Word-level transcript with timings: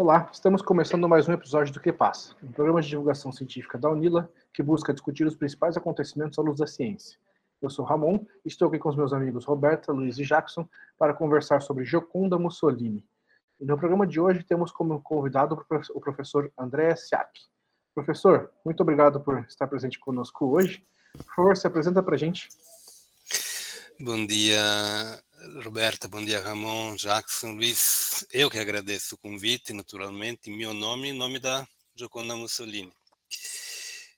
Olá, 0.00 0.30
estamos 0.32 0.62
começando 0.62 1.06
mais 1.06 1.28
um 1.28 1.32
episódio 1.34 1.74
do 1.74 1.78
Que 1.78 1.92
Passa, 1.92 2.34
um 2.42 2.50
programa 2.50 2.80
de 2.80 2.88
divulgação 2.88 3.30
científica 3.30 3.76
da 3.76 3.90
Unila 3.90 4.32
que 4.50 4.62
busca 4.62 4.94
discutir 4.94 5.26
os 5.26 5.36
principais 5.36 5.76
acontecimentos 5.76 6.38
à 6.38 6.42
luz 6.42 6.58
da 6.58 6.66
ciência. 6.66 7.18
Eu 7.60 7.68
sou 7.68 7.84
Ramon 7.84 8.24
e 8.42 8.48
estou 8.48 8.68
aqui 8.68 8.78
com 8.78 8.88
os 8.88 8.96
meus 8.96 9.12
amigos 9.12 9.44
Roberta, 9.44 9.92
Luiz 9.92 10.16
e 10.16 10.24
Jackson 10.24 10.66
para 10.98 11.12
conversar 11.12 11.60
sobre 11.60 11.84
Gioconda 11.84 12.38
Mussolini. 12.38 13.04
E 13.60 13.66
no 13.66 13.76
programa 13.76 14.06
de 14.06 14.18
hoje 14.18 14.42
temos 14.42 14.72
como 14.72 15.02
convidado 15.02 15.54
o 15.94 16.00
professor 16.00 16.50
André 16.58 16.96
Siak. 16.96 17.38
Professor, 17.94 18.50
muito 18.64 18.80
obrigado 18.80 19.20
por 19.20 19.40
estar 19.40 19.66
presente 19.66 20.00
conosco 20.00 20.46
hoje. 20.46 20.82
Por 21.12 21.34
favor, 21.34 21.56
se 21.58 21.66
apresenta 21.66 22.02
para 22.02 22.14
a 22.14 22.18
gente. 22.18 22.48
Bom 24.00 24.24
dia, 24.24 24.62
Roberta, 25.42 26.06
bom 26.06 26.22
dia, 26.22 26.38
Ramon, 26.38 26.96
Jackson, 26.96 27.52
Luiz. 27.52 28.26
Eu 28.30 28.50
que 28.50 28.58
agradeço 28.58 29.14
o 29.14 29.18
convite, 29.18 29.72
naturalmente, 29.72 30.50
em 30.50 30.56
meu 30.56 30.74
nome 30.74 31.08
e 31.08 31.10
em 31.12 31.16
nome 31.16 31.38
da 31.38 31.66
Gioconda 31.94 32.36
Mussolini. 32.36 32.92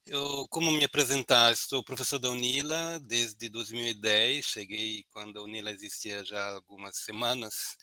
Eu, 0.04 0.48
como 0.48 0.72
me 0.72 0.84
apresentar, 0.84 1.56
sou 1.56 1.84
professor 1.84 2.18
da 2.18 2.28
Unila 2.28 2.98
desde 2.98 3.48
2010, 3.48 4.44
cheguei 4.44 5.04
quando 5.10 5.38
a 5.38 5.42
Unila 5.44 5.70
existia 5.70 6.24
já 6.24 6.40
há 6.44 6.54
algumas 6.54 6.96
semanas, 6.96 7.76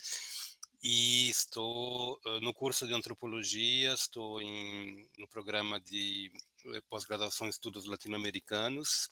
e 0.84 1.30
estou 1.30 2.20
no 2.42 2.54
curso 2.54 2.86
de 2.86 2.94
antropologia, 2.94 3.94
estou 3.94 4.42
em, 4.42 5.08
no 5.18 5.30
programa 5.30 5.80
de 5.80 6.30
eh, 6.66 6.82
pós-graduação 6.90 7.48
em 7.48 7.50
estudos 7.50 7.86
latino-americanos, 7.86 9.10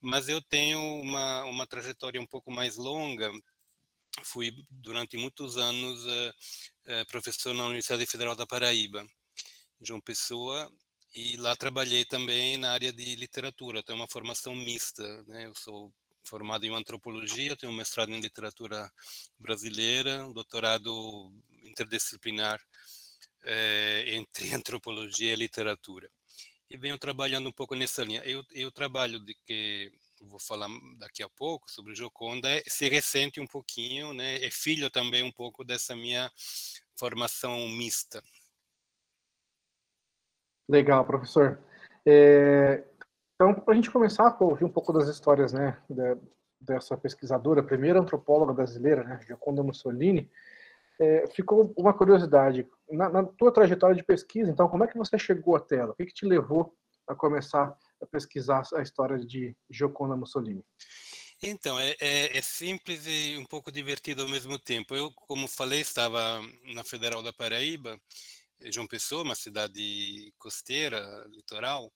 mas 0.00 0.28
eu 0.28 0.40
tenho 0.42 0.80
uma, 1.00 1.44
uma 1.44 1.66
trajetória 1.66 2.20
um 2.20 2.26
pouco 2.26 2.50
mais 2.50 2.76
longa. 2.76 3.30
Fui 4.22 4.52
durante 4.70 5.16
muitos 5.16 5.56
anos 5.56 6.04
uh, 6.04 6.30
uh, 7.00 7.06
professor 7.08 7.54
na 7.54 7.64
Universidade 7.66 8.06
Federal 8.06 8.34
da 8.34 8.46
Paraíba, 8.46 9.06
João 9.80 10.00
Pessoa, 10.00 10.70
e 11.14 11.36
lá 11.36 11.56
trabalhei 11.56 12.04
também 12.04 12.56
na 12.56 12.72
área 12.72 12.92
de 12.92 13.16
literatura. 13.16 13.82
Tenho 13.82 13.98
uma 13.98 14.08
formação 14.08 14.54
mista, 14.54 15.22
né? 15.24 15.46
Eu 15.46 15.54
sou 15.54 15.92
formado 16.24 16.64
em 16.64 16.74
antropologia, 16.74 17.56
tenho 17.56 17.72
um 17.72 17.76
mestrado 17.76 18.10
em 18.10 18.20
literatura 18.20 18.90
brasileira, 19.38 20.26
um 20.26 20.32
doutorado 20.32 21.32
interdisciplinar 21.62 22.60
é, 23.44 24.04
entre 24.16 24.52
antropologia 24.54 25.32
e 25.32 25.36
literatura 25.36 26.10
e 26.70 26.76
venho 26.76 26.98
trabalhando 26.98 27.48
um 27.48 27.52
pouco 27.52 27.74
nessa 27.74 28.04
linha. 28.04 28.22
Eu, 28.24 28.44
eu 28.52 28.70
trabalho 28.70 29.20
de 29.20 29.34
que 29.46 29.92
vou 30.22 30.40
falar 30.40 30.68
daqui 30.98 31.22
a 31.22 31.28
pouco 31.28 31.70
sobre 31.70 31.94
Joconda, 31.94 32.48
é, 32.48 32.62
se 32.66 32.88
ressente 32.88 33.40
um 33.40 33.46
pouquinho, 33.46 34.12
né? 34.12 34.36
É 34.44 34.50
filho 34.50 34.90
também 34.90 35.22
um 35.22 35.32
pouco 35.32 35.64
dessa 35.64 35.94
minha 35.94 36.30
formação 36.98 37.68
mista. 37.68 38.22
Legal, 40.68 41.04
professor. 41.04 41.60
É, 42.04 42.82
então, 43.34 43.54
para 43.54 43.72
a 43.72 43.76
gente 43.76 43.90
começar 43.90 44.28
a 44.28 44.44
ouvir 44.44 44.64
um 44.64 44.72
pouco 44.72 44.92
das 44.92 45.08
histórias, 45.08 45.52
né, 45.52 45.80
dessa 46.60 46.96
pesquisadora, 46.96 47.62
primeira 47.62 48.00
antropóloga 48.00 48.52
brasileira, 48.52 49.04
né, 49.04 49.20
Gioconda 49.26 49.62
Mussolini, 49.62 50.30
é, 50.98 51.26
ficou 51.28 51.72
uma 51.76 51.92
curiosidade. 51.92 52.66
Na, 52.90 53.08
na, 53.08 53.24
tua 53.24 53.52
trajetória 53.52 53.96
de 53.96 54.04
pesquisa, 54.04 54.50
então, 54.50 54.68
como 54.68 54.84
é 54.84 54.86
que 54.86 54.96
você 54.96 55.18
chegou 55.18 55.56
até 55.56 55.76
ela? 55.76 55.92
O 55.92 55.94
que, 55.94 56.06
que 56.06 56.14
te 56.14 56.26
levou 56.26 56.74
a 57.06 57.14
começar 57.14 57.76
a 58.00 58.06
pesquisar 58.06 58.62
a 58.74 58.82
história 58.82 59.18
de 59.18 59.56
Gioconda 59.70 60.16
Mussolini? 60.16 60.64
Então, 61.42 61.78
é, 61.78 61.94
é, 62.00 62.38
é, 62.38 62.42
simples 62.42 63.06
e 63.06 63.36
um 63.36 63.44
pouco 63.44 63.70
divertido 63.70 64.22
ao 64.22 64.28
mesmo 64.28 64.58
tempo. 64.58 64.94
Eu, 64.94 65.12
como 65.12 65.46
falei, 65.46 65.80
estava 65.80 66.40
na 66.74 66.82
Federal 66.82 67.22
da 67.22 67.32
Paraíba, 67.32 68.00
João 68.64 68.86
Pessoa, 68.86 69.22
uma 69.22 69.34
cidade 69.34 70.32
costeira, 70.38 70.98
litoral, 71.28 71.92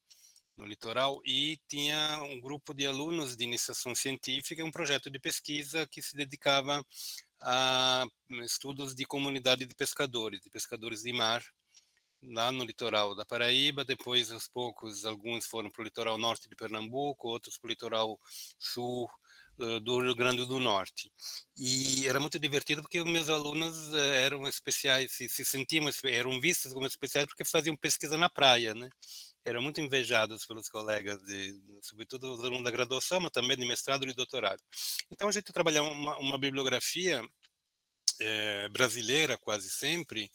no 0.58 0.66
litoral, 0.66 1.22
e 1.24 1.58
tinha 1.66 2.22
um 2.22 2.38
grupo 2.38 2.74
de 2.74 2.86
alunos 2.86 3.34
de 3.34 3.44
iniciação 3.44 3.94
científica, 3.94 4.64
um 4.64 4.70
projeto 4.70 5.10
de 5.10 5.18
pesquisa 5.18 5.86
que 5.86 6.02
se 6.02 6.14
dedicava 6.14 6.84
a 7.40 8.06
estudos 8.44 8.94
de 8.94 9.04
comunidade 9.04 9.66
de 9.66 9.74
pescadores, 9.74 10.40
de 10.40 10.50
pescadores 10.50 11.02
de 11.02 11.12
mar, 11.12 11.42
lá 12.22 12.52
no 12.52 12.64
litoral 12.64 13.14
da 13.14 13.24
Paraíba. 13.24 13.84
Depois, 13.84 14.30
aos 14.30 14.48
poucos, 14.48 15.04
alguns 15.04 15.46
foram 15.46 15.70
para 15.70 15.82
o 15.82 15.84
litoral 15.84 16.18
norte 16.18 16.48
de 16.48 16.56
Pernambuco, 16.56 17.28
outros 17.28 17.58
para 17.58 17.68
o 17.68 17.70
litoral 17.70 18.20
sul 18.58 19.10
uh, 19.58 19.80
do 19.80 20.00
Rio 20.00 20.14
Grande 20.14 20.44
do 20.46 20.60
Norte. 20.60 21.10
E 21.56 22.06
era 22.06 22.20
muito 22.20 22.38
divertido 22.38 22.82
porque 22.82 23.02
meus 23.04 23.28
alunos 23.28 23.88
uh, 23.88 23.96
eram 23.96 24.46
especiais, 24.46 25.12
se, 25.12 25.28
se 25.28 25.44
sentiam, 25.44 25.88
eram 26.04 26.40
vistos 26.40 26.72
como 26.72 26.86
especiais 26.86 27.26
porque 27.26 27.44
faziam 27.44 27.76
pesquisa 27.76 28.16
na 28.16 28.28
praia, 28.28 28.74
né? 28.74 28.90
Eram 29.44 29.62
muito 29.62 29.80
invejados 29.80 30.46
pelos 30.46 30.68
colegas, 30.68 31.20
de, 31.22 31.58
sobretudo 31.82 32.32
os 32.32 32.40
alunos 32.40 32.64
da 32.64 32.70
graduação, 32.70 33.20
mas 33.20 33.30
também 33.30 33.56
de 33.56 33.66
mestrado 33.66 34.06
e 34.06 34.12
doutorado. 34.12 34.62
Então 35.10 35.28
a 35.28 35.32
gente 35.32 35.52
trabalhava 35.52 35.88
uma, 35.88 36.18
uma 36.18 36.38
bibliografia 36.38 37.22
é, 38.20 38.68
brasileira 38.68 39.38
quase 39.38 39.70
sempre 39.70 40.30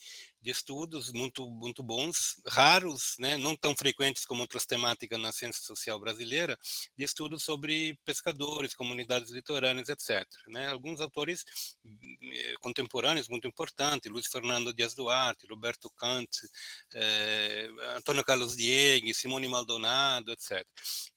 de 0.46 0.52
estudos 0.52 1.12
muito 1.12 1.50
muito 1.50 1.82
bons, 1.82 2.40
raros, 2.46 3.16
né, 3.18 3.36
não 3.36 3.56
tão 3.56 3.76
frequentes 3.76 4.26
como 4.26 4.42
outras 4.42 4.64
temáticas 4.64 5.20
na 5.20 5.32
ciência 5.32 5.64
social 5.64 6.00
brasileira, 6.00 6.56
de 6.96 7.04
estudos 7.04 7.44
sobre 7.44 7.98
pescadores, 8.06 8.76
comunidades 8.76 9.32
litorâneas, 9.32 9.90
etc. 9.90 10.24
Né? 10.48 10.68
Alguns 10.68 11.02
autores 11.02 11.44
eh, 11.84 12.54
contemporâneos 12.62 13.28
muito 13.28 13.48
importantes, 13.48 14.12
Luiz 14.12 14.28
Fernando 14.28 14.72
Dias 14.72 14.94
Duarte, 14.94 15.48
Roberto 15.50 15.90
Kant, 15.98 16.30
eh, 16.94 17.68
Antônio 17.98 18.24
Carlos 18.24 18.56
Diegue, 18.56 19.16
Simone 19.16 19.48
Maldonado, 19.48 20.32
etc. 20.32 20.64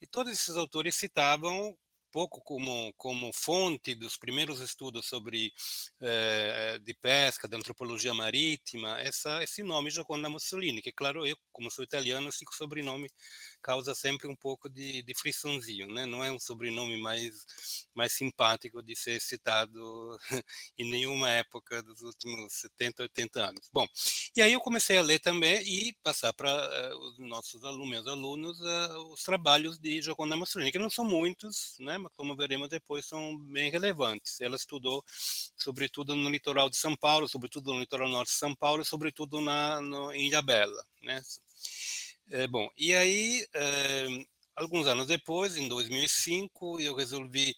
E 0.00 0.06
todos 0.06 0.32
esses 0.32 0.56
autores 0.56 0.94
citavam 0.94 1.76
pouco 2.18 2.40
como, 2.42 2.92
como 2.96 3.30
fonte 3.32 3.94
dos 3.94 4.16
primeiros 4.16 4.60
estudos 4.60 5.06
sobre 5.06 5.52
eh, 6.00 6.76
de 6.82 6.94
pesca, 6.94 7.46
de 7.46 7.56
antropologia 7.56 8.12
marítima, 8.12 9.00
essa, 9.00 9.40
esse 9.40 9.62
nome 9.62 9.88
Gioconda 9.88 10.28
Mussolini, 10.28 10.82
que 10.82 10.90
claro, 10.90 11.24
eu, 11.24 11.36
como 11.52 11.70
sou 11.70 11.84
italiano, 11.84 12.28
esse 12.28 12.44
sobrenome 12.50 13.08
causa 13.58 13.94
sempre 13.94 14.28
um 14.28 14.36
pouco 14.36 14.68
de, 14.68 15.02
de 15.02 15.14
friçãozinho, 15.14 15.88
né? 15.88 16.06
Não 16.06 16.24
é 16.24 16.30
um 16.30 16.38
sobrenome 16.38 16.96
mais, 17.00 17.46
mais 17.94 18.12
simpático 18.12 18.82
de 18.82 18.96
ser 18.96 19.20
citado 19.20 20.18
em 20.78 20.90
nenhuma 20.90 21.30
época 21.30 21.82
dos 21.82 22.02
últimos 22.02 22.52
70, 22.52 23.02
80 23.02 23.40
anos. 23.40 23.68
Bom, 23.72 23.86
e 24.36 24.42
aí 24.42 24.52
eu 24.52 24.60
comecei 24.60 24.98
a 24.98 25.02
ler 25.02 25.18
também 25.18 25.62
e 25.62 25.92
passar 26.02 26.32
para 26.32 26.50
uh, 26.50 26.98
os 26.98 27.18
nossos 27.18 27.64
alunos, 27.64 27.88
meus 27.88 28.06
alunos, 28.06 28.60
uh, 28.60 29.12
os 29.12 29.22
trabalhos 29.22 29.78
de 29.78 30.00
Gioconda 30.00 30.36
Mussolini, 30.36 30.72
que 30.72 30.78
não 30.78 30.90
são 30.90 31.04
muitos, 31.04 31.76
né? 31.80 31.98
Mas 31.98 32.12
como 32.16 32.36
veremos 32.36 32.68
depois, 32.68 33.06
são 33.06 33.36
bem 33.38 33.70
relevantes. 33.70 34.40
Ela 34.40 34.56
estudou, 34.56 35.04
sobretudo 35.56 36.14
no 36.14 36.30
litoral 36.30 36.70
de 36.70 36.76
São 36.76 36.96
Paulo, 36.96 37.28
sobretudo 37.28 37.72
no 37.72 37.80
litoral 37.80 38.08
norte 38.08 38.30
de 38.32 38.38
São 38.38 38.54
Paulo, 38.54 38.82
e 38.82 38.86
sobretudo 38.86 39.40
na, 39.40 39.80
no, 39.80 40.12
em 40.12 40.28
Ilhabela, 40.28 40.84
né? 41.02 41.22
É, 42.30 42.46
bom, 42.46 42.68
e 42.76 42.94
aí, 42.94 43.46
é, 43.54 44.06
alguns 44.54 44.86
anos 44.86 45.06
depois, 45.06 45.56
em 45.56 45.66
2005, 45.66 46.78
eu 46.78 46.94
resolvi 46.94 47.56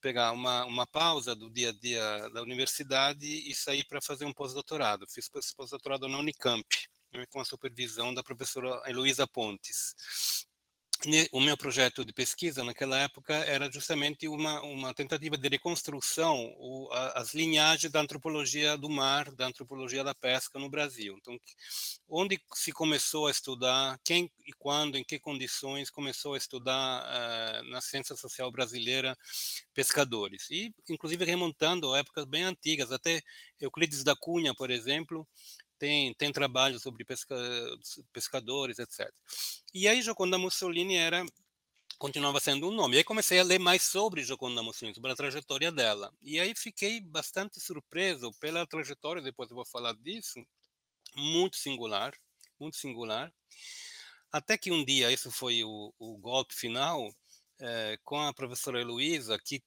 pegar 0.00 0.32
uma, 0.32 0.64
uma 0.64 0.86
pausa 0.86 1.34
do 1.34 1.50
dia 1.50 1.68
a 1.68 1.72
dia 1.72 2.30
da 2.30 2.40
universidade 2.42 3.26
e 3.26 3.54
sair 3.54 3.84
para 3.84 4.00
fazer 4.00 4.24
um 4.24 4.32
pós-doutorado. 4.32 5.06
Fiz 5.08 5.28
pós-doutorado 5.28 6.08
na 6.08 6.18
Unicamp, 6.18 6.66
né, 7.12 7.26
com 7.30 7.40
a 7.40 7.44
supervisão 7.44 8.14
da 8.14 8.22
professora 8.22 8.82
Heloísa 8.88 9.26
Pontes 9.26 9.94
o 11.32 11.40
meu 11.40 11.56
projeto 11.56 12.04
de 12.04 12.12
pesquisa 12.12 12.64
naquela 12.64 12.98
época 12.98 13.34
era 13.34 13.70
justamente 13.70 14.26
uma, 14.28 14.62
uma 14.62 14.94
tentativa 14.94 15.36
de 15.36 15.48
reconstrução 15.48 16.54
o, 16.58 16.88
a, 16.92 17.20
as 17.20 17.34
linhagens 17.34 17.92
da 17.92 18.00
antropologia 18.00 18.76
do 18.76 18.88
mar, 18.88 19.30
da 19.32 19.46
antropologia 19.46 20.02
da 20.02 20.14
pesca 20.14 20.58
no 20.58 20.70
Brasil. 20.70 21.16
Então, 21.20 21.38
onde 22.08 22.40
se 22.54 22.72
começou 22.72 23.26
a 23.26 23.30
estudar, 23.30 23.98
quem 24.04 24.30
e 24.46 24.52
quando, 24.52 24.96
em 24.96 25.04
que 25.04 25.18
condições 25.18 25.90
começou 25.90 26.34
a 26.34 26.38
estudar 26.38 27.02
uh, 27.02 27.70
na 27.70 27.80
ciência 27.80 28.16
social 28.16 28.50
brasileira 28.50 29.16
pescadores. 29.74 30.48
E, 30.50 30.72
inclusive, 30.88 31.24
remontando 31.24 31.92
a 31.92 31.98
épocas 31.98 32.24
bem 32.24 32.44
antigas, 32.44 32.92
até 32.92 33.20
Euclides 33.60 34.04
da 34.04 34.14
Cunha, 34.14 34.54
por 34.54 34.70
exemplo, 34.70 35.26
tem, 35.78 36.14
tem 36.14 36.32
trabalho 36.32 36.78
sobre 36.78 37.04
pesca, 37.04 37.36
pescadores, 38.12 38.78
etc. 38.78 39.10
E 39.74 39.86
aí 39.88 40.02
Gioconda 40.02 40.38
Mussolini 40.38 40.96
era 40.96 41.24
continuava 41.98 42.40
sendo 42.40 42.68
um 42.68 42.72
nome. 42.72 42.96
E 42.96 42.98
aí 42.98 43.04
comecei 43.04 43.38
a 43.40 43.44
ler 43.44 43.58
mais 43.58 43.82
sobre 43.82 44.22
Gioconda 44.22 44.62
Mussolini, 44.62 44.94
sobre 44.94 45.12
a 45.12 45.16
trajetória 45.16 45.72
dela. 45.72 46.12
E 46.22 46.38
aí 46.38 46.54
fiquei 46.54 47.00
bastante 47.00 47.60
surpreso 47.60 48.32
pela 48.40 48.66
trajetória, 48.66 49.22
depois 49.22 49.50
eu 49.50 49.56
vou 49.56 49.64
falar 49.64 49.94
disso, 49.94 50.44
muito 51.14 51.56
singular, 51.56 52.12
muito 52.58 52.76
singular. 52.76 53.32
Até 54.30 54.58
que 54.58 54.70
um 54.70 54.84
dia, 54.84 55.10
isso 55.10 55.30
foi 55.30 55.64
o, 55.64 55.92
o 55.98 56.18
golpe 56.18 56.54
final, 56.54 57.10
é, 57.58 57.98
com 58.04 58.20
a 58.20 58.34
professora 58.34 58.80
Heloísa, 58.80 59.38
que 59.38 59.62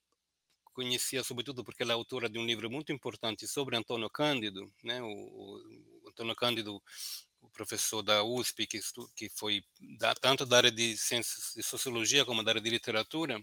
conhecia 0.74 1.24
sobretudo 1.24 1.64
porque 1.64 1.84
ela 1.84 1.92
é 1.92 1.96
autora 1.96 2.30
de 2.30 2.40
um 2.40 2.46
livro 2.46 2.70
muito 2.70 2.94
importante 2.94 3.48
sobre 3.48 3.76
Antônio 3.76 4.10
Cândido, 4.10 4.72
né, 4.84 5.02
o, 5.02 5.08
o 5.08 5.79
Antônio 6.20 6.36
Cândido, 6.36 6.82
o 7.42 7.50
professor 7.50 8.02
da 8.02 8.24
USP, 8.24 8.68
que, 8.68 8.80
que 9.16 9.30
foi 9.30 9.64
da, 9.98 10.14
tanto 10.14 10.46
da 10.46 10.58
área 10.58 10.72
de 10.72 10.98
ciências 10.98 11.54
de 11.56 11.64
sociologia 11.64 12.26
como 12.26 12.44
da 12.44 12.52
área 12.52 12.62
de 12.62 12.70
literatura, 12.70 13.42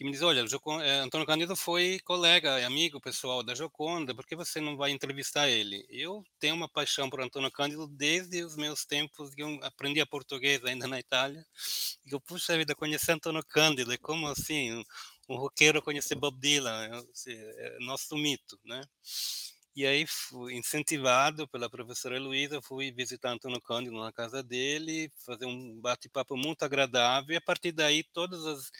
e 0.00 0.04
me 0.04 0.10
diz, 0.10 0.22
olha, 0.22 0.40
eh, 0.40 0.98
Antônio 0.98 1.24
Cândido 1.24 1.54
foi 1.54 2.00
colega 2.00 2.66
amigo 2.66 3.00
pessoal 3.00 3.40
da 3.44 3.54
Joconda, 3.54 4.12
por 4.12 4.26
que 4.26 4.34
você 4.34 4.60
não 4.60 4.76
vai 4.76 4.90
entrevistar 4.90 5.48
ele? 5.48 5.86
Eu 5.88 6.24
tenho 6.40 6.56
uma 6.56 6.68
paixão 6.68 7.08
por 7.08 7.20
Antônio 7.20 7.52
Cândido 7.52 7.86
desde 7.86 8.42
os 8.42 8.56
meus 8.56 8.84
tempos 8.84 9.32
que 9.32 9.42
eu 9.44 9.60
aprendi 9.62 10.00
a 10.00 10.06
português 10.06 10.64
ainda 10.64 10.88
na 10.88 10.98
Itália, 10.98 11.46
e 12.04 12.12
eu, 12.12 12.20
puxa 12.20 12.58
vida, 12.58 12.74
conhecer 12.74 13.12
Antônio 13.12 13.44
Cândido, 13.44 13.92
é 13.92 13.98
como 13.98 14.26
assim, 14.26 14.72
um, 14.72 14.84
um 15.28 15.36
roqueiro 15.36 15.80
conhecer 15.80 16.16
Bob 16.16 16.36
Dylan, 16.40 16.84
é, 16.84 16.96
assim, 17.12 17.34
é 17.34 17.78
nosso 17.78 18.16
mito, 18.16 18.58
né? 18.64 18.82
E 19.74 19.86
aí, 19.86 20.06
fui 20.06 20.54
incentivado 20.54 21.48
pela 21.48 21.68
professora 21.70 22.16
Heloísa, 22.16 22.60
fui 22.60 22.92
visitar 22.92 23.30
Antônio 23.30 23.58
Cândido 23.58 23.96
na 23.98 24.12
casa 24.12 24.42
dele, 24.42 25.10
fazer 25.24 25.46
um 25.46 25.80
bate-papo 25.80 26.36
muito 26.36 26.62
agradável, 26.62 27.32
e 27.32 27.36
a 27.36 27.40
partir 27.40 27.72
daí 27.72 28.04
todas 28.12 28.44
as 28.46 28.70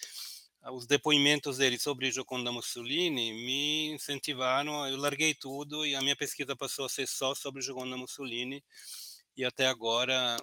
os 0.72 0.86
depoimentos 0.86 1.58
dele 1.58 1.76
sobre 1.76 2.08
Gioconda 2.12 2.52
Mussolini 2.52 3.32
me 3.32 3.88
incentivaram, 3.94 4.86
eu 4.86 4.96
larguei 4.96 5.34
tudo 5.34 5.84
e 5.84 5.92
a 5.96 6.00
minha 6.00 6.14
pesquisa 6.14 6.54
passou 6.54 6.84
a 6.84 6.88
ser 6.88 7.08
só 7.08 7.34
sobre 7.34 7.60
Gioconda 7.62 7.96
Mussolini 7.96 8.62
e 9.36 9.44
até 9.44 9.66
agora 9.66 10.36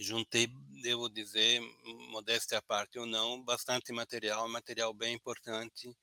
juntei, 0.00 0.48
devo 0.82 1.08
dizer, 1.08 1.60
modéstia 2.10 2.58
à 2.58 2.62
parte 2.62 2.98
ou 2.98 3.06
não, 3.06 3.42
bastante 3.42 3.92
material, 3.92 4.48
material 4.48 4.92
bem 4.94 5.14
importante, 5.14 5.96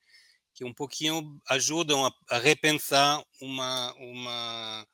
que 0.56 0.64
um 0.64 0.72
pouquinho 0.72 1.38
ajudam 1.50 2.06
a, 2.06 2.12
a 2.30 2.38
repensar 2.38 3.22
uma, 3.42 3.92
uma, 3.98 4.86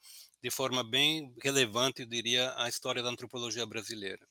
de 0.42 0.50
forma 0.50 0.82
bem 0.82 1.32
relevante, 1.40 2.02
eu 2.02 2.06
diria, 2.06 2.52
a 2.56 2.68
história 2.68 3.00
da 3.00 3.08
antropologia 3.08 3.64
brasileira. 3.64 4.26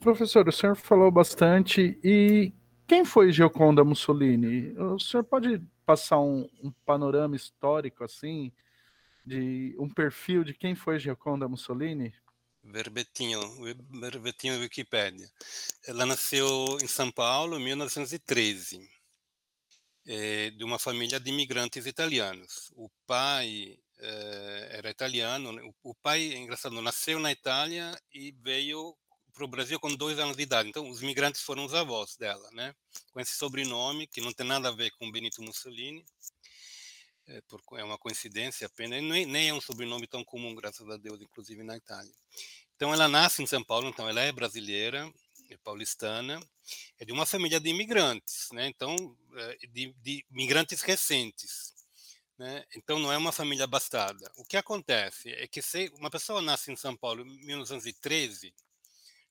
Professor, 0.00 0.48
o 0.48 0.52
senhor 0.52 0.74
falou 0.74 1.10
bastante. 1.10 2.00
E 2.02 2.50
quem 2.86 3.04
foi 3.04 3.30
Gioconda 3.30 3.84
Mussolini? 3.84 4.72
O 4.78 4.98
senhor 4.98 5.22
pode 5.22 5.60
passar 5.84 6.18
um, 6.18 6.48
um 6.62 6.72
panorama 6.86 7.36
histórico, 7.36 8.04
assim, 8.04 8.50
de 9.22 9.76
um 9.78 9.88
perfil 9.88 10.44
de 10.44 10.54
quem 10.54 10.74
foi 10.74 10.98
Gioconda 10.98 11.46
Mussolini? 11.46 12.14
Verbetinho, 12.70 13.40
verbetinho 13.90 14.60
Wikipedia. 14.60 15.30
Ela 15.86 16.04
nasceu 16.04 16.78
em 16.82 16.86
São 16.86 17.10
Paulo 17.10 17.58
em 17.58 17.64
1913, 17.64 18.88
é, 20.06 20.50
de 20.50 20.64
uma 20.64 20.78
família 20.78 21.18
de 21.18 21.30
imigrantes 21.30 21.86
italianos. 21.86 22.70
O 22.76 22.90
pai 23.06 23.78
é, 23.98 24.68
era 24.72 24.90
italiano, 24.90 25.52
né? 25.52 25.62
o, 25.82 25.94
pai, 25.94 26.34
engraçado, 26.34 26.80
nasceu 26.82 27.18
na 27.18 27.32
Itália 27.32 27.98
e 28.12 28.32
veio 28.42 28.94
para 29.32 29.44
o 29.44 29.48
Brasil 29.48 29.78
com 29.78 29.94
dois 29.94 30.18
anos 30.18 30.36
de 30.36 30.42
idade. 30.42 30.68
Então, 30.68 30.88
os 30.90 31.00
migrantes 31.00 31.42
foram 31.42 31.64
os 31.64 31.72
avós 31.72 32.16
dela, 32.16 32.50
né? 32.52 32.74
Com 33.12 33.20
esse 33.20 33.36
sobrenome, 33.36 34.06
que 34.06 34.20
não 34.20 34.32
tem 34.32 34.46
nada 34.46 34.68
a 34.68 34.72
ver 34.72 34.90
com 34.98 35.10
Benito 35.10 35.40
Mussolini. 35.42 36.04
É, 37.28 37.42
é 37.78 37.84
uma 37.84 37.98
coincidência 37.98 38.66
apenas. 38.66 39.02
Nem, 39.02 39.26
nem 39.26 39.48
é 39.50 39.54
um 39.54 39.60
sobrenome 39.60 40.06
tão 40.06 40.24
comum, 40.24 40.54
graças 40.54 40.88
a 40.88 40.96
Deus, 40.96 41.20
inclusive 41.20 41.62
na 41.62 41.76
Itália. 41.76 42.12
Então, 42.74 42.92
ela 42.92 43.08
nasce 43.08 43.42
em 43.42 43.46
São 43.46 43.62
Paulo, 43.62 43.88
então 43.88 44.08
ela 44.08 44.20
é 44.20 44.32
brasileira, 44.32 45.12
é 45.50 45.56
paulistana, 45.58 46.40
é 46.98 47.04
de 47.04 47.12
uma 47.12 47.26
família 47.26 47.60
de 47.60 47.68
imigrantes, 47.68 48.48
né? 48.52 48.66
Então, 48.66 48.94
é, 49.36 49.58
de, 49.68 49.94
de 50.02 50.24
imigrantes 50.30 50.82
recentes. 50.82 51.78
Né? 52.38 52.64
Então 52.76 53.00
não 53.00 53.12
é 53.12 53.18
uma 53.18 53.32
família 53.32 53.64
abastada. 53.64 54.30
O 54.36 54.44
que 54.44 54.56
acontece 54.56 55.30
é 55.30 55.48
que 55.48 55.60
se 55.60 55.90
uma 55.94 56.08
pessoa 56.08 56.40
nasce 56.40 56.70
em 56.70 56.76
São 56.76 56.96
Paulo 56.96 57.26
em 57.26 57.44
1913, 57.44 58.54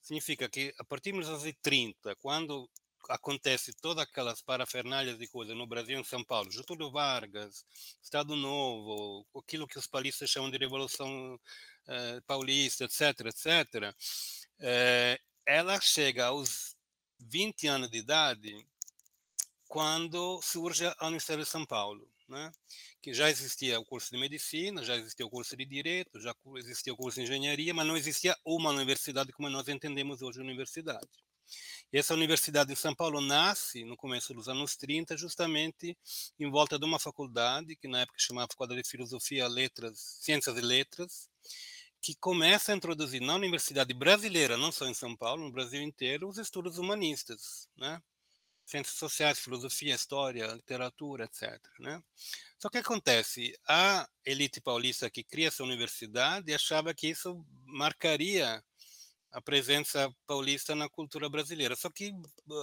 significa 0.01 0.49
que 0.49 0.73
a 0.77 0.83
partir 0.83 1.11
de 1.11 1.19
1930, 1.19 2.15
quando 2.17 2.69
acontece 3.09 3.73
todas 3.73 4.03
aquelas 4.03 4.41
parafernálias 4.41 5.17
de 5.17 5.27
coisas 5.27 5.55
no 5.55 5.67
Brasil 5.67 5.99
em 5.99 6.03
São 6.03 6.23
Paulo, 6.23 6.51
Getúlio 6.51 6.91
Vargas, 6.91 7.65
Estado 8.01 8.35
Novo, 8.35 9.25
aquilo 9.35 9.67
que 9.67 9.79
os 9.79 9.87
paulistas 9.87 10.29
chamam 10.29 10.49
de 10.49 10.57
Revolução 10.57 11.39
eh, 11.87 12.21
Paulista, 12.27 12.85
etc., 12.85 13.27
etc., 13.27 13.95
eh, 14.59 15.19
ela 15.45 15.79
chega 15.79 16.27
aos 16.27 16.75
20 17.19 17.67
anos 17.67 17.89
de 17.89 17.97
idade 17.99 18.67
quando 19.67 20.41
surge 20.41 20.85
a 20.85 21.07
Universidade 21.07 21.43
de 21.43 21.49
São 21.49 21.65
Paulo, 21.65 22.09
né? 22.27 22.51
que 23.01 23.13
já 23.13 23.29
existia 23.29 23.79
o 23.79 23.85
curso 23.85 24.11
de 24.11 24.17
medicina, 24.17 24.83
já 24.83 24.95
existia 24.95 25.25
o 25.25 25.29
curso 25.29 25.55
de 25.55 25.65
direito, 25.65 26.19
já 26.19 26.35
existia 26.55 26.93
o 26.93 26.97
curso 26.97 27.19
de 27.19 27.23
engenharia, 27.23 27.73
mas 27.73 27.87
não 27.87 27.95
existia 27.95 28.35
uma 28.43 28.69
universidade 28.71 29.31
como 29.31 29.49
nós 29.49 29.67
entendemos 29.67 30.21
hoje 30.21 30.39
universidade. 30.39 31.07
E 31.91 31.97
essa 31.97 32.13
universidade 32.13 32.71
em 32.71 32.75
São 32.75 32.93
Paulo 32.93 33.21
nasce 33.21 33.83
no 33.85 33.95
começo 33.95 34.33
dos 34.33 34.49
anos 34.49 34.75
30, 34.75 35.15
justamente 35.15 35.97
em 36.39 36.49
volta 36.49 36.77
de 36.77 36.85
uma 36.85 36.99
faculdade 36.99 37.75
que 37.75 37.87
na 37.87 38.01
época 38.01 38.19
chamava 38.19 38.47
Faculdade 38.51 38.81
de 38.81 38.89
Filosofia, 38.89 39.47
Letras, 39.47 40.17
Ciências 40.21 40.57
e 40.57 40.61
Letras, 40.61 41.29
que 42.01 42.15
começa 42.15 42.71
a 42.71 42.75
introduzir 42.75 43.21
na 43.21 43.35
universidade 43.35 43.93
brasileira, 43.93 44.57
não 44.57 44.71
só 44.71 44.87
em 44.87 44.93
São 44.93 45.15
Paulo, 45.15 45.43
no 45.43 45.51
Brasil 45.51 45.81
inteiro, 45.81 46.27
os 46.27 46.37
estudos 46.37 46.77
humanistas, 46.77 47.67
né? 47.75 48.01
Ciências 48.65 48.97
sociais, 48.97 49.39
filosofia, 49.39 49.95
história, 49.95 50.45
literatura, 50.47 51.23
etc. 51.23 51.57
Né? 51.79 52.03
Só 52.59 52.69
que 52.69 52.77
acontece, 52.77 53.57
a 53.65 54.07
elite 54.25 54.59
paulista 54.59 55.09
que 55.09 55.23
cria 55.23 55.47
essa 55.47 55.63
universidade 55.63 56.53
achava 56.53 56.93
que 56.93 57.07
isso 57.07 57.45
marcaria 57.65 58.61
a 59.31 59.41
presença 59.41 60.13
paulista 60.25 60.75
na 60.75 60.89
cultura 60.89 61.29
brasileira. 61.29 61.75
Só 61.75 61.89
que 61.89 62.13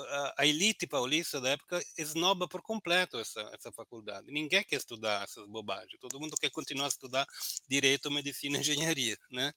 a, 0.08 0.34
a 0.38 0.46
elite 0.46 0.86
paulista 0.86 1.40
da 1.40 1.50
época 1.50 1.84
esnoba 1.96 2.48
por 2.48 2.62
completo 2.62 3.18
essa, 3.18 3.40
essa 3.52 3.70
faculdade. 3.72 4.30
Ninguém 4.30 4.64
quer 4.64 4.76
estudar 4.76 5.24
essas 5.24 5.46
bobagens. 5.46 6.00
Todo 6.00 6.20
mundo 6.20 6.36
quer 6.40 6.50
continuar 6.50 6.86
a 6.86 6.88
estudar 6.88 7.26
direito, 7.68 8.10
medicina 8.10 8.58
engenharia, 8.58 9.16
né? 9.30 9.52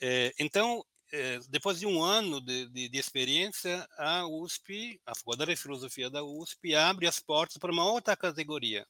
É, 0.00 0.32
então, 0.38 0.84
é, 1.12 1.40
depois 1.48 1.78
de 1.78 1.86
um 1.86 2.02
ano 2.02 2.40
de, 2.40 2.68
de, 2.68 2.88
de, 2.88 2.98
experiência, 2.98 3.86
a 3.98 4.26
USP, 4.26 5.00
a 5.04 5.14
Faculdade 5.14 5.50
de 5.50 5.60
Filosofia 5.60 6.08
da 6.08 6.22
USP, 6.22 6.74
abre 6.74 7.06
as 7.06 7.20
portas 7.20 7.58
para 7.58 7.72
uma 7.72 7.84
outra 7.84 8.16
categoria, 8.16 8.86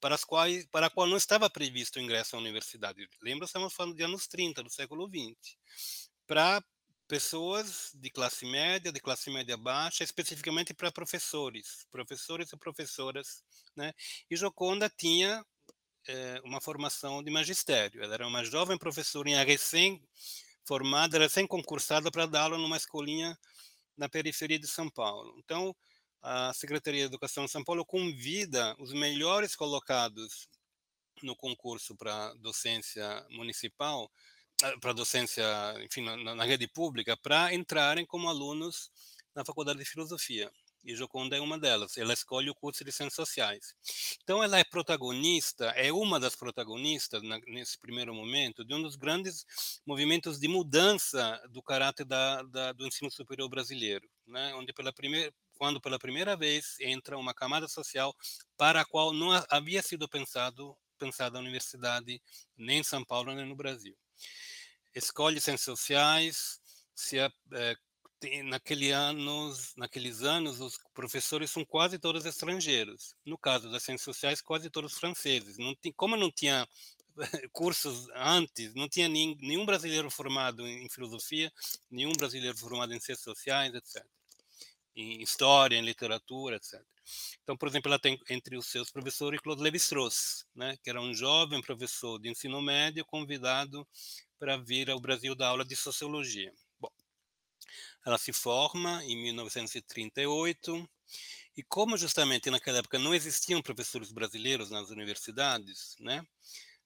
para, 0.00 0.14
as 0.14 0.24
quais, 0.24 0.66
para 0.66 0.86
a 0.86 0.90
qual 0.90 1.06
não 1.06 1.16
estava 1.16 1.48
previsto 1.48 1.98
o 1.98 2.02
ingresso 2.02 2.36
à 2.36 2.38
universidade. 2.38 3.08
Lembra, 3.22 3.46
estamos 3.46 3.72
falando 3.72 3.96
de 3.96 4.02
anos 4.02 4.26
30 4.26 4.62
do 4.62 4.70
século 4.70 5.08
20. 5.08 5.36
Para 6.30 6.62
pessoas 7.08 7.90
de 7.92 8.08
classe 8.08 8.46
média, 8.46 8.92
de 8.92 9.00
classe 9.00 9.28
média 9.30 9.56
baixa, 9.56 10.04
especificamente 10.04 10.72
para 10.72 10.92
professores, 10.92 11.84
professores 11.90 12.52
e 12.52 12.56
professoras. 12.56 13.42
Né? 13.74 13.92
E 14.30 14.36
Joconda 14.36 14.88
tinha 14.88 15.44
é, 16.06 16.40
uma 16.44 16.60
formação 16.60 17.20
de 17.20 17.32
magistério. 17.32 18.00
Ela 18.00 18.14
era 18.14 18.28
uma 18.28 18.44
jovem 18.44 18.78
professora 18.78 19.42
recém 19.42 20.00
formada, 20.64 21.18
recém-concursada 21.18 22.12
para 22.12 22.26
dar 22.26 22.42
aula 22.42 22.58
numa 22.58 22.76
escolinha 22.76 23.36
na 23.96 24.08
periferia 24.08 24.60
de 24.60 24.68
São 24.68 24.88
Paulo. 24.88 25.34
Então, 25.36 25.74
a 26.22 26.52
Secretaria 26.54 27.00
de 27.00 27.06
Educação 27.06 27.44
de 27.44 27.50
São 27.50 27.64
Paulo 27.64 27.84
convida 27.84 28.76
os 28.78 28.92
melhores 28.92 29.56
colocados 29.56 30.48
no 31.24 31.34
concurso 31.34 31.96
para 31.96 32.32
docência 32.34 33.26
municipal, 33.30 34.08
para 34.80 34.92
docência, 34.92 35.44
enfim, 35.84 36.02
na, 36.02 36.34
na 36.34 36.44
rede 36.44 36.66
pública, 36.68 37.16
para 37.16 37.54
entrarem 37.54 38.04
como 38.06 38.28
alunos 38.28 38.90
na 39.34 39.44
Faculdade 39.44 39.78
de 39.78 39.84
Filosofia. 39.84 40.50
E 40.82 40.94
Joconda 40.94 41.36
é 41.36 41.40
uma 41.40 41.58
delas. 41.58 41.98
Ela 41.98 42.14
escolhe 42.14 42.48
o 42.48 42.54
curso 42.54 42.82
de 42.82 42.90
Ciências 42.90 43.14
Sociais. 43.14 43.74
Então, 44.22 44.42
ela 44.42 44.58
é 44.58 44.64
protagonista, 44.64 45.66
é 45.76 45.92
uma 45.92 46.18
das 46.18 46.34
protagonistas, 46.34 47.22
na, 47.22 47.38
nesse 47.46 47.78
primeiro 47.78 48.14
momento, 48.14 48.64
de 48.64 48.74
um 48.74 48.82
dos 48.82 48.96
grandes 48.96 49.44
movimentos 49.86 50.40
de 50.40 50.48
mudança 50.48 51.40
do 51.50 51.62
caráter 51.62 52.06
da, 52.06 52.42
da, 52.44 52.72
do 52.72 52.86
ensino 52.86 53.10
superior 53.10 53.48
brasileiro, 53.48 54.08
né? 54.26 54.54
onde 54.54 54.72
pela 54.72 54.92
primeira, 54.92 55.30
quando 55.58 55.80
pela 55.80 55.98
primeira 55.98 56.34
vez 56.34 56.76
entra 56.80 57.18
uma 57.18 57.34
camada 57.34 57.68
social 57.68 58.16
para 58.56 58.80
a 58.80 58.84
qual 58.86 59.12
não 59.12 59.30
havia 59.50 59.82
sido 59.82 60.08
pensado 60.08 60.74
pensada 60.98 61.38
a 61.38 61.40
universidade 61.40 62.22
nem 62.56 62.80
em 62.80 62.84
São 62.84 63.02
Paulo 63.02 63.34
nem 63.34 63.46
no 63.46 63.56
Brasil. 63.56 63.96
Escolhe 64.94 65.40
ciências 65.40 65.78
sociais, 65.78 66.60
se 66.94 67.18
é, 67.18 67.30
naquele 68.44 68.90
anos, 68.90 69.74
naqueles 69.76 70.22
anos 70.22 70.60
os 70.60 70.78
professores 70.94 71.50
são 71.50 71.64
quase 71.64 71.98
todos 71.98 72.26
estrangeiros. 72.26 73.14
No 73.24 73.38
caso 73.38 73.70
das 73.70 73.82
ciências 73.82 74.04
sociais, 74.04 74.40
quase 74.40 74.70
todos 74.70 74.94
franceses. 74.94 75.58
Não 75.58 75.74
tem, 75.74 75.92
como 75.92 76.16
não 76.16 76.30
tinha 76.30 76.68
cursos 77.52 78.08
antes, 78.14 78.74
não 78.74 78.88
tinha 78.88 79.08
nem, 79.08 79.36
nenhum 79.40 79.66
brasileiro 79.66 80.10
formado 80.10 80.66
em 80.66 80.88
filosofia, 80.88 81.52
nenhum 81.90 82.12
brasileiro 82.12 82.56
formado 82.56 82.92
em 82.92 83.00
ciências 83.00 83.24
sociais, 83.24 83.74
etc 83.74 84.04
em 84.94 85.22
história, 85.22 85.76
em 85.76 85.82
literatura, 85.82 86.56
etc. 86.56 86.80
Então, 87.42 87.56
por 87.56 87.68
exemplo, 87.68 87.90
ela 87.90 87.98
tem 87.98 88.18
entre 88.28 88.56
os 88.56 88.66
seus 88.66 88.90
professores 88.90 89.40
Claude 89.40 89.62
Lévi-Strauss, 89.62 90.46
né, 90.54 90.76
que 90.82 90.90
era 90.90 91.00
um 91.00 91.14
jovem 91.14 91.60
professor 91.60 92.18
de 92.18 92.28
ensino 92.28 92.60
médio 92.60 93.04
convidado 93.04 93.86
para 94.40 94.56
vir 94.56 94.90
ao 94.90 94.98
Brasil 94.98 95.34
dar 95.36 95.48
aula 95.48 95.64
de 95.64 95.76
sociologia. 95.76 96.52
Bom, 96.80 96.90
ela 98.06 98.18
se 98.18 98.32
forma 98.32 99.04
em 99.04 99.16
1938 99.22 100.88
e 101.56 101.62
como 101.62 101.98
justamente 101.98 102.50
naquela 102.50 102.78
época 102.78 102.98
não 102.98 103.14
existiam 103.14 103.60
professores 103.60 104.10
brasileiros 104.10 104.70
nas 104.70 104.88
universidades, 104.90 105.94
né, 106.00 106.24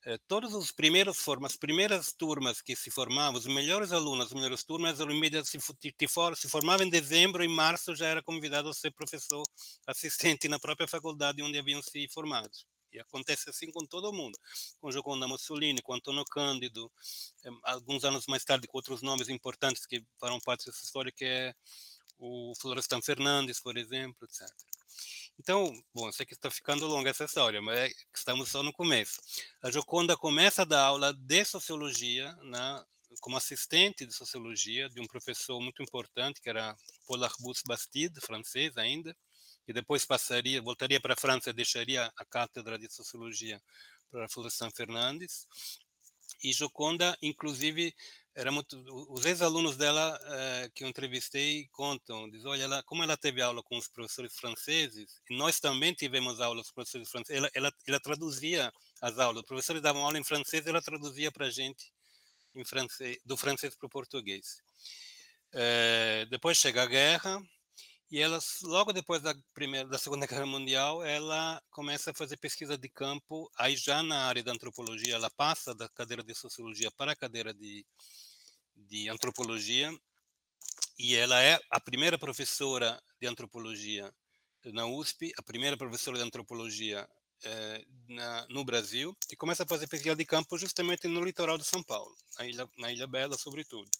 eh, 0.06 0.18
todos 0.28 0.54
os 0.54 0.72
primeiros 0.72 1.18
formas, 1.18 1.52
as 1.52 1.56
primeiras 1.58 2.12
turmas 2.12 2.60
que 2.60 2.76
se 2.76 2.90
formavam, 2.90 3.38
os 3.38 3.46
melhores 3.46 3.92
alunos, 3.92 4.26
as 4.26 4.32
melhores 4.32 4.64
turmas, 4.64 5.00
eram 5.00 5.12
imediatamente 5.12 5.64
se, 6.36 6.48
formavam 6.48 6.86
em 6.86 6.90
dezembro, 6.90 7.44
em 7.44 7.48
março 7.48 7.94
já 7.96 8.06
era 8.08 8.22
convidado 8.22 8.68
a 8.68 8.74
ser 8.74 8.92
professor 8.92 9.44
assistente 9.86 10.48
na 10.48 10.58
própria 10.58 10.88
faculdade 10.88 11.42
onde 11.42 11.58
haviam 11.58 11.82
se 11.82 12.06
formado. 12.08 12.50
E 12.94 13.00
acontece 13.00 13.50
assim 13.50 13.70
com 13.70 13.84
todo 13.84 14.12
mundo, 14.12 14.38
com 14.80 14.90
Gioconda 14.90 15.26
Mussolini, 15.26 15.82
com 15.82 15.94
Antônio 15.94 16.24
Cândido, 16.24 16.90
eh, 17.44 17.50
alguns 17.64 18.04
anos 18.04 18.26
mais 18.26 18.44
tarde 18.44 18.68
com 18.68 18.78
outros 18.78 19.02
nomes 19.02 19.28
importantes 19.28 19.84
que 19.84 20.04
farão 20.18 20.38
parte 20.40 20.66
dessa 20.66 20.84
história, 20.84 21.12
que 21.12 21.24
é 21.24 21.54
o 22.18 22.54
Florestan 22.60 23.02
Fernandes, 23.02 23.60
por 23.60 23.76
exemplo, 23.76 24.26
etc. 24.26 24.48
Então, 25.38 25.72
bom, 25.92 26.10
sei 26.12 26.24
que 26.24 26.34
está 26.34 26.50
ficando 26.50 26.86
longa 26.86 27.10
essa 27.10 27.24
história, 27.24 27.60
mas 27.60 27.78
é 27.78 27.90
estamos 28.14 28.48
só 28.50 28.62
no 28.62 28.72
começo. 28.72 29.20
A 29.62 29.70
Joconda 29.70 30.16
começa 30.16 30.62
a 30.62 30.64
dar 30.64 30.84
aula 30.84 31.12
de 31.12 31.44
sociologia 31.44 32.32
na, 32.42 32.84
como 33.20 33.36
assistente 33.36 34.06
de 34.06 34.12
sociologia 34.12 34.88
de 34.88 35.00
um 35.00 35.06
professor 35.06 35.60
muito 35.60 35.82
importante, 35.82 36.40
que 36.40 36.48
era 36.48 36.76
Paul 37.06 37.24
Arbus 37.24 37.62
Bastide, 37.66 38.20
francês 38.20 38.76
ainda, 38.76 39.16
e 39.66 39.72
depois 39.72 40.04
passaria, 40.04 40.60
voltaria 40.60 41.00
para 41.00 41.14
a 41.14 41.16
França 41.16 41.50
e 41.50 41.52
deixaria 41.52 42.12
a 42.16 42.24
cátedra 42.24 42.78
de 42.78 42.92
sociologia 42.92 43.60
para 44.10 44.28
Florestan 44.28 44.70
Fernandes. 44.70 45.46
E 46.42 46.52
Joconda, 46.52 47.16
inclusive, 47.22 47.94
era 48.34 48.50
muito 48.50 48.76
os 49.10 49.24
ex-alunos 49.24 49.76
dela 49.76 50.18
eh, 50.24 50.70
que 50.74 50.82
eu 50.82 50.88
entrevistei 50.88 51.68
contam 51.70 52.28
diz 52.28 52.44
olha 52.44 52.64
ela, 52.64 52.82
como 52.82 53.02
ela 53.02 53.16
teve 53.16 53.40
aula 53.40 53.62
com 53.62 53.78
os 53.78 53.86
professores 53.86 54.34
franceses 54.34 55.22
e 55.30 55.36
nós 55.36 55.60
também 55.60 55.94
tivemos 55.94 56.40
aula 56.40 56.56
com 56.56 56.66
os 56.66 56.72
professores 56.72 57.08
franceses 57.08 57.36
ela, 57.36 57.50
ela, 57.54 57.72
ela 57.86 58.00
traduzia 58.00 58.72
as 59.00 59.18
aulas 59.20 59.42
os 59.42 59.46
professores 59.46 59.80
davam 59.80 60.04
aula 60.04 60.18
em 60.18 60.24
francês 60.24 60.66
ela 60.66 60.82
traduzia 60.82 61.30
para 61.30 61.46
a 61.46 61.50
gente 61.50 61.92
em 62.56 62.64
francês 62.64 63.18
do 63.24 63.36
francês 63.36 63.76
para 63.76 63.86
o 63.86 63.90
português 63.90 64.58
eh, 65.52 66.26
depois 66.28 66.58
chega 66.58 66.82
a 66.82 66.86
guerra 66.86 67.40
e 68.10 68.20
ela 68.20 68.38
logo 68.62 68.92
depois 68.92 69.22
da 69.22 69.34
primeira 69.52 69.88
da 69.88 69.98
segunda 69.98 70.26
guerra 70.26 70.46
mundial 70.46 71.02
ela 71.04 71.60
começa 71.70 72.10
a 72.10 72.14
fazer 72.14 72.36
pesquisa 72.36 72.76
de 72.76 72.88
campo 72.88 73.50
aí 73.56 73.76
já 73.76 74.02
na 74.02 74.26
área 74.26 74.42
da 74.42 74.52
antropologia 74.52 75.14
ela 75.14 75.30
passa 75.30 75.74
da 75.74 75.88
cadeira 75.88 76.22
de 76.22 76.34
sociologia 76.34 76.90
para 76.92 77.12
a 77.12 77.16
cadeira 77.16 77.52
de 77.54 77.84
de 78.76 79.08
antropologia 79.08 79.90
e 80.98 81.14
ela 81.16 81.42
é 81.42 81.58
a 81.70 81.80
primeira 81.80 82.18
professora 82.18 83.00
de 83.20 83.26
antropologia 83.26 84.12
na 84.72 84.86
USP, 84.86 85.32
a 85.36 85.42
primeira 85.42 85.76
professora 85.76 86.16
de 86.16 86.24
antropologia 86.24 87.06
eh, 87.44 87.84
na, 88.08 88.46
no 88.48 88.64
Brasil, 88.64 89.14
e 89.30 89.36
começa 89.36 89.64
a 89.64 89.66
fazer 89.66 89.86
pesquisa 89.88 90.16
de 90.16 90.24
campo 90.24 90.56
justamente 90.56 91.06
no 91.06 91.22
litoral 91.22 91.58
de 91.58 91.64
São 91.64 91.82
Paulo, 91.82 92.14
na 92.38 92.46
Ilha, 92.46 92.68
na 92.78 92.92
Ilha 92.92 93.06
Bela, 93.06 93.36
sobretudo. 93.36 93.90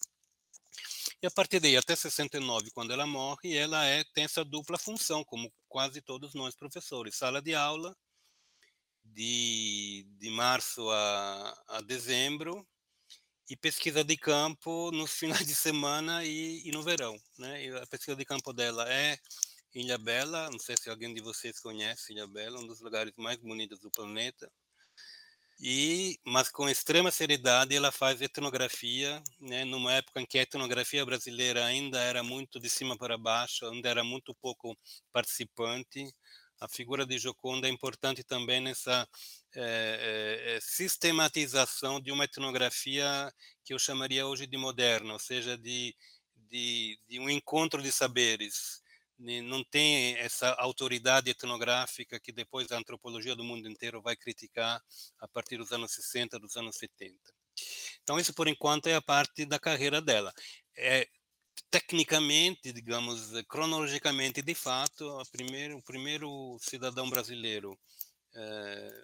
E 1.21 1.27
a 1.27 1.31
partir 1.31 1.59
daí, 1.59 1.75
até 1.77 1.95
69, 1.95 2.71
quando 2.71 2.91
ela 2.91 3.07
morre, 3.07 3.55
ela 3.55 3.83
é, 3.85 4.03
tem 4.13 4.25
essa 4.25 4.43
dupla 4.43 4.77
função, 4.77 5.23
como 5.23 5.51
quase 5.67 6.01
todos 6.01 6.33
nós 6.33 6.55
professores, 6.55 7.15
sala 7.15 7.41
de 7.41 7.55
aula, 7.55 7.95
de, 9.03 10.05
de 10.19 10.29
março 10.29 10.89
a, 10.89 11.63
a 11.67 11.81
dezembro, 11.81 12.67
e 13.49 13.55
pesquisa 13.55 14.03
de 14.03 14.17
campo 14.17 14.91
nos 14.91 15.11
finais 15.17 15.45
de 15.45 15.55
semana 15.55 16.25
e, 16.25 16.67
e 16.67 16.71
no 16.71 16.83
verão. 16.83 17.17
Né? 17.37 17.65
E 17.65 17.77
a 17.77 17.87
pesquisa 17.87 18.15
de 18.15 18.25
campo 18.25 18.51
dela 18.53 18.91
é 18.91 19.17
Ilha 19.73 19.97
Bela, 19.97 20.49
não 20.49 20.59
sei 20.59 20.75
se 20.77 20.89
alguém 20.89 21.13
de 21.13 21.21
vocês 21.21 21.59
conhece 21.59 22.13
Ilha 22.13 22.27
Bela, 22.27 22.59
um 22.59 22.67
dos 22.67 22.79
lugares 22.81 23.13
mais 23.17 23.37
bonitos 23.37 23.79
do 23.79 23.91
planeta. 23.91 24.51
E, 25.59 26.19
mas 26.25 26.49
com 26.49 26.67
extrema 26.69 27.11
seriedade 27.11 27.75
ela 27.75 27.91
faz 27.91 28.21
etnografia, 28.21 29.23
né, 29.39 29.63
numa 29.63 29.93
época 29.93 30.19
em 30.21 30.25
que 30.25 30.37
a 30.37 30.41
etnografia 30.41 31.05
brasileira 31.05 31.65
ainda 31.65 31.99
era 32.01 32.21
muito 32.21 32.59
de 32.59 32.69
cima 32.69 32.97
para 32.97 33.17
baixo, 33.17 33.65
ainda 33.67 33.89
era 33.89 34.03
muito 34.03 34.35
pouco 34.35 34.77
participante, 35.13 36.11
a 36.59 36.67
figura 36.67 37.05
de 37.05 37.17
Joconda 37.17 37.67
é 37.67 37.71
importante 37.71 38.23
também 38.23 38.61
nessa 38.61 39.07
é, 39.55 40.55
é, 40.57 40.59
sistematização 40.61 41.99
de 42.01 42.11
uma 42.11 42.25
etnografia 42.25 43.31
que 43.63 43.73
eu 43.73 43.79
chamaria 43.79 44.25
hoje 44.25 44.47
de 44.47 44.57
moderna, 44.57 45.13
ou 45.13 45.19
seja, 45.19 45.57
de, 45.57 45.95
de, 46.49 46.97
de 47.07 47.19
um 47.19 47.29
encontro 47.29 47.81
de 47.81 47.91
saberes. 47.91 48.81
Não 49.17 49.63
tem 49.63 50.15
essa 50.17 50.51
autoridade 50.55 51.29
etnográfica 51.29 52.19
que 52.19 52.31
depois 52.31 52.71
a 52.71 52.77
antropologia 52.77 53.35
do 53.35 53.43
mundo 53.43 53.69
inteiro 53.69 54.01
vai 54.01 54.15
criticar 54.15 54.81
a 55.19 55.27
partir 55.27 55.57
dos 55.57 55.71
anos 55.71 55.91
60, 55.93 56.37
dos 56.37 56.55
anos 56.57 56.75
70. 56.75 57.15
Então, 58.03 58.19
isso 58.19 58.33
por 58.33 58.47
enquanto 58.47 58.87
é 58.87 58.95
a 58.95 59.01
parte 59.01 59.45
da 59.45 59.57
carreira 59.57 60.01
dela. 60.01 60.33
É, 60.77 61.07
tecnicamente, 61.71 62.71
digamos, 62.71 63.31
cronologicamente, 63.47 64.41
de 64.41 64.55
fato, 64.55 65.21
primeiro, 65.31 65.77
o 65.77 65.83
primeiro 65.83 66.57
cidadão 66.61 67.09
brasileiro 67.09 67.77
é, 68.33 69.03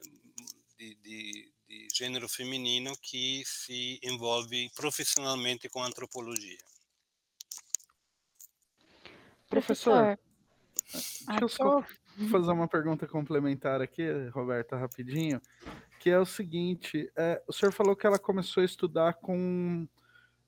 de, 0.77 0.95
de, 0.95 1.53
de, 1.67 1.87
gênero 1.93 2.27
feminino 2.27 2.95
que 3.01 3.43
se 3.45 3.99
envolve 4.03 4.69
profissionalmente 4.75 5.69
com 5.69 5.83
antropologia. 5.83 6.57
Professor, 9.51 10.17
deixa 11.27 11.43
eu 11.43 11.47
só 11.47 11.83
fazer 12.31 12.51
uma 12.51 12.67
pergunta 12.67 13.07
complementar 13.07 13.81
aqui, 13.81 14.03
Roberta, 14.29 14.75
rapidinho, 14.75 15.39
que 15.99 16.09
é 16.09 16.17
o 16.17 16.25
seguinte, 16.25 17.11
é, 17.15 17.41
o 17.47 17.53
senhor 17.53 17.71
falou 17.71 17.95
que 17.95 18.07
ela 18.07 18.17
começou 18.17 18.61
a 18.61 18.65
estudar 18.65 19.13
com 19.13 19.87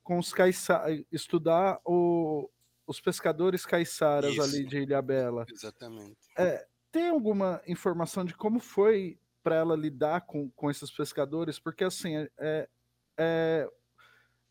com 0.03 0.19
os 0.19 0.33
caiçaras, 0.33 1.01
estudar 1.11 1.79
o, 1.85 2.49
os 2.85 2.99
pescadores 2.99 3.65
caiçaras 3.65 4.33
Isso. 4.33 4.41
ali 4.41 4.65
de 4.65 4.79
Ilha 4.79 5.01
Bela. 5.01 5.45
Exatamente. 5.49 6.17
É, 6.37 6.67
tem 6.91 7.09
alguma 7.09 7.61
informação 7.67 8.25
de 8.25 8.35
como 8.35 8.59
foi 8.59 9.17
para 9.41 9.55
ela 9.55 9.75
lidar 9.75 10.21
com, 10.21 10.49
com 10.51 10.69
esses 10.69 10.91
pescadores? 10.91 11.57
Porque 11.57 11.83
assim, 11.83 12.15
é, 12.37 12.69
é, 13.17 13.69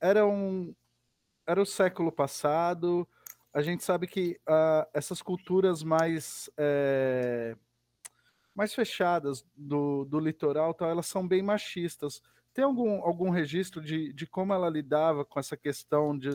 era 0.00 0.26
um 0.26 0.74
era 1.46 1.60
o 1.60 1.66
século 1.66 2.10
passado. 2.10 3.06
A 3.52 3.60
gente 3.60 3.84
sabe 3.84 4.06
que 4.06 4.40
uh, 4.48 4.88
essas 4.94 5.20
culturas 5.20 5.82
mais 5.82 6.48
é, 6.56 7.54
mais 8.54 8.74
fechadas 8.74 9.44
do, 9.56 10.04
do 10.04 10.18
litoral, 10.18 10.74
tal, 10.74 10.90
elas 10.90 11.06
são 11.06 11.26
bem 11.26 11.42
machistas. 11.42 12.22
Tem 12.52 12.64
algum, 12.64 13.02
algum 13.02 13.30
registro 13.30 13.80
de, 13.80 14.12
de 14.12 14.26
como 14.26 14.52
ela 14.52 14.68
lidava 14.68 15.24
com 15.24 15.40
essa 15.40 15.56
questão 15.56 16.16
de, 16.16 16.30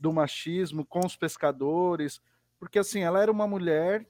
do 0.00 0.12
machismo 0.12 0.84
com 0.84 1.00
os 1.04 1.16
pescadores? 1.16 2.20
Porque, 2.58 2.78
assim, 2.78 3.00
ela 3.00 3.22
era 3.22 3.30
uma 3.30 3.46
mulher, 3.46 4.06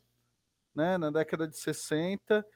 né, 0.75 0.97
na 0.97 1.11
década 1.11 1.49
de 1.49 1.59
60, 1.59 2.47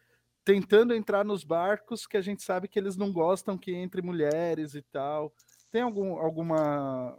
tentando 0.45 0.95
entrar 0.95 1.25
nos 1.25 1.43
barcos 1.43 2.07
que 2.07 2.17
a 2.17 2.21
gente 2.21 2.43
sabe 2.43 2.69
que 2.69 2.79
eles 2.79 2.97
não 2.97 3.13
gostam 3.13 3.59
que 3.59 3.73
entre 3.73 4.03
mulheres 4.03 4.75
e 4.75 4.83
tal. 4.83 5.33
Tem 5.71 5.83
algum, 5.83 6.17
alguma, 6.17 7.19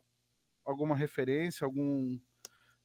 alguma 0.65 0.95
referência, 0.95 1.65
algum, 1.65 2.17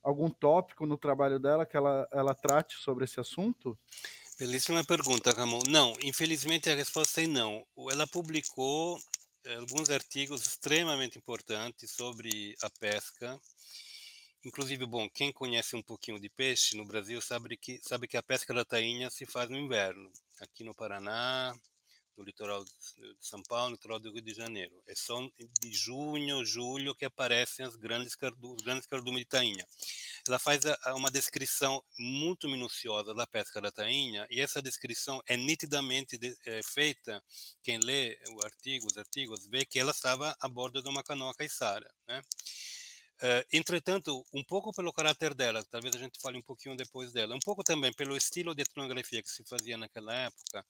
algum 0.09 0.31
tópico 0.31 0.87
no 0.87 0.97
trabalho 0.97 1.39
dela 1.39 1.67
que 1.67 1.77
ela, 1.77 2.09
ela 2.11 2.35
trate 2.35 2.77
sobre 2.77 3.05
esse 3.05 3.21
assunto? 3.21 3.79
Belíssima 4.39 4.83
pergunta, 4.85 5.33
Ramon. 5.33 5.61
Não, 5.69 5.95
infelizmente 6.03 6.71
a 6.71 6.75
resposta 6.75 7.23
é 7.23 7.27
não. 7.27 7.67
Ela 7.91 8.07
publicou 8.07 8.99
eh, 9.45 9.57
alguns 9.57 9.91
artigos 9.91 10.47
extremamente 10.47 11.19
importantes 11.19 11.91
sobre 11.91 12.57
a 12.63 12.71
pesca. 12.71 13.39
Inclusive, 14.45 14.87
bom, 14.87 15.11
quem 15.11 15.33
conhece 15.33 15.77
um 15.77 15.83
pouquinho 15.83 16.19
de 16.19 16.31
peixe 16.31 16.77
no 16.77 16.87
Brasil 16.87 17.21
sabe 17.21 17.57
que, 17.57 17.81
sabe 17.83 18.07
que 18.07 18.17
a 18.17 18.23
pesca 18.23 18.55
da 18.55 18.65
tainha 18.65 19.11
se 19.11 19.27
faz 19.27 19.51
no 19.51 19.59
inverno. 19.59 20.11
Aqui 20.41 20.65
no 20.65 20.75
Paraná, 20.75 21.55
no 22.19 22.25
litoral 22.25 22.65
de 22.65 22.73
São 23.21 23.43
Paulo, 23.45 23.71
no 23.71 23.77
litoral 23.77 24.01
do 24.01 24.13
Rio 24.13 24.21
de 24.21 24.35
Janeiro. 24.35 24.83
É 24.87 24.95
só 24.95 25.21
de 25.61 25.73
junho, 25.73 26.45
julho 26.45 26.95
que 26.95 27.05
aparecem 27.05 27.65
as 27.65 27.77
grandes 27.77 28.17
cardu, 28.17 28.55
os 28.55 28.63
grandes 28.63 28.87
cardumes 28.87 29.21
de 29.21 29.27
tainha. 29.27 29.67
Ela 30.27 30.39
faz 30.39 30.67
a, 30.67 30.95
uma 30.95 31.11
descrição 31.11 31.83
muito 31.99 32.49
minuciosa 32.49 33.15
da 33.15 33.27
pesca 33.27 33.61
da 33.61 33.71
tainha 33.71 34.27
e 34.29 34.41
essa 34.41 34.61
descrição 34.61 35.23
é 35.27 35.37
nitidamente 35.37 36.19
de, 36.19 36.37
é, 36.45 36.61
feita, 36.63 37.23
quem 37.63 37.79
lê 37.79 38.19
o 38.31 38.45
artigo, 38.45 38.87
os 38.87 38.99
artigos, 38.99 39.47
vê 39.47 39.65
que 39.65 39.79
ela 39.79 39.93
estava 39.93 40.37
a 40.41 40.49
bordo 40.49 40.83
de 40.83 40.89
uma 40.89 41.05
canoa 41.05 41.35
caiçara, 41.35 41.89
né? 42.07 42.23
Uh, 43.21 43.43
entretanto, 43.53 44.25
um 44.33 44.45
pouco 44.45 44.73
pelo 44.73 44.93
caráter 44.93 45.35
dela, 45.35 45.65
talvez 45.65 45.97
a 45.97 45.99
gente 45.99 46.21
fale 46.21 46.39
um 46.39 46.43
pouquinho 46.43 46.77
depois 46.77 47.13
dela, 47.13 47.35
um 47.35 47.41
pouco 47.41 47.65
também 47.65 47.93
pelo 47.93 48.17
estilo 48.17 48.55
de 48.55 48.63
etnografia 48.63 49.21
que 49.21 49.29
se 49.29 49.43
fazia 49.45 49.77
naquela 49.77 50.15
época, 50.15 50.65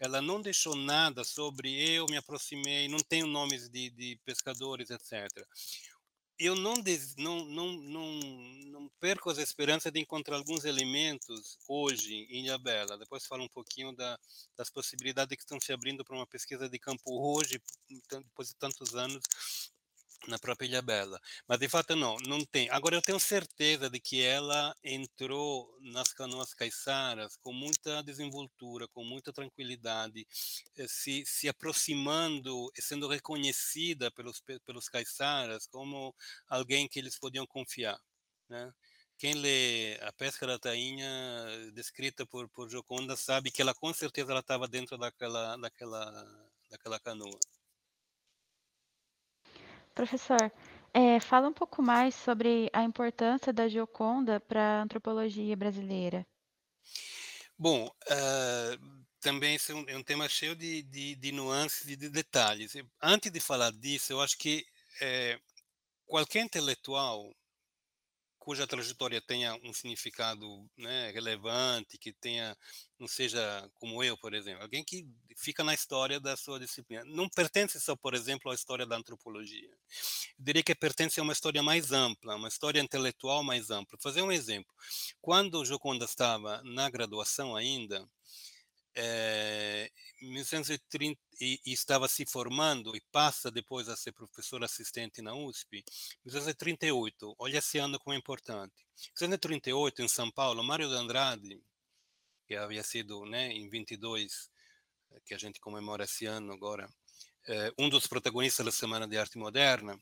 ela 0.00 0.20
não 0.20 0.42
deixou 0.42 0.74
nada 0.74 1.22
sobre 1.22 1.70
eu 1.88 2.06
me 2.06 2.16
aproximei, 2.16 2.88
não 2.88 2.98
tenho 2.98 3.28
nomes 3.28 3.68
de, 3.68 3.88
de 3.90 4.18
pescadores, 4.24 4.90
etc. 4.90 5.28
Eu 6.36 6.56
não, 6.56 6.74
des, 6.74 7.14
não, 7.14 7.44
não, 7.44 7.72
não, 7.72 8.20
não 8.66 8.90
perco 8.98 9.30
as 9.30 9.38
esperanças 9.38 9.92
de 9.92 10.00
encontrar 10.00 10.38
alguns 10.38 10.64
elementos 10.64 11.56
hoje 11.68 12.26
em 12.30 12.46
Ilhabela. 12.46 12.98
Depois 12.98 13.26
falo 13.26 13.44
um 13.44 13.48
pouquinho 13.48 13.94
da, 13.94 14.18
das 14.56 14.68
possibilidades 14.68 15.36
que 15.36 15.42
estão 15.44 15.60
se 15.60 15.72
abrindo 15.72 16.04
para 16.04 16.16
uma 16.16 16.26
pesquisa 16.26 16.68
de 16.68 16.80
campo 16.80 17.02
hoje, 17.06 17.62
depois 18.10 18.48
de 18.48 18.56
tantos 18.56 18.96
anos, 18.96 19.22
na 20.28 20.38
própria 20.38 20.66
Ilha 20.66 20.82
Bela. 20.82 21.20
Mas 21.46 21.58
de 21.58 21.68
fato 21.68 21.96
não, 21.96 22.16
não 22.26 22.44
tem. 22.44 22.68
Agora 22.70 22.94
eu 22.96 23.02
tenho 23.02 23.18
certeza 23.18 23.90
de 23.90 24.00
que 24.00 24.22
ela 24.22 24.74
entrou 24.84 25.76
nas 25.80 26.12
canoas 26.12 26.54
caiçaras 26.54 27.36
com 27.42 27.52
muita 27.52 28.02
desenvoltura, 28.02 28.86
com 28.88 29.04
muita 29.04 29.32
tranquilidade, 29.32 30.26
eh, 30.76 30.86
se, 30.88 31.24
se 31.26 31.48
aproximando 31.48 32.70
e 32.76 32.82
sendo 32.82 33.08
reconhecida 33.08 34.10
pelos, 34.12 34.42
pelos 34.66 34.88
caiçaras 34.88 35.66
como 35.66 36.14
alguém 36.48 36.88
que 36.88 36.98
eles 36.98 37.18
podiam 37.18 37.46
confiar. 37.46 37.98
Né? 38.48 38.72
Quem 39.18 39.34
lê 39.34 39.98
A 40.02 40.12
Pesca 40.12 40.46
da 40.46 40.58
Tainha, 40.58 41.08
descrita 41.74 42.26
por, 42.26 42.48
por 42.48 42.68
Joconda, 42.68 43.16
sabe 43.16 43.50
que 43.50 43.62
ela 43.62 43.74
com 43.74 43.92
certeza 43.94 44.32
ela 44.32 44.40
estava 44.40 44.66
dentro 44.66 44.98
daquela, 44.98 45.56
daquela, 45.56 46.26
daquela 46.70 46.98
canoa. 46.98 47.38
Professor, 49.94 50.52
é, 50.94 51.20
fala 51.20 51.48
um 51.48 51.52
pouco 51.52 51.82
mais 51.82 52.14
sobre 52.14 52.70
a 52.72 52.82
importância 52.82 53.52
da 53.52 53.68
Gioconda 53.68 54.40
para 54.40 54.80
a 54.80 54.82
antropologia 54.82 55.56
brasileira. 55.56 56.26
Bom, 57.58 57.86
uh, 57.86 59.04
também 59.20 59.56
é 59.56 59.72
um, 59.72 59.84
é 59.88 59.96
um, 59.96 60.02
tema 60.02 60.28
cheio 60.28 60.56
de, 60.56 60.82
de, 60.82 61.14
de 61.14 61.32
nuances 61.32 61.88
e 61.88 61.96
de 61.96 62.08
detalhes. 62.08 62.74
Antes 63.00 63.30
de 63.30 63.38
falar 63.40 63.70
disso, 63.70 64.12
eu 64.12 64.20
acho 64.20 64.36
que 64.36 64.66
é, 65.00 65.38
qualquer 66.06 66.40
intelectual 66.40 67.32
cuja 68.42 68.66
trajetória 68.66 69.20
tenha 69.20 69.54
um 69.62 69.72
significado 69.72 70.68
né, 70.76 71.12
relevante, 71.12 71.96
que 71.96 72.12
tenha, 72.12 72.56
não 72.98 73.06
seja 73.06 73.70
como 73.74 74.02
eu, 74.02 74.18
por 74.18 74.34
exemplo, 74.34 74.62
alguém 74.62 74.82
que 74.82 75.06
fica 75.36 75.62
na 75.62 75.72
história 75.72 76.18
da 76.18 76.36
sua 76.36 76.58
disciplina. 76.58 77.04
Não 77.04 77.28
pertence 77.28 77.80
só, 77.80 77.94
por 77.94 78.14
exemplo, 78.14 78.50
à 78.50 78.54
história 78.54 78.84
da 78.84 78.96
antropologia. 78.96 79.68
Eu 79.68 80.44
diria 80.44 80.62
que 80.62 80.74
pertence 80.74 81.20
a 81.20 81.22
uma 81.22 81.32
história 81.32 81.62
mais 81.62 81.92
ampla, 81.92 82.34
uma 82.34 82.48
história 82.48 82.80
intelectual 82.80 83.44
mais 83.44 83.70
ampla. 83.70 83.96
Vou 83.96 84.02
fazer 84.02 84.22
um 84.22 84.32
exemplo. 84.32 84.74
Quando 85.20 85.64
Joconda 85.64 86.04
estava 86.04 86.60
na 86.64 86.90
graduação 86.90 87.54
ainda, 87.54 88.04
é, 88.94 89.90
1930 90.20 91.18
e, 91.40 91.60
e, 91.64 91.72
estava 91.72 92.06
se 92.08 92.24
formando 92.26 92.94
e 92.94 93.00
passa 93.10 93.50
depois 93.50 93.88
a 93.88 93.96
ser 93.96 94.12
professor 94.12 94.62
assistente 94.62 95.22
na 95.22 95.34
USP, 95.34 95.84
1938, 96.24 97.34
olha 97.38 97.58
esse 97.58 97.78
ano 97.78 97.98
como 97.98 98.14
é 98.14 98.18
importante. 98.18 98.74
1938, 99.20 100.02
em 100.02 100.08
São 100.08 100.30
Paulo, 100.30 100.62
Mário 100.62 100.88
de 100.88 100.94
Andrade, 100.94 101.62
que 102.46 102.54
havia 102.54 102.82
sido 102.82 103.24
né, 103.24 103.48
em 103.52 103.68
22, 103.68 104.50
eh, 105.10 105.20
que 105.24 105.34
a 105.34 105.38
gente 105.38 105.58
comemora 105.60 106.04
esse 106.04 106.26
ano 106.26 106.52
agora, 106.52 106.88
um 107.78 107.88
dos 107.88 108.06
protagonistas 108.06 108.64
da 108.64 108.72
Semana 108.72 109.06
de 109.06 109.16
Arte 109.18 109.38
Moderna, 109.38 109.98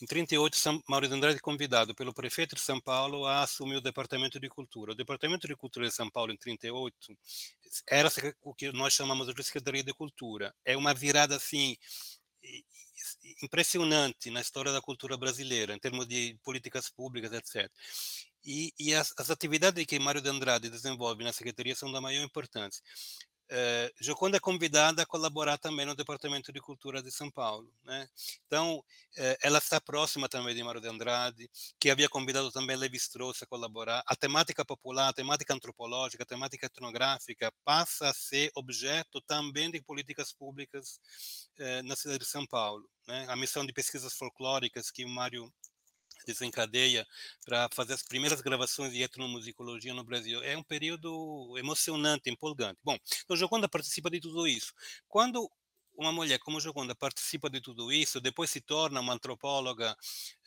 em 0.00 0.06
38, 0.06 0.56
São 0.56 0.82
Mauro 0.88 1.06
de 1.06 1.12
Andrade 1.14 1.38
convidado 1.40 1.94
pelo 1.94 2.14
prefeito 2.14 2.54
de 2.54 2.60
São 2.62 2.80
Paulo 2.80 3.26
a 3.26 3.42
assumir 3.42 3.76
o 3.76 3.80
Departamento 3.82 4.40
de 4.40 4.48
Cultura. 4.48 4.92
O 4.92 4.94
Departamento 4.94 5.46
de 5.46 5.54
Cultura 5.54 5.86
de 5.86 5.94
São 5.94 6.10
Paulo, 6.10 6.32
em 6.32 6.38
38, 6.38 7.18
era 7.86 8.08
o 8.42 8.54
que 8.54 8.72
nós 8.72 8.94
chamamos 8.94 9.32
de 9.32 9.42
Secretaria 9.42 9.82
de 9.82 9.92
Cultura. 9.92 10.54
É 10.64 10.74
uma 10.74 10.94
virada, 10.94 11.36
assim, 11.36 11.76
impressionante 13.42 14.30
na 14.30 14.40
história 14.40 14.72
da 14.72 14.80
cultura 14.80 15.16
brasileira, 15.18 15.74
em 15.74 15.78
termos 15.78 16.06
de 16.06 16.36
políticas 16.42 16.88
públicas, 16.88 17.32
etc. 17.32 17.70
E, 18.44 18.72
e 18.78 18.94
as, 18.94 19.12
as, 19.18 19.30
atividades 19.30 19.84
que 19.84 19.98
Mário 19.98 20.22
de 20.22 20.30
Andrade 20.30 20.70
desenvolve 20.70 21.22
na 21.22 21.32
Secretaria 21.32 21.74
são 21.74 21.92
da 21.92 22.00
maior 22.00 22.24
importância. 22.24 22.82
Uh, 23.50 23.90
Joconda 24.00 24.36
é 24.36 24.40
convidada 24.40 25.02
a 25.02 25.06
colaborar 25.06 25.58
também 25.58 25.84
no 25.84 25.96
Departamento 25.96 26.52
de 26.52 26.60
Cultura 26.60 27.02
de 27.02 27.10
São 27.10 27.28
Paulo. 27.28 27.68
Né? 27.82 28.08
Então, 28.46 28.76
uh, 28.78 29.36
ela 29.42 29.58
está 29.58 29.80
próxima 29.80 30.28
também 30.28 30.54
de 30.54 30.62
Mário 30.62 30.80
de 30.80 30.86
Andrade, 30.86 31.50
que 31.80 31.90
havia 31.90 32.08
convidado 32.08 32.52
também 32.52 32.76
Levi 32.76 32.96
Strauss 32.96 33.42
a 33.42 33.46
colaborar. 33.46 34.04
A 34.06 34.14
temática 34.14 34.64
popular, 34.64 35.08
a 35.08 35.12
temática 35.12 35.52
antropológica, 35.52 36.22
a 36.22 36.26
temática 36.26 36.66
etnográfica 36.66 37.52
passa 37.64 38.08
a 38.08 38.14
ser 38.14 38.52
objeto 38.54 39.20
também 39.22 39.68
de 39.68 39.82
políticas 39.82 40.32
públicas 40.32 41.00
uh, 41.58 41.82
na 41.82 41.96
cidade 41.96 42.20
de 42.20 42.26
São 42.26 42.46
Paulo. 42.46 42.88
Né? 43.08 43.26
A 43.28 43.34
missão 43.34 43.66
de 43.66 43.72
pesquisas 43.72 44.14
folclóricas 44.14 44.92
que 44.92 45.04
o 45.04 45.08
Mário 45.08 45.52
desencadeia 46.26 47.06
para 47.44 47.68
fazer 47.72 47.94
as 47.94 48.02
primeiras 48.02 48.40
gravações 48.40 48.92
de 48.92 49.02
etnomusicologia 49.02 49.94
no 49.94 50.04
Brasil. 50.04 50.42
É 50.42 50.56
um 50.56 50.62
período 50.62 51.56
emocionante, 51.58 52.30
empolgante. 52.30 52.78
Bom, 52.84 52.98
então 53.24 53.36
Joconda 53.36 53.68
participa 53.68 54.10
de 54.10 54.20
tudo 54.20 54.46
isso. 54.46 54.72
Quando 55.08 55.50
uma 55.94 56.12
mulher 56.12 56.38
como 56.38 56.60
Joconda 56.60 56.94
participa 56.94 57.50
de 57.50 57.60
tudo 57.60 57.92
isso, 57.92 58.20
depois 58.20 58.50
se 58.50 58.60
torna 58.60 59.00
uma 59.00 59.12
antropóloga 59.12 59.94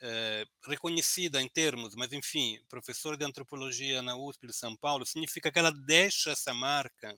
eh, 0.01 0.45
reconhecida 0.65 1.41
em 1.41 1.47
termos, 1.47 1.95
mas 1.95 2.11
enfim, 2.11 2.59
professora 2.67 3.15
de 3.15 3.23
antropologia 3.23 4.01
na 4.01 4.15
USP 4.15 4.47
de 4.47 4.53
São 4.53 4.75
Paulo, 4.75 5.05
significa 5.05 5.51
que 5.51 5.59
ela 5.59 5.71
deixa 5.71 6.31
essa 6.31 6.53
marca 6.53 7.17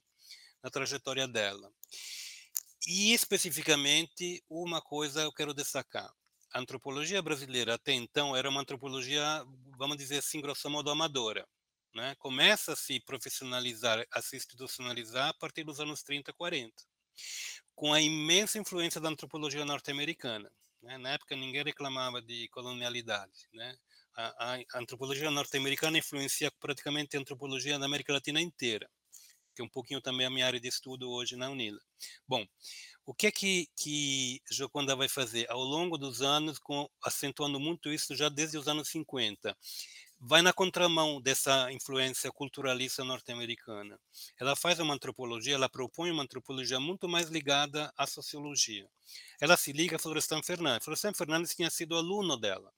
na 0.62 0.70
trajetória 0.70 1.28
dela. 1.28 1.72
E 2.88 3.13
especificamente, 3.13 4.44
uma 4.50 4.82
coisa 4.82 5.22
eu 5.22 5.32
quero 5.32 5.54
destacar 5.54 6.12
a 6.56 6.60
antropologia 6.60 7.22
brasileira 7.22 7.74
até 7.74 7.91
então 7.91 8.34
era 8.34 8.50
uma 8.50 8.62
antropologia, 8.62 9.22
vamos 9.78 9.98
dizer 9.98 10.20
assim, 10.20 10.39
grosso 10.39 10.70
modo 10.70 10.89
amadora. 10.89 11.46
Né? 11.94 12.15
Começa 12.18 12.72
a 12.72 12.76
se 12.78 12.98
profissionalizar, 13.02 14.06
a 14.10 14.22
se 14.22 14.38
institucionalizar 14.38 15.28
a 15.28 15.34
partir 15.34 15.65
dos 15.65 15.82
anos 15.82 16.02
30, 16.02 16.32
40, 16.32 16.74
com 17.76 17.94
a 17.94 18.00
imensa 18.00 18.58
influência 18.58 19.02
da 19.02 19.10
antropologia 19.10 19.65
norte-americana. 19.65 20.50
Né? 20.82 20.98
Na 20.98 21.10
época 21.10 21.36
ninguém 21.36 21.62
reclamava 21.62 22.22
de 22.22 22.48
colonialidade. 22.48 23.50
Né? 23.54 23.76
A, 24.15 24.54
a, 24.54 24.56
a 24.56 24.80
antropologia 24.80 25.30
norte-americana 25.30 25.98
influencia 25.98 26.50
praticamente 26.62 27.18
a 27.18 27.20
antropologia 27.20 27.78
da 27.78 27.86
América 27.86 28.13
Latina 28.13 28.39
inteira, 28.39 28.89
que 29.56 29.62
é 29.62 29.65
um 29.65 29.70
pouquinho 29.70 30.02
também 30.02 30.28
a 30.28 30.30
minha 30.30 30.46
área 30.46 30.60
de 30.60 30.68
estudo 30.68 31.10
hoje 31.10 31.36
na 31.36 31.50
UNILA. 31.50 31.80
Bom, 32.28 32.46
o 33.06 33.13
que 33.13 33.28
é 33.28 33.32
que, 33.32 33.68
que 33.76 34.41
Joconda 34.52 34.96
vai 34.96 35.08
fazer? 35.08 35.50
Ao 35.50 35.63
longo 35.63 35.98
dos 35.98 36.22
anos, 36.22 36.60
com, 36.60 36.89
acentuando 37.02 37.60
muito 37.60 37.91
isso 37.91 38.15
já 38.15 38.30
desde 38.30 38.58
os 38.58 38.68
anos 38.68 38.89
50, 38.89 39.56
vai 40.20 40.41
na 40.41 40.52
contramão 40.52 41.22
dessa 41.22 41.72
influência 41.72 42.32
culturalista 42.32 43.04
norte-americana. 43.04 44.00
Ela 44.39 44.56
faz 44.56 44.80
uma 44.80 44.94
antropologia, 44.94 45.56
ela 45.56 45.70
propõe 45.70 46.12
uma 46.12 46.24
antropologia 46.24 46.80
muito 46.80 47.08
mais 47.08 47.30
ligada 47.30 47.94
à 47.98 48.08
sociologia. 48.08 48.89
Ela 49.39 49.56
se 49.56 49.72
liga 49.72 49.98
a 49.98 50.00
Florestan 50.00 50.41
Fernandes. 50.41 50.86
Florestan 50.86 51.13
Fernandes 51.13 51.56
tinha 51.56 51.70
sido 51.70 51.96
aluno 51.96 52.38
dela. 52.38 52.74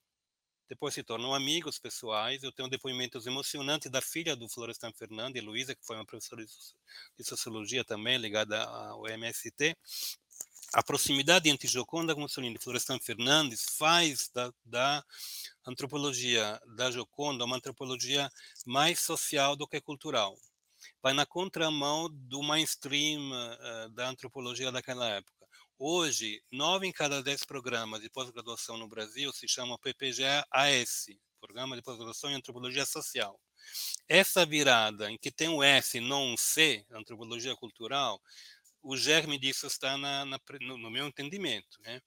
Depois 0.70 0.94
se 0.94 1.04
tornam 1.04 1.34
amigos 1.34 1.80
pessoais. 1.80 2.44
Eu 2.44 2.52
tenho 2.52 2.70
depoimentos 2.70 3.26
emocionantes 3.26 3.90
da 3.90 4.02
filha 4.02 4.36
do 4.36 4.50
Florestan 4.50 4.92
Fernandes, 4.94 5.44
Luísa, 5.44 5.76
que 5.76 5.86
foi 5.86 5.96
uma 5.96 6.06
professora 6.06 6.44
de 6.46 7.24
sociologia 7.24 7.86
também, 7.86 8.18
ligada 8.18 8.62
ao 8.64 9.08
MST. 9.08 9.76
A 10.74 10.84
proximidade 10.84 11.50
entre 11.50 11.68
Joconda 11.68 12.14
Mussolini 12.14 12.58
e 12.58 12.62
Florestan 12.62 13.00
Fernandes 13.00 13.66
faz 13.78 14.30
da, 14.34 14.52
da 14.66 15.04
antropologia 15.66 16.60
da 16.76 16.92
Joconda 16.92 17.46
uma 17.46 17.56
antropologia 17.56 18.30
mais 18.66 19.00
social 19.00 19.56
do 19.56 19.66
que 19.66 19.80
cultural. 19.80 20.38
Vai 21.02 21.14
na 21.14 21.26
contramão 21.26 22.10
do 22.12 22.44
mainstream 22.44 23.32
uh, 23.32 23.90
da 23.92 24.10
antropologia 24.10 24.72
daquela 24.72 25.08
época. 25.08 25.37
Hoje, 25.80 26.42
nove 26.52 26.88
em 26.88 26.92
cada 26.92 27.22
dez 27.22 27.46
programas 27.46 28.02
de 28.02 28.10
pós-graduação 28.10 28.80
no 28.80 28.88
Brasil 28.88 29.32
se 29.32 29.48
chamam 29.48 29.78
PPG-AS, 29.78 31.06
Programa 31.40 31.76
de 31.76 31.84
Pós-Graduação 31.84 32.32
em 32.32 32.34
Antropologia 32.34 32.84
Social. 32.84 33.40
Essa 34.10 34.44
virada 34.44 35.12
em 35.12 35.20
que 35.20 35.30
tem 35.30 35.48
um 35.48 35.62
S 35.62 36.00
não 36.00 36.34
um 36.34 36.36
C, 36.36 36.84
Antropologia 36.90 37.56
Cultural, 37.56 38.20
o 38.82 38.98
germe 38.98 39.38
disso 39.38 39.68
está 39.68 40.00
na, 40.00 40.26
na, 40.26 40.40
no, 40.62 40.80
no, 40.80 40.90
meu 40.90 41.06
entendimento, 41.06 41.80
né? 41.82 42.02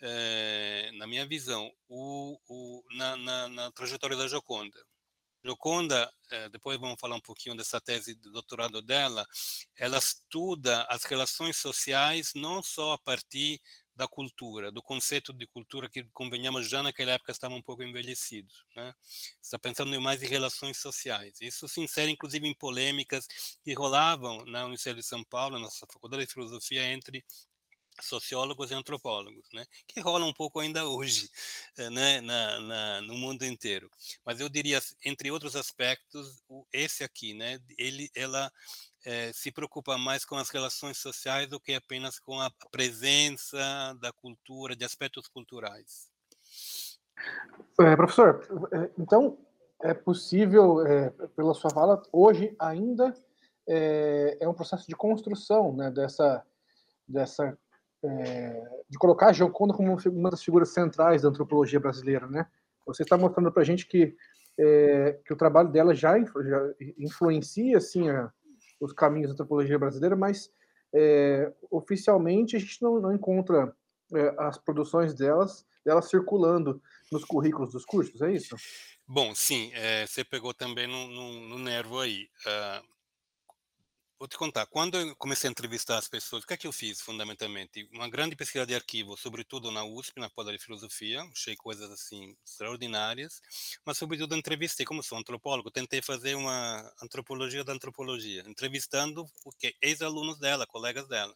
É, 0.00 0.90
na 0.94 1.06
minha 1.06 1.26
visão, 1.26 1.70
o, 1.90 2.38
o, 2.48 2.82
na, 2.92 3.48
na, 3.48 3.70
trajetória 3.72 4.16
da 4.16 4.28
Joconda. 4.28 4.82
Joconda, 5.44 6.12
eh, 6.30 6.48
depois 6.50 6.78
vamos 6.78 7.00
falar 7.00 7.16
um 7.16 7.20
pouquinho 7.20 7.56
dessa 7.56 7.80
tese 7.80 8.14
de 8.14 8.30
doutorado 8.30 8.82
dela, 8.82 9.26
ela 9.76 9.98
estuda 9.98 10.82
as 10.84 11.04
relações 11.04 11.56
sociais 11.56 12.32
não 12.34 12.62
só 12.62 12.92
a 12.92 12.98
partir 12.98 13.60
da 14.00 14.08
cultura, 14.08 14.72
do 14.72 14.82
conceito 14.82 15.30
de 15.30 15.46
cultura 15.46 15.86
que, 15.88 16.04
convenhamos, 16.14 16.70
já 16.70 16.82
naquela 16.82 17.12
época 17.12 17.32
estava 17.32 17.54
um 17.54 17.60
pouco 17.60 17.82
envelhecido. 17.82 18.52
Né? 18.74 18.94
Está 19.42 19.58
pensando 19.58 20.00
mais 20.00 20.22
em 20.22 20.26
relações 20.26 20.78
sociais. 20.78 21.38
Isso 21.40 21.68
se 21.68 21.82
insere, 21.82 22.10
inclusive, 22.10 22.48
em 22.48 22.54
polêmicas 22.54 23.26
que 23.62 23.74
rolavam 23.74 24.42
na 24.46 24.64
Universidade 24.64 25.00
de 25.00 25.06
São 25.06 25.22
Paulo, 25.24 25.56
na 25.56 25.64
nossa 25.64 25.86
Faculdade 25.92 26.24
de 26.26 26.32
Filosofia, 26.32 26.82
entre 26.90 27.22
sociólogos 28.02 28.70
e 28.70 28.74
antropólogos, 28.74 29.46
né? 29.52 29.64
que 29.86 30.00
rola 30.00 30.24
um 30.24 30.32
pouco 30.32 30.60
ainda 30.60 30.86
hoje 30.86 31.28
eh, 31.78 31.90
né? 31.90 32.20
na, 32.20 32.60
na, 32.60 33.00
no 33.02 33.14
mundo 33.14 33.44
inteiro. 33.44 33.90
Mas 34.24 34.40
eu 34.40 34.48
diria, 34.48 34.80
entre 35.04 35.30
outros 35.30 35.56
aspectos, 35.56 36.42
esse 36.72 37.04
aqui, 37.04 37.34
né? 37.34 37.58
ele, 37.78 38.10
ela 38.14 38.50
é, 39.04 39.32
se 39.32 39.50
preocupa 39.50 39.96
mais 39.96 40.24
com 40.24 40.36
as 40.36 40.50
relações 40.50 40.98
sociais 40.98 41.48
do 41.48 41.60
que 41.60 41.74
apenas 41.74 42.18
com 42.18 42.38
a 42.40 42.50
presença 42.70 43.58
da 44.00 44.12
cultura, 44.12 44.76
de 44.76 44.84
aspectos 44.84 45.28
culturais. 45.28 46.10
É, 47.80 47.96
professor, 47.96 48.46
então 48.98 49.38
é 49.82 49.94
possível, 49.94 50.86
é, 50.86 51.10
pela 51.34 51.54
sua 51.54 51.70
fala, 51.70 52.02
hoje 52.12 52.54
ainda 52.58 53.14
é 53.66 54.48
um 54.48 54.54
processo 54.54 54.84
de 54.88 54.96
construção 54.96 55.72
né, 55.76 55.92
dessa, 55.92 56.44
dessa 57.06 57.56
é, 58.04 58.62
de 58.88 58.98
colocar 58.98 59.28
a 59.28 59.32
Gioconda 59.32 59.74
como 59.74 59.96
uma 60.06 60.30
das 60.30 60.42
figuras 60.42 60.70
centrais 60.70 61.22
da 61.22 61.28
antropologia 61.28 61.80
brasileira, 61.80 62.26
né? 62.26 62.46
Você 62.86 63.02
está 63.02 63.16
mostrando 63.16 63.52
para 63.52 63.62
a 63.62 63.64
gente 63.64 63.86
que, 63.86 64.16
é, 64.58 65.18
que 65.24 65.32
o 65.32 65.36
trabalho 65.36 65.68
dela 65.68 65.94
já, 65.94 66.18
já 66.18 66.74
influencia, 66.98 67.76
assim, 67.76 68.08
a, 68.08 68.32
os 68.80 68.92
caminhos 68.92 69.28
da 69.28 69.34
antropologia 69.34 69.78
brasileira, 69.78 70.16
mas 70.16 70.50
é, 70.92 71.52
oficialmente 71.70 72.56
a 72.56 72.58
gente 72.58 72.82
não, 72.82 73.00
não 73.00 73.14
encontra 73.14 73.74
é, 74.14 74.34
as 74.38 74.58
produções 74.58 75.14
delas, 75.14 75.64
delas 75.84 76.08
circulando 76.08 76.82
nos 77.12 77.24
currículos 77.24 77.72
dos 77.72 77.84
cursos, 77.84 78.20
é 78.22 78.32
isso? 78.32 78.56
Bom, 79.06 79.34
sim, 79.34 79.70
é, 79.74 80.06
você 80.06 80.24
pegou 80.24 80.54
também 80.54 80.86
no, 80.86 81.08
no, 81.08 81.48
no 81.48 81.58
nervo 81.58 81.98
aí. 81.98 82.28
Uh, 82.46 82.99
Vou 84.20 84.28
te 84.28 84.36
contar, 84.36 84.66
quando 84.66 84.98
eu 84.98 85.16
comecei 85.16 85.48
a 85.48 85.50
entrevistar 85.50 85.96
as 85.96 86.06
pessoas, 86.06 86.44
o 86.44 86.46
que 86.46 86.52
é 86.52 86.56
que 86.58 86.66
eu 86.66 86.72
fiz, 86.72 87.00
fundamentalmente? 87.00 87.88
Uma 87.90 88.06
grande 88.06 88.36
pesquisa 88.36 88.66
de 88.66 88.74
arquivo, 88.74 89.16
sobretudo 89.16 89.70
na 89.70 89.82
USP, 89.82 90.20
na 90.20 90.28
Pós 90.28 90.46
de 90.46 90.58
Filosofia, 90.58 91.22
achei 91.32 91.56
coisas, 91.56 91.90
assim, 91.90 92.36
extraordinárias, 92.44 93.40
mas, 93.82 93.96
sobretudo, 93.96 94.36
entrevistei, 94.36 94.84
como 94.84 95.02
sou 95.02 95.16
antropólogo, 95.16 95.70
tentei 95.70 96.02
fazer 96.02 96.34
uma 96.34 96.92
antropologia 97.02 97.64
da 97.64 97.72
antropologia, 97.72 98.44
entrevistando 98.46 99.24
ex-alunos 99.80 100.38
dela, 100.38 100.66
colegas 100.66 101.08
dela. 101.08 101.34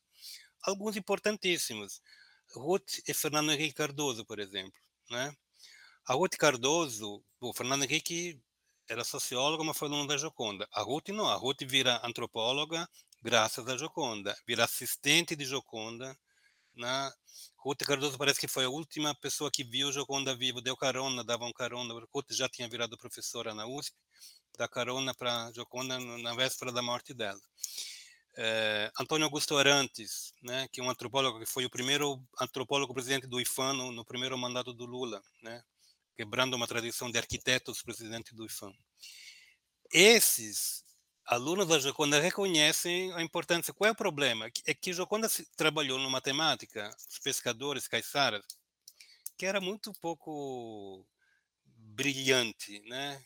Alguns 0.63 0.95
importantíssimos, 0.95 2.03
Ruth 2.55 2.99
e 3.09 3.15
Fernando 3.15 3.51
Henrique 3.51 3.73
Cardoso, 3.73 4.27
por 4.27 4.39
exemplo, 4.39 4.79
né? 5.11 5.35
A 6.07 6.13
Ruth 6.13 6.37
Cardoso, 6.37 7.25
o 7.41 7.55
Fernando 7.55 7.85
Henrique 7.85 8.39
era 8.89 9.05
socióloga, 9.05 9.65
mas 9.65 9.77
foi 9.77 9.89
aluna 9.89 10.07
da 10.07 10.17
Joconda. 10.17 10.69
A 10.73 10.83
Ruth 10.83 11.09
não, 11.09 11.29
a 11.29 11.35
Ruth 11.35 11.63
vira 11.63 12.01
antropóloga 12.05 12.89
graças 13.23 13.67
à 13.69 13.77
Joconda, 13.77 14.37
vira 14.47 14.65
assistente 14.65 15.35
de 15.35 15.47
Joconda. 15.47 16.17
Na 16.75 17.11
Ruth 17.57 17.83
Cardoso 17.85 18.19
parece 18.19 18.39
que 18.39 18.49
foi 18.49 18.65
a 18.65 18.69
última 18.69 19.15
pessoa 19.15 19.51
que 19.51 19.65
viu 19.65 19.91
Joconda 19.91 20.37
vivo, 20.37 20.61
deu 20.61 20.77
carona, 20.77 21.25
dava 21.25 21.47
um 21.47 21.53
carona. 21.53 21.95
Ruth 22.13 22.33
já 22.33 22.49
tinha 22.49 22.69
virado 22.69 22.99
professora 22.99 23.55
na 23.55 23.67
USP, 23.67 23.97
dá 24.59 24.69
carona 24.69 25.15
para 25.15 25.51
Joconda 25.53 25.99
na 25.99 26.35
véspera 26.35 26.71
da 26.71 26.83
morte 26.83 27.15
dela. 27.15 27.41
É, 28.37 28.93
Antônio 29.01 29.25
Augusto 29.25 29.57
Arantes, 29.57 30.35
né, 30.43 30.69
que 30.73 30.81
é 30.81 30.85
um 30.85 30.91
antropólogo 30.91 31.39
que 31.39 31.47
foi 31.47 31.65
o 31.65 31.71
primeiro 31.71 32.21
antropólogo 32.41 32.93
presidente 32.93 33.29
do 33.29 33.41
IFAM 33.41 33.73
no, 33.75 33.93
no 33.93 34.05
primeiro 34.05 34.37
mandato 34.37 34.75
do 34.75 34.85
Lula, 34.85 35.23
né, 35.41 35.63
quebrando 36.17 36.55
uma 36.55 36.67
tradição 36.67 37.11
de 37.11 37.19
arquitetos 37.19 37.83
presidente 37.83 38.35
do 38.35 38.47
IFAM. 38.47 38.73
Esses 39.93 40.85
alunos 41.25 41.69
da 41.69 41.79
Joconda 41.79 42.21
reconhecem 42.21 43.13
a 43.15 43.23
importância. 43.23 43.73
Qual 43.73 43.89
é 43.89 43.93
o 43.93 43.97
problema? 43.97 44.51
É 44.67 44.75
que 44.75 44.93
Joconda 44.93 45.29
trabalhou 45.57 45.99
no 45.99 46.11
matemática, 46.11 46.95
os 47.09 47.19
pescadores, 47.19 47.89
caiçaras, 47.89 48.45
que 49.37 49.47
era 49.47 49.61
muito 49.61 49.93
pouco 50.01 51.07
brilhante, 51.65 52.81
né? 52.89 53.23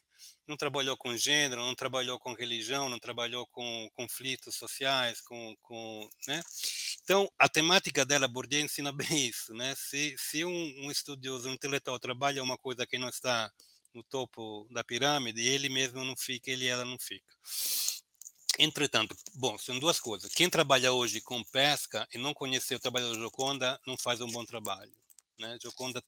Não 0.46 0.56
trabalhou 0.56 0.96
com 0.96 1.16
gênero, 1.16 1.60
não 1.60 1.74
trabalhou 1.74 2.18
com 2.18 2.32
religião, 2.32 2.88
não 2.88 2.98
trabalhou 2.98 3.46
com 3.46 3.90
conflitos 3.94 4.56
sociais, 4.56 5.20
com, 5.20 5.56
com 5.62 6.08
né? 6.26 6.42
Então, 7.02 7.30
a 7.38 7.48
temática 7.48 8.04
dela, 8.04 8.28
Bourdieu 8.28 8.60
ensina 8.64 8.92
bem 8.92 9.26
isso, 9.26 9.52
né? 9.54 9.74
Se, 9.76 10.14
se 10.18 10.44
um, 10.44 10.86
um 10.86 10.90
estudioso, 10.90 11.48
um 11.48 11.52
intelectual 11.54 11.98
trabalha 11.98 12.42
uma 12.42 12.58
coisa 12.58 12.86
que 12.86 12.98
não 12.98 13.08
está 13.08 13.50
no 13.94 14.02
topo 14.02 14.66
da 14.70 14.84
pirâmide, 14.84 15.40
ele 15.46 15.68
mesmo 15.68 16.04
não 16.04 16.16
fica, 16.16 16.50
ele 16.50 16.66
ela 16.66 16.84
não 16.84 16.98
fica. 16.98 17.34
Entretanto, 18.58 19.16
bom, 19.34 19.56
são 19.56 19.78
duas 19.78 20.00
coisas. 20.00 20.32
Quem 20.32 20.50
trabalha 20.50 20.92
hoje 20.92 21.20
com 21.20 21.44
pesca 21.44 22.08
e 22.12 22.18
não 22.18 22.34
conheceu 22.34 22.76
o 22.76 22.80
trabalho 22.80 23.12
da 23.12 23.18
Joconda 23.20 23.80
não 23.86 23.96
faz 23.96 24.20
um 24.20 24.30
bom 24.30 24.44
trabalho. 24.44 24.92
Né? 25.38 25.58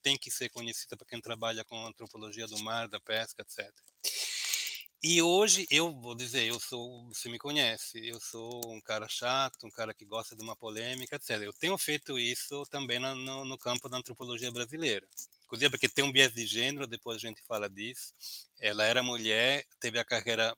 Tem 0.03 0.17
que 0.17 0.31
ser 0.31 0.49
conhecida 0.49 0.97
para 0.97 1.07
quem 1.07 1.21
trabalha 1.21 1.65
com 1.65 1.87
antropologia 1.87 2.47
do 2.47 2.59
mar, 2.59 2.89
da 2.89 3.01
pesca, 3.01 3.43
etc. 3.43 3.73
E 5.03 5.23
hoje 5.23 5.67
eu 5.71 5.99
vou 5.99 6.15
dizer, 6.15 6.45
eu 6.45 6.61
sou, 6.61 7.09
você 7.09 7.31
me 7.31 7.39
conhece, 7.39 8.07
eu 8.07 8.21
sou 8.21 8.61
um 8.71 8.83
cara 8.83 9.09
chato, 9.09 9.67
um 9.67 9.71
cara 9.71 9.95
que 9.95 10.05
gosta 10.05 10.37
de 10.37 10.43
uma 10.43 10.55
polêmica, 10.55 11.17
etc. 11.17 11.41
Eu 11.43 11.55
tenho 11.55 11.79
feito 11.79 12.19
isso 12.19 12.67
também 12.67 12.99
no, 12.99 13.15
no, 13.15 13.45
no 13.47 13.57
campo 13.57 13.89
da 13.89 13.97
antropologia 13.97 14.53
brasileira. 14.53 15.07
Inclusive 15.47 15.71
porque 15.71 15.89
tem 15.89 16.05
um 16.05 16.13
viés 16.13 16.35
de 16.35 16.47
gênero, 16.47 16.87
depois 16.87 17.17
a 17.17 17.27
gente 17.27 17.43
fala 17.43 17.69
disso. 17.69 18.13
Ela 18.61 18.85
era 18.85 19.03
mulher, 19.03 19.65
teve 19.81 19.99
a 19.99 20.05
carreira 20.05 20.55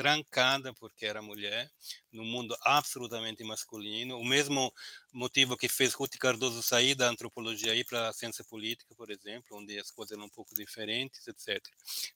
trancada 0.00 0.72
porque 0.72 1.04
era 1.04 1.20
mulher, 1.20 1.70
no 2.10 2.24
mundo 2.24 2.56
absolutamente 2.62 3.44
masculino. 3.44 4.16
O 4.18 4.24
mesmo 4.24 4.72
motivo 5.12 5.58
que 5.58 5.68
fez 5.68 5.92
Ruth 5.92 6.16
Cardoso 6.18 6.62
sair 6.62 6.94
da 6.94 7.10
antropologia 7.10 7.74
e 7.74 7.84
para 7.84 8.08
a 8.08 8.12
ciência 8.14 8.42
política, 8.42 8.94
por 8.94 9.10
exemplo, 9.10 9.58
onde 9.58 9.78
as 9.78 9.90
coisas 9.90 10.16
eram 10.16 10.24
um 10.24 10.30
pouco 10.30 10.54
diferentes, 10.54 11.28
etc. 11.28 11.62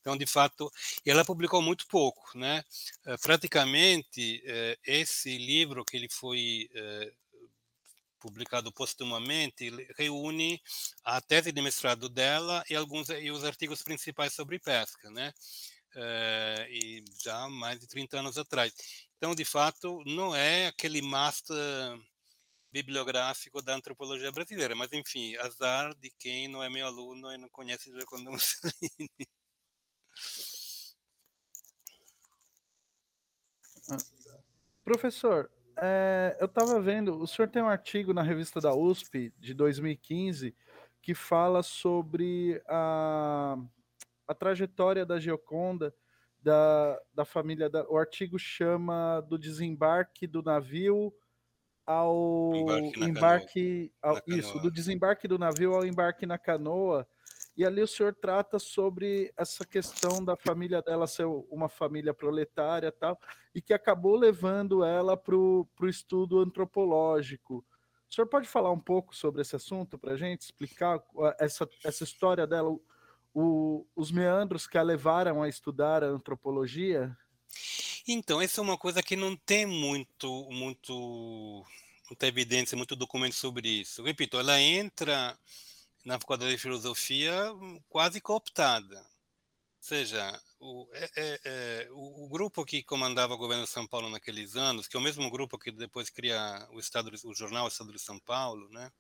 Então, 0.01 0.17
de 0.17 0.25
fato, 0.25 0.73
ela 1.05 1.27
publicou 1.27 1.61
muito 1.61 1.87
pouco, 1.87 2.39
né? 2.39 2.65
Eh, 3.05 3.17
praticamente, 3.19 4.43
eh, 4.47 4.79
esse 4.87 5.37
livro 5.37 5.85
que 5.85 5.99
ele 5.99 6.09
foi 6.09 6.71
eh, 6.75 7.13
publicado 8.19 8.73
postumamente, 8.73 9.71
reúne 9.99 10.59
a 11.05 11.21
tese 11.21 11.53
de 11.53 11.61
mestrado 11.61 12.09
dela 12.09 12.65
e 12.71 12.75
alguns 12.75 13.11
e 13.11 13.31
os 13.31 13.45
artigos 13.45 13.83
principais 13.83 14.33
sobre 14.33 14.59
pesca, 14.59 15.11
né? 15.11 15.35
É, 15.97 16.69
e 16.71 17.05
já 17.23 17.49
mais 17.49 17.81
de 17.81 17.87
30 17.87 18.19
anos 18.19 18.39
atrás. 18.39 18.73
Então, 19.17 19.35
de 19.35 19.45
fato, 19.45 20.03
não 20.05 20.35
é 20.35 20.67
aquele 20.67 21.01
master 21.01 21.99
bibliográfico 22.73 23.63
da 23.63 23.75
antropologia 23.75 24.33
brasileira, 24.33 24.75
mas 24.75 24.93
enfim, 24.93 25.37
azar 25.37 25.95
de 25.95 26.11
quem 26.19 26.49
não 26.49 26.63
é 26.63 26.69
meu 26.69 26.87
aluno 26.87 27.33
e 27.33 27.39
não 27.39 27.49
conhece 27.49 27.93
Giacomo 27.93 28.33
Mussolini. 28.33 29.11
Professor, 34.85 35.51
é, 35.77 36.37
eu 36.41 36.47
estava 36.47 36.81
vendo, 36.81 37.21
o 37.21 37.27
senhor 37.27 37.49
tem 37.49 37.63
um 37.63 37.69
artigo 37.69 38.13
na 38.13 38.23
revista 38.23 38.61
da 38.61 38.75
USP 38.75 39.33
de 39.39 39.55
2015 39.55 40.55
que 41.01 41.15
fala 41.15 41.63
sobre 41.63 42.63
a 42.67 43.57
a 44.27 44.35
trajetória 44.35 45.05
da 45.05 45.19
Gioconda, 45.19 45.95
da, 46.41 47.01
da 47.13 47.25
família. 47.25 47.69
Da, 47.69 47.85
o 47.89 47.97
artigo 47.97 48.39
chama 48.39 49.21
do 49.23 49.39
desembarque 49.39 50.27
do 50.27 50.43
navio 50.43 51.13
ao 51.87 52.55
embarque, 52.55 53.05
embarque 53.05 53.93
ao, 54.03 54.21
isso, 54.27 54.59
do 54.61 54.71
desembarque 54.71 55.29
do 55.29 55.39
navio 55.39 55.75
ao 55.75 55.85
embarque 55.85 56.27
na 56.27 56.39
canoa. 56.39 57.07
E 57.57 57.65
ali 57.65 57.81
o 57.83 57.87
senhor 57.87 58.15
trata 58.15 58.59
sobre 58.59 59.33
essa 59.37 59.65
questão 59.65 60.25
da 60.25 60.37
família 60.37 60.83
dela 60.83 61.07
ser 61.07 61.25
uma 61.25 61.69
família 61.69 62.13
proletária 62.13 62.91
tal, 62.91 63.19
e 63.55 63.63
que 63.63 63.73
acabou 63.73 64.17
levando 64.17 64.83
ela 64.83 65.17
para 65.17 65.37
o 65.37 65.69
estudo 65.85 66.41
antropológico. 66.41 67.65
O 68.11 68.15
senhor 68.15 68.27
pode 68.27 68.49
falar 68.49 68.73
um 68.73 68.81
pouco 68.81 69.15
sobre 69.15 69.43
esse 69.43 69.55
assunto 69.55 69.97
para 69.97 70.15
a 70.15 70.17
gente, 70.17 70.43
explicar 70.43 71.01
essa, 71.39 71.69
essa 71.85 72.03
história 72.03 72.47
dela, 72.47 72.77
o, 73.35 73.85
os 73.97 74.13
meandros 74.13 74.67
que 74.67 74.79
a 74.79 74.83
levaram 74.83 75.43
a 75.43 75.49
estudar 75.49 76.05
a 76.05 76.09
antropologia? 76.09 77.17
Então, 78.07 78.41
essa 78.41 78.61
é 78.61 78.63
uma 78.63 78.79
coisa 78.79 79.03
que 79.03 79.17
não 79.17 79.37
tem 79.37 79.67
muito, 79.67 80.49
muito, 80.51 81.65
muita 82.09 82.27
evidência, 82.27 82.77
muito 82.77 82.95
documento 82.95 83.35
sobre 83.35 83.69
isso. 83.69 84.03
Repito, 84.03 84.39
ela 84.39 84.61
entra 84.61 85.37
na 86.05 86.19
faculdade 86.19 86.53
de 86.53 86.59
filosofia 86.59 87.35
quase 87.89 88.21
cooptada. 88.21 88.99
Ou 88.99 89.89
seja, 89.89 90.41
o, 90.61 90.89
é, 90.93 91.11
é, 91.17 91.41
é, 91.45 91.89
o, 91.93 92.29
grupo 92.29 92.65
que 92.65 92.83
comandava 92.83 93.35
o 93.35 93.39
governo 93.39 93.65
de 93.65 93.71
São 93.71 93.87
Paulo 93.87 94.09
naqueles 94.09 94.57
anos, 94.57 94.87
que 94.87 94.97
é 94.97 95.01
o 95.01 95.03
mesmo 95.03 95.31
grupo 95.31 95.59
que 95.59 95.71
depois 95.71 96.09
cria 96.09 96.67
o, 96.73 96.81
Estado, 96.81 97.11
o 97.25 97.35
jornal 97.35 97.69
Estado 97.69 97.93
de 97.93 97.99
São 97.99 98.19
Paulo, 98.19 98.69
né? 98.71 98.91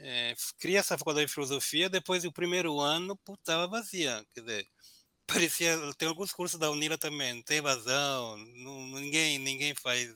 É, 0.00 0.34
cria 0.58 0.80
essa 0.80 0.98
faculdade 0.98 1.26
de 1.26 1.32
filosofia, 1.34 1.88
depois 1.88 2.22
do 2.22 2.32
primeiro 2.32 2.80
ano, 2.80 3.18
estava 3.30 3.66
vazia, 3.66 4.24
quer 4.34 4.40
dizer, 4.40 4.68
parecia, 5.26 5.76
tem 5.98 6.08
alguns 6.08 6.32
cursos 6.32 6.58
da 6.58 6.70
Unila 6.70 6.98
também, 6.98 7.34
não 7.34 7.42
tem 7.42 7.58
evasão, 7.58 8.36
não, 8.36 8.86
ninguém, 8.88 9.38
ninguém 9.38 9.74
faz, 9.74 10.14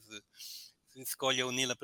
escolhe 0.97 1.41
a 1.41 1.47
Unila. 1.47 1.77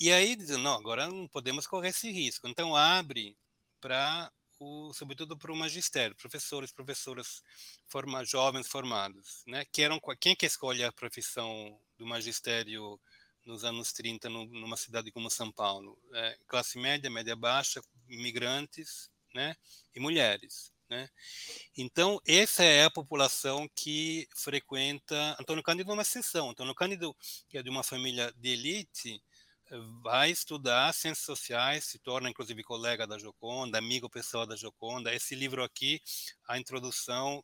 E 0.00 0.12
aí 0.12 0.36
dizem, 0.36 0.58
não, 0.58 0.74
agora 0.74 1.08
não 1.08 1.28
podemos 1.28 1.66
correr 1.66 1.88
esse 1.88 2.10
risco, 2.10 2.48
então 2.48 2.76
abre 2.76 3.36
para 3.80 4.30
o, 4.60 4.92
sobretudo 4.94 5.36
para 5.36 5.52
o 5.52 5.56
magistério, 5.56 6.16
professores, 6.16 6.72
professoras 6.72 7.42
forma, 7.88 8.24
jovens 8.24 8.68
formados, 8.68 9.42
né? 9.46 9.64
Que 9.72 9.82
eram 9.82 10.00
quem 10.20 10.36
que 10.36 10.46
escolhe 10.46 10.84
a 10.84 10.92
profissão 10.92 11.80
do 11.98 12.06
magistério 12.06 13.00
nos 13.44 13.64
anos 13.64 13.92
30 13.92 14.28
no, 14.28 14.46
numa 14.46 14.76
cidade 14.76 15.10
como 15.10 15.30
São 15.30 15.50
Paulo? 15.50 15.98
É, 16.14 16.38
classe 16.46 16.78
média, 16.78 17.10
média 17.10 17.36
baixa, 17.36 17.82
imigrantes, 18.08 19.10
né? 19.34 19.56
E 19.94 20.00
mulheres. 20.00 20.72
Né? 20.88 21.08
Então, 21.76 22.20
essa 22.26 22.62
é 22.62 22.84
a 22.84 22.90
população 22.90 23.66
que 23.74 24.28
frequenta. 24.36 25.36
Antônio 25.40 25.62
Cândido 25.62 25.90
é 25.90 25.94
uma 25.94 26.02
exceção. 26.02 26.50
Antônio 26.50 26.74
Cândido, 26.74 27.16
que 27.48 27.56
é 27.56 27.62
de 27.62 27.70
uma 27.70 27.82
família 27.82 28.30
de 28.36 28.50
elite, 28.50 29.22
vai 30.02 30.30
estudar 30.30 30.92
ciências 30.92 31.24
sociais, 31.24 31.84
se 31.84 31.98
torna 31.98 32.28
inclusive 32.28 32.62
colega 32.62 33.06
da 33.06 33.18
Joconda, 33.18 33.78
amigo 33.78 34.10
pessoal 34.10 34.46
da 34.46 34.54
Joconda. 34.54 35.14
Esse 35.14 35.34
livro 35.34 35.64
aqui, 35.64 36.00
a 36.46 36.58
introdução 36.58 37.42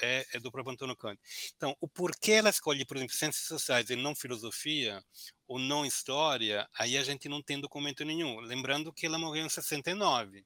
é, 0.00 0.26
é, 0.34 0.40
do 0.40 0.50
próprio 0.50 0.72
Antônio 0.72 0.96
Cândido. 0.96 1.22
Então, 1.56 1.76
o 1.80 1.88
porquê 1.88 2.32
ela 2.32 2.50
escolhe, 2.50 2.84
por 2.84 2.96
exemplo, 2.96 3.14
ciências 3.14 3.46
sociais 3.46 3.90
e 3.90 3.96
não 3.96 4.14
filosofia 4.14 5.02
ou 5.46 5.58
não 5.58 5.84
história, 5.84 6.68
aí 6.78 6.96
a 6.96 7.04
gente 7.04 7.28
não 7.28 7.42
tem 7.42 7.60
documento 7.60 8.04
nenhum. 8.04 8.40
Lembrando 8.40 8.92
que 8.92 9.06
ela 9.06 9.18
morreu 9.18 9.46
em 9.46 9.48
69 9.48 10.44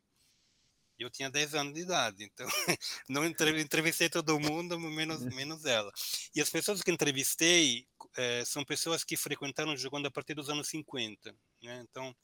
eu 0.99 1.11
tinha 1.11 1.31
10 1.31 1.55
anos 1.55 1.75
de 1.75 1.81
idade, 1.81 2.25
então 2.25 2.46
não 3.09 3.25
entrevistei 3.25 4.09
todo 4.09 4.40
mundo, 4.40 4.79
menos, 4.79 5.20
uhum. 5.22 5.35
menos 5.35 5.64
ela. 5.64 5.92
E 6.35 6.40
as 6.40 6.49
pessoas 6.49 6.83
que 6.83 6.90
entrevistei 6.90 7.87
é, 8.16 8.44
são 8.44 8.64
pessoas 8.64 9.05
que 9.05 9.16
frequentaram 9.16 9.77
jogando 9.77 10.07
a 10.07 10.11
partir 10.11 10.35
dos 10.35 10.49
anos 10.49 10.68
50. 10.68 11.35
Né? 11.62 11.85
Então, 11.88 12.14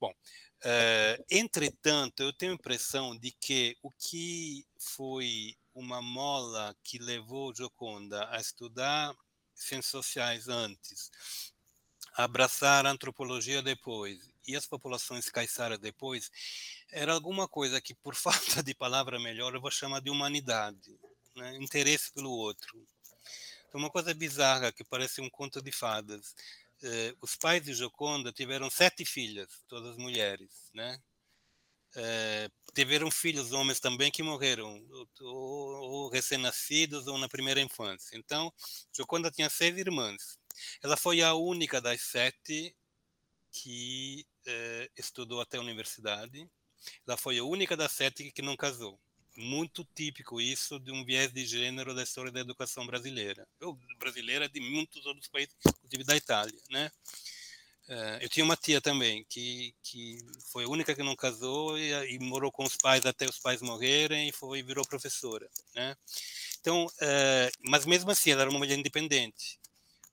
bom, 0.00 0.12
é, 0.64 1.22
entretanto, 1.30 2.22
eu 2.22 2.32
tenho 2.32 2.52
a 2.52 2.54
impressão 2.54 3.16
de 3.18 3.32
que 3.32 3.76
o 3.82 3.90
que 3.90 4.64
foi 4.78 5.56
uma 5.80 6.02
mola 6.02 6.76
que 6.84 6.98
levou 6.98 7.54
Joconda 7.54 8.28
a 8.30 8.38
estudar 8.38 9.16
ciências 9.54 9.86
sociais 9.86 10.46
antes, 10.46 11.10
a 12.14 12.24
abraçar 12.24 12.84
a 12.86 12.90
antropologia 12.90 13.62
depois 13.62 14.30
e 14.46 14.54
as 14.54 14.66
populações 14.66 15.30
caiçaras 15.30 15.78
depois, 15.78 16.30
era 16.92 17.14
alguma 17.14 17.48
coisa 17.48 17.80
que, 17.80 17.94
por 17.94 18.14
falta 18.14 18.62
de 18.62 18.74
palavra 18.74 19.18
melhor, 19.18 19.54
eu 19.54 19.60
vou 19.60 19.70
chamar 19.70 20.00
de 20.00 20.10
humanidade, 20.10 20.98
né? 21.34 21.56
interesse 21.56 22.12
pelo 22.12 22.30
outro. 22.30 22.86
Então, 23.68 23.80
uma 23.80 23.90
coisa 23.90 24.12
bizarra 24.12 24.72
que 24.72 24.84
parece 24.84 25.20
um 25.20 25.30
conto 25.30 25.62
de 25.62 25.72
fadas. 25.72 26.34
Eh, 26.82 27.14
os 27.20 27.36
pais 27.36 27.62
de 27.62 27.72
Joconda 27.72 28.32
tiveram 28.32 28.68
sete 28.68 29.04
filhas, 29.04 29.48
todas 29.68 29.96
mulheres, 29.96 30.70
né? 30.74 31.00
Eh, 31.94 32.50
tiveram 32.74 33.10
filhos 33.10 33.52
homens 33.52 33.80
também 33.80 34.10
que 34.10 34.22
morreram, 34.22 34.84
ou, 35.20 35.28
ou 35.28 36.08
recém-nascidos 36.10 37.06
ou 37.06 37.18
na 37.18 37.28
primeira 37.28 37.60
infância. 37.60 38.16
Então, 38.16 38.52
Joconda 38.96 39.30
tinha 39.30 39.50
seis 39.50 39.76
irmãs. 39.76 40.38
Ela 40.82 40.96
foi 40.96 41.22
a 41.22 41.34
única 41.34 41.80
das 41.80 42.00
sete 42.02 42.74
que 43.52 44.26
eh, 44.46 44.90
estudou 44.96 45.40
até 45.40 45.58
a 45.58 45.60
universidade. 45.60 46.48
Ela 47.06 47.16
foi 47.16 47.38
a 47.38 47.44
única 47.44 47.76
das 47.76 47.92
sete 47.92 48.30
que 48.30 48.42
não 48.42 48.56
casou. 48.56 48.98
Muito 49.36 49.84
típico 49.94 50.40
isso 50.40 50.78
de 50.78 50.90
um 50.90 51.04
viés 51.04 51.32
de 51.32 51.44
gênero 51.46 51.94
da 51.94 52.02
história 52.02 52.32
da 52.32 52.40
educação 52.40 52.86
brasileira. 52.86 53.46
Eu, 53.60 53.78
brasileira 53.98 54.48
de 54.48 54.60
muitos 54.60 55.06
outros 55.06 55.28
países, 55.28 55.54
inclusive 55.66 56.04
da 56.04 56.16
Itália, 56.16 56.60
né? 56.68 56.90
Uh, 57.90 58.22
eu 58.22 58.28
tinha 58.28 58.44
uma 58.44 58.56
tia 58.56 58.80
também 58.80 59.26
que, 59.28 59.74
que 59.82 60.18
foi 60.52 60.62
a 60.62 60.68
única 60.68 60.94
que 60.94 61.02
não 61.02 61.16
casou 61.16 61.76
e, 61.76 61.90
e, 62.14 62.18
morou 62.20 62.52
com 62.52 62.62
os 62.62 62.76
pais 62.76 63.04
até 63.04 63.28
os 63.28 63.38
pais 63.40 63.60
morrerem 63.60 64.28
e 64.28 64.32
foi 64.32 64.62
virou 64.62 64.86
professora, 64.86 65.50
né? 65.74 65.96
Então, 66.60 66.86
uh, 66.86 67.50
mas 67.68 67.84
mesmo 67.84 68.10
assim 68.12 68.30
ela 68.30 68.42
era 68.42 68.50
uma 68.50 68.60
mulher 68.60 68.78
independente 68.78 69.58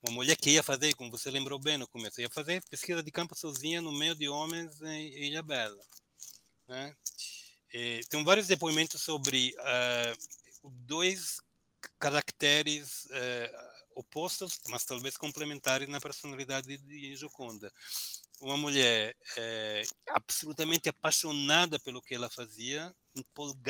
uma 0.02 0.12
mulher 0.12 0.36
que 0.36 0.52
ia 0.52 0.64
fazer, 0.64 0.94
como 0.96 1.12
você 1.12 1.30
lembrou 1.30 1.60
bem 1.60 1.78
no 1.78 1.88
começo, 1.88 2.22
ia 2.22 2.30
fazer 2.30 2.64
pesquisa 2.70 3.02
de 3.02 3.12
campo 3.12 3.36
sozinha 3.36 3.82
no 3.82 3.92
meio 3.92 4.16
de 4.16 4.30
homens 4.30 4.82
em 4.82 5.26
Ilha 5.26 5.42
Bela. 5.42 5.84
Né? 6.68 6.96
E, 7.74 8.02
tem 8.10 8.24
vários 8.24 8.48
depoimentos 8.48 9.02
sobre 9.02 9.56
uh, 9.60 10.70
dois 10.86 11.38
caracteres 12.00 13.06
uh, 13.06 13.77
opostos, 13.98 14.60
mas 14.70 14.86
talvez 14.86 15.18
complementares 15.18 15.90
na 15.90 16.00
personalidade 16.00 16.78
de 16.78 17.16
Joconda. 17.16 17.72
Uma 18.40 18.56
mulher 18.56 19.16
é, 19.36 19.84
absolutamente 20.10 20.88
apaixonada 20.88 21.80
pelo 21.80 22.02
que 22.02 22.14
ela 22.14 22.30
fazia, 22.30 22.96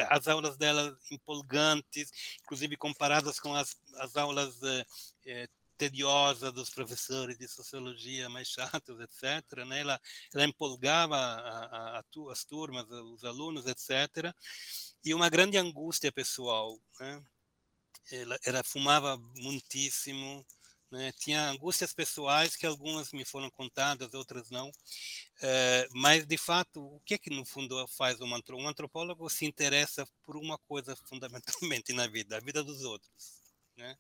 as 0.10 0.28
aulas 0.28 0.58
dela 0.58 0.98
empolgantes, 1.10 2.12
inclusive 2.42 2.76
comparadas 2.76 3.40
com 3.40 3.54
as, 3.56 3.78
as 3.96 4.18
aulas 4.18 4.60
é, 5.26 5.48
tediosa 5.78 6.52
dos 6.52 6.70
professores 6.70 7.38
de 7.38 7.48
sociologia 7.48 8.28
mais 8.28 8.50
chatos, 8.50 9.00
etc. 9.00 9.66
Né? 9.66 9.82
Ela, 9.82 10.02
ela 10.34 10.44
empolgava 10.44 11.16
a, 11.16 11.98
a, 11.98 12.00
a, 12.00 12.04
as 12.32 12.44
turmas, 12.44 12.86
os 12.90 13.24
alunos, 13.24 13.66
etc. 13.68 14.34
E 15.06 15.14
uma 15.14 15.30
grande 15.30 15.58
angústia 15.58 16.12
pessoal. 16.12 16.78
Né? 17.00 17.24
Ela, 18.12 18.38
ela 18.46 18.64
fumava 18.64 19.18
muitíssimo, 19.38 20.46
né? 20.92 21.12
tinha 21.14 21.50
angústias 21.50 21.94
pessoais 21.94 22.56
que 22.56 22.66
algumas 22.66 23.12
me 23.12 23.26
foram 23.26 23.50
contadas, 23.52 24.14
outras 24.14 24.50
não. 24.50 24.72
É, 25.42 25.88
mas, 25.94 26.26
de 26.26 26.38
fato, 26.38 26.82
o 26.82 27.02
que 27.02 27.16
é 27.16 27.18
que, 27.18 27.30
no 27.30 27.46
fundo, 27.46 27.88
faz 27.90 28.22
um 28.22 28.34
antropólogo? 28.34 28.68
Um 28.68 28.70
antropólogo 28.70 29.30
se 29.30 29.46
interessa 29.46 30.08
por 30.26 30.38
uma 30.38 30.58
coisa 30.60 30.96
fundamentalmente 31.08 31.94
na 31.94 32.08
vida, 32.08 32.38
a 32.38 32.40
vida 32.40 32.64
dos 32.64 32.84
outros. 32.84 33.12
Né? 33.78 33.98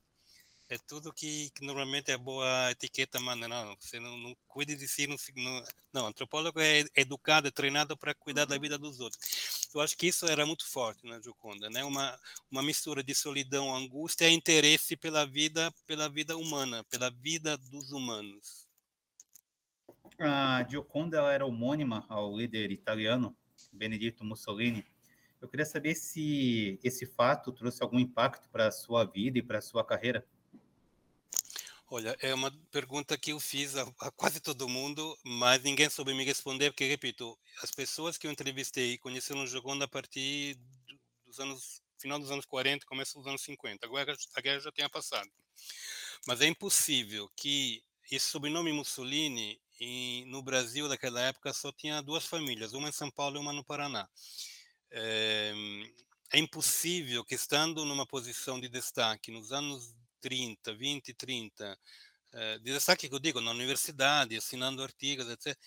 É 0.69 0.77
tudo 0.77 1.13
que, 1.13 1.49
que, 1.51 1.65
normalmente 1.65 2.12
é 2.12 2.17
boa 2.17 2.71
etiqueta, 2.71 3.19
mano. 3.19 3.47
Não, 3.47 3.75
você 3.80 3.99
não, 3.99 4.17
não 4.17 4.36
cuide 4.47 4.75
de 4.75 4.88
si. 4.88 5.08
Não, 5.08 5.15
não, 5.36 5.63
não 5.93 6.08
antropólogo 6.08 6.60
é 6.60 6.84
educado, 6.95 7.47
é 7.47 7.51
treinado 7.51 7.95
para 7.95 8.13
cuidar 8.13 8.45
da 8.45 8.56
uhum. 8.56 8.62
vida 8.62 8.77
dos 8.77 8.99
outros. 8.99 9.69
Eu 9.73 9.82
acho 9.82 9.97
que 9.97 10.08
isso 10.08 10.25
era 10.25 10.45
muito 10.45 10.67
forte 10.67 11.06
na 11.06 11.21
Gioconda, 11.21 11.69
né? 11.69 11.84
Uma, 11.84 12.19
uma 12.51 12.62
mistura 12.62 13.01
de 13.03 13.15
solidão, 13.15 13.73
angústia 13.73 14.30
e 14.30 14.34
interesse 14.34 14.97
pela 14.97 15.25
vida, 15.25 15.73
pela 15.86 16.10
vida 16.10 16.36
humana, 16.36 16.84
pela 16.86 17.10
vida 17.10 17.58
dos 17.58 17.91
humanos. 17.91 18.67
A 20.19 20.65
Gioconda 20.69 21.21
era 21.32 21.45
homônima 21.45 22.06
ao 22.10 22.36
líder 22.36 22.71
italiano 22.71 23.36
Benedito 23.71 24.25
Mussolini. 24.25 24.86
Eu 25.39 25.47
queria 25.47 25.65
saber 25.65 25.95
se 25.95 26.80
esse 26.84 27.06
fato 27.06 27.51
trouxe 27.51 27.84
algum 27.84 27.99
impacto 27.99 28.49
para 28.49 28.67
a 28.67 28.71
sua 28.71 29.06
vida 29.06 29.38
e 29.38 29.43
para 29.43 29.60
a 29.60 29.62
sua 29.62 29.86
carreira. 29.86 30.25
Olha, 31.89 32.17
é 32.19 32.34
uma 32.34 32.52
pergunta 32.69 33.17
que 33.17 33.32
eu 33.32 33.39
fiz 33.39 33.78
a, 33.78 33.84
a, 34.02 34.12
quase 34.12 34.41
todo 34.41 34.67
mundo, 34.67 35.17
mas 35.23 35.63
ninguém 35.63 35.89
soube 35.89 36.13
me 36.13 36.26
responder, 36.26 36.69
porque, 36.69 36.86
repito, 36.86 37.38
as 37.63 37.71
pessoas 37.71 38.17
que 38.17 38.28
eu 38.28 38.32
entrevistei 38.32 38.97
conheceram 38.97 39.43
o 39.43 39.47
Joconda 39.47 39.86
a 39.86 39.88
partir 39.88 40.60
dos 41.26 41.39
anos, 41.39 41.82
final 41.97 42.19
dos 42.19 42.30
anos 42.30 42.45
40, 42.45 42.86
começo 42.86 43.17
dos 43.17 43.26
anos 43.26 43.41
50. 43.41 43.86
Agora 43.86 44.17
a 44.36 44.41
guerra 44.41 44.60
já 44.60 44.71
tinha 44.71 44.89
passado. 44.89 45.30
Mas 46.26 46.41
é 46.41 46.47
impossível 46.47 47.30
que 47.38 47.82
esse 48.12 48.26
sobrenome 48.26 48.73
Mussolini, 48.73 49.58
em, 49.80 50.26
no 50.26 50.41
Brasil 50.41 50.89
daquela 50.89 51.21
época, 51.21 51.54
só 51.54 51.71
tinha 51.71 52.02
duas 52.02 52.26
famílias, 52.26 52.73
uma 52.73 52.89
em 52.89 52.91
São 52.91 53.10
Paulo 53.10 53.38
e 53.38 53.39
uma 53.39 53.54
no 53.54 53.63
Paraná. 53.63 54.10
É, 54.91 55.54
é 56.34 56.39
impossível 56.39 57.23
que, 57.23 57.36
estando 57.36 57.86
numa 57.86 58.06
posição 58.06 58.60
de 58.60 58.67
destaque 58.67 59.32
nos 59.32 59.54
anos 59.54 59.95
30, 60.21 60.73
20, 60.73 61.13
30, 61.13 61.77
eh, 62.34 62.60
de 62.60 62.73
destaque 62.73 63.08
que 63.10 63.15
eu 63.15 63.19
digo, 63.19 63.41
na 63.41 63.51
universidade, 63.51 64.36
assinando 64.36 64.84
artigos, 64.84 65.30
etc., 65.30 65.58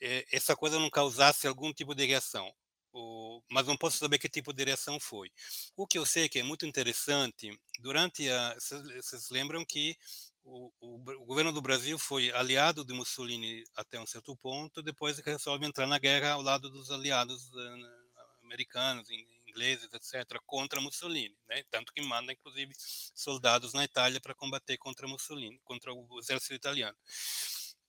eh, 0.00 0.24
essa 0.32 0.56
coisa 0.56 0.78
não 0.78 0.90
causasse 0.90 1.46
algum 1.46 1.72
tipo 1.72 1.94
de 1.94 2.04
reação. 2.06 2.52
O, 2.92 3.42
mas 3.50 3.66
não 3.66 3.76
posso 3.76 3.98
saber 3.98 4.18
que 4.18 4.28
tipo 4.28 4.52
de 4.52 4.64
reação 4.64 5.00
foi. 5.00 5.30
O 5.76 5.86
que 5.86 5.98
eu 5.98 6.04
sei 6.04 6.28
que 6.28 6.38
é 6.40 6.42
muito 6.42 6.66
interessante, 6.66 7.58
durante 7.80 8.28
a. 8.30 8.54
Vocês 9.00 9.30
lembram 9.30 9.64
que 9.64 9.96
o, 10.44 10.70
o, 10.80 10.96
o, 10.96 11.24
governo 11.24 11.52
do 11.52 11.62
Brasil 11.62 11.98
foi 11.98 12.30
aliado 12.32 12.84
de 12.84 12.92
Mussolini 12.92 13.64
até 13.76 13.98
um 13.98 14.06
certo 14.06 14.36
ponto, 14.36 14.82
depois 14.82 15.20
que 15.20 15.30
resolve 15.30 15.64
entrar 15.66 15.86
na 15.86 15.98
guerra 15.98 16.32
ao 16.32 16.42
lado 16.42 16.68
dos 16.68 16.90
aliados 16.90 17.48
uh, 17.52 18.44
americanos, 18.44 19.08
ingleses, 19.52 19.88
etc., 19.92 20.40
contra 20.46 20.80
Mussolini, 20.80 21.36
né? 21.48 21.62
tanto 21.70 21.92
que 21.92 22.02
manda, 22.02 22.32
inclusive, 22.32 22.72
soldados 23.14 23.72
na 23.72 23.84
Itália 23.84 24.20
para 24.20 24.34
combater 24.34 24.78
contra 24.78 25.06
Mussolini, 25.06 25.60
contra 25.64 25.92
o 25.92 26.18
exército 26.18 26.54
italiano. 26.54 26.96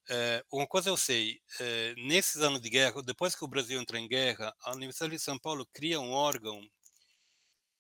É, 0.10 0.44
uma 0.52 0.68
coisa 0.68 0.90
eu 0.90 0.98
sei, 0.98 1.42
é, 1.62 1.96
nesses 1.96 2.42
anos 2.42 2.60
de 2.62 2.70
guerra, 2.70 3.02
depois 3.02 3.36
que 3.36 3.44
o 3.46 3.48
Brasil 3.48 3.80
entra 3.80 3.98
em 3.98 4.08
guerra, 4.08 4.54
a 4.62 4.74
Universidade 4.74 5.14
de 5.14 5.20
São 5.20 5.40
Paulo 5.40 5.66
cria 5.74 6.00
um 6.00 6.12
órgão, 6.12 6.62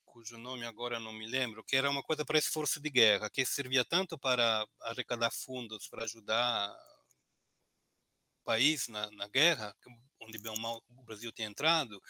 cujo 0.05 0.37
nome 0.37 0.65
agora 0.65 0.99
não 0.99 1.11
me 1.11 1.27
lembro, 1.27 1.63
que 1.63 1.75
era 1.75 1.89
uma 1.89 2.01
coisa 2.01 2.23
para 2.23 2.37
esforço 2.37 2.79
de 2.79 2.89
guerra, 2.89 3.29
que 3.29 3.45
servia 3.45 3.83
tanto 3.83 4.17
para 4.17 4.65
arrecadar 4.83 5.31
fundos 5.31 5.87
para 5.89 6.05
ajudar 6.05 6.71
o 8.41 8.43
país 8.45 8.87
na, 8.87 9.11
na 9.11 9.27
guerra, 9.27 9.75
onde 10.25 10.37
bem 10.37 10.51
ou 10.51 10.59
mal 10.59 10.83
o 10.89 11.03
Brasil 11.03 11.31
tinha 11.31 11.47
entrado, 11.47 12.01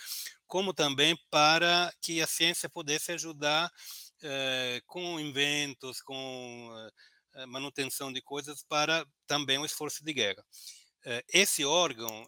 como 0.48 0.74
também 0.74 1.18
para 1.30 1.94
que 2.02 2.22
a 2.22 2.28
ciência 2.28 2.70
pudesse 2.70 3.12
ajudar 3.12 3.72
eh, 4.22 4.82
com 4.88 5.20
inventos, 5.20 6.02
com 6.02 6.90
eh, 7.36 7.46
manutenção 7.46 8.12
de 8.12 8.22
coisas 8.22 8.64
para 8.64 9.06
também 9.28 9.58
o 9.58 9.66
esforço 9.66 10.04
de 10.04 10.14
guerra. 10.14 10.44
Eh, 11.06 11.24
esse 11.34 11.66
órgão, 11.66 12.26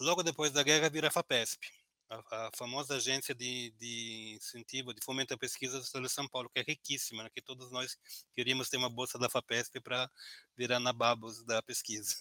logo 0.00 0.22
depois 0.22 0.52
da 0.52 0.62
guerra, 0.62 0.88
vira 0.90 1.08
a 1.08 1.10
FAPESP, 1.10 1.68
a, 2.10 2.46
a 2.48 2.50
famosa 2.56 2.96
agência 2.96 3.34
de, 3.34 3.72
de, 3.78 4.34
incentivo, 4.36 4.92
de 4.92 5.04
fomento 5.04 5.34
à 5.34 5.38
pesquisa 5.38 5.78
do 5.78 5.84
Estado 5.84 6.06
de 6.06 6.12
São 6.12 6.28
Paulo, 6.28 6.50
que 6.50 6.60
é 6.60 6.64
riquíssima, 6.66 7.22
né, 7.22 7.30
que 7.32 7.42
todos 7.42 7.70
nós 7.70 7.96
queríamos 8.34 8.68
ter 8.68 8.76
uma 8.76 8.90
bolsa 8.90 9.18
da 9.18 9.28
FAPESP 9.30 9.80
para 9.80 10.10
virar 10.56 10.80
nababos 10.80 11.44
da 11.44 11.62
pesquisa. 11.62 12.16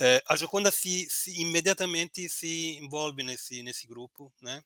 É, 0.00 0.22
a 0.26 0.36
Joconda 0.36 0.70
se, 0.70 1.08
se, 1.10 1.40
imediatamente 1.40 2.28
se 2.28 2.78
envolve 2.78 3.22
nesse, 3.22 3.62
nesse 3.62 3.86
grupo, 3.86 4.32
né? 4.40 4.62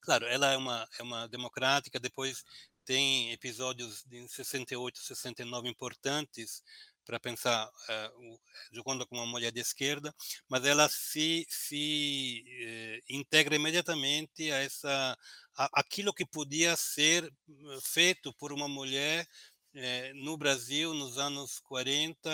Claro, 0.00 0.26
ela 0.26 0.52
é 0.52 0.56
uma, 0.56 0.88
é 0.98 1.02
uma 1.02 1.28
democrática, 1.28 1.98
depois 2.00 2.44
tem 2.84 3.32
episódios 3.32 4.04
de 4.04 4.28
68, 4.28 4.98
69 4.98 5.68
importantes, 5.68 6.62
para 7.04 7.18
pensar 7.18 7.66
uh, 7.66 8.38
o 8.78 8.84
como 8.84 9.20
uma 9.20 9.26
mulher 9.26 9.50
de 9.50 9.60
esquerda, 9.60 10.14
mas 10.48 10.64
ela 10.64 10.88
se, 10.88 11.44
se 11.48 12.44
uh, 12.46 13.14
integra 13.14 13.56
imediatamente 13.56 14.50
a 14.52 14.58
essa 14.58 15.18
a, 15.56 15.80
aquilo 15.80 16.14
que 16.14 16.24
podia 16.24 16.76
ser 16.76 17.24
eh, 17.24 17.78
feito 17.82 18.32
por 18.34 18.52
uma 18.52 18.68
mulher 18.68 19.26
uh, 19.74 20.14
no 20.24 20.36
Brasil 20.36 20.94
nos 20.94 21.18
anos 21.18 21.58
40 21.60 22.30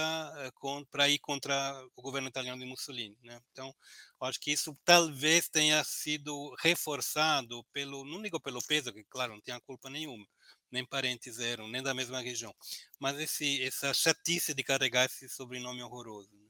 para 0.90 1.08
ir 1.08 1.18
contra 1.18 1.54
o 1.94 2.02
governo 2.02 2.28
italiano 2.28 2.60
de 2.60 2.66
Mussolini, 2.66 3.16
né? 3.22 3.40
Então, 3.52 3.74
acho 4.20 4.40
que 4.40 4.52
isso 4.52 4.76
talvez 4.84 5.48
tenha 5.48 5.82
sido 5.84 6.54
reforçado 6.60 7.64
pelo 7.72 8.04
não 8.04 8.22
digo 8.22 8.40
pelo 8.40 8.64
peso, 8.66 8.92
que 8.92 9.04
claro 9.04 9.34
não 9.34 9.40
tinha 9.40 9.60
culpa 9.60 9.90
nenhuma, 9.90 10.26
nem 10.70 10.84
parentes 10.84 11.38
eram, 11.38 11.68
nem 11.68 11.82
da 11.82 11.94
mesma 11.94 12.20
região. 12.20 12.54
Mas 12.98 13.18
esse, 13.18 13.62
essa 13.62 13.92
chatice 13.94 14.54
de 14.54 14.62
carregar 14.64 15.06
esse 15.06 15.28
sobrenome 15.28 15.82
horroroso. 15.82 16.30
Né? 16.32 16.46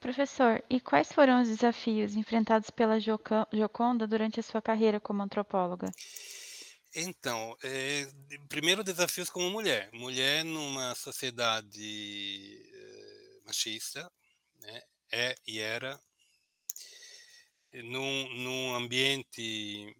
Professor, 0.00 0.64
e 0.70 0.80
quais 0.80 1.12
foram 1.12 1.42
os 1.42 1.48
desafios 1.48 2.16
enfrentados 2.16 2.70
pela 2.70 2.98
Joconda 2.98 4.06
durante 4.06 4.40
a 4.40 4.42
sua 4.42 4.62
carreira 4.62 4.98
como 4.98 5.22
antropóloga? 5.22 5.92
Então, 6.94 7.56
é, 7.62 8.08
primeiro 8.48 8.82
desafios 8.82 9.30
como 9.30 9.50
mulher. 9.50 9.88
Mulher 9.92 10.44
numa 10.44 10.94
sociedade 10.94 12.60
é, 12.72 13.40
machista, 13.46 14.10
né, 14.60 14.82
é 15.12 15.36
e 15.46 15.60
era, 15.60 16.00
num, 17.72 18.34
num 18.34 18.74
ambiente 18.74 19.96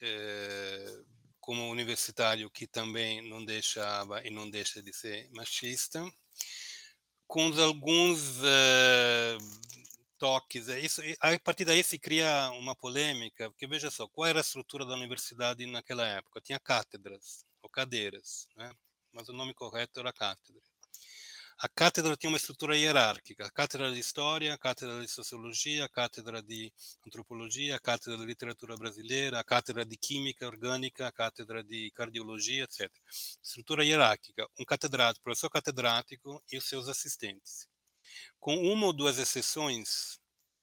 é, 0.00 1.02
como 1.40 1.70
universitário 1.70 2.50
que 2.50 2.66
também 2.66 3.20
não 3.28 3.44
deixava 3.44 4.26
e 4.26 4.30
não 4.30 4.48
deixa 4.48 4.82
de 4.82 4.92
ser 4.92 5.28
machista, 5.32 6.02
com 7.26 7.52
alguns 7.60 8.38
toques. 10.20 10.68
É 10.68 10.78
isso, 10.78 11.00
a 11.20 11.38
partir 11.40 11.64
daí 11.64 11.82
se 11.82 11.98
cria 11.98 12.50
uma 12.52 12.76
polêmica, 12.76 13.50
porque 13.50 13.66
veja 13.66 13.90
só, 13.90 14.06
qual 14.06 14.28
era 14.28 14.40
a 14.40 14.42
estrutura 14.42 14.84
da 14.84 14.94
universidade 14.94 15.64
naquela 15.66 16.06
época? 16.06 16.42
Tinha 16.42 16.60
cátedras 16.60 17.44
ou 17.62 17.70
cadeiras, 17.70 18.46
né? 18.56 18.70
mas 19.12 19.28
o 19.28 19.32
nome 19.32 19.54
correto 19.54 19.98
era 19.98 20.12
cátedra. 20.12 20.62
A 21.58 21.68
cátedra 21.68 22.16
tinha 22.16 22.30
uma 22.30 22.38
estrutura 22.38 22.76
hierárquica: 22.76 23.46
a 23.46 23.50
cátedra 23.50 23.92
de 23.92 23.98
História, 23.98 24.54
a 24.54 24.58
cátedra 24.58 25.00
de 25.00 25.08
Sociologia, 25.08 25.84
a 25.84 25.88
cátedra 25.88 26.42
de 26.42 26.72
Antropologia, 27.06 27.76
a 27.76 27.80
cátedra 27.80 28.18
de 28.18 28.24
Literatura 28.26 28.76
Brasileira, 28.76 29.40
a 29.40 29.44
cátedra 29.44 29.84
de 29.84 29.96
Química 29.96 30.46
Orgânica, 30.46 31.06
a 31.06 31.12
cátedra 31.12 31.62
de 31.62 31.90
Cardiologia, 31.92 32.64
etc. 32.64 32.90
Estrutura 33.42 33.84
hierárquica: 33.84 34.46
um 34.58 34.64
catedrático, 34.64 35.24
professor 35.24 35.50
catedrático 35.50 36.42
e 36.50 36.56
os 36.58 36.64
seus 36.64 36.88
assistentes. 36.88 37.69
Com 38.38 38.56
uma 38.56 38.86
ou 38.86 38.92
duas 38.92 39.18
exceções, 39.18 40.20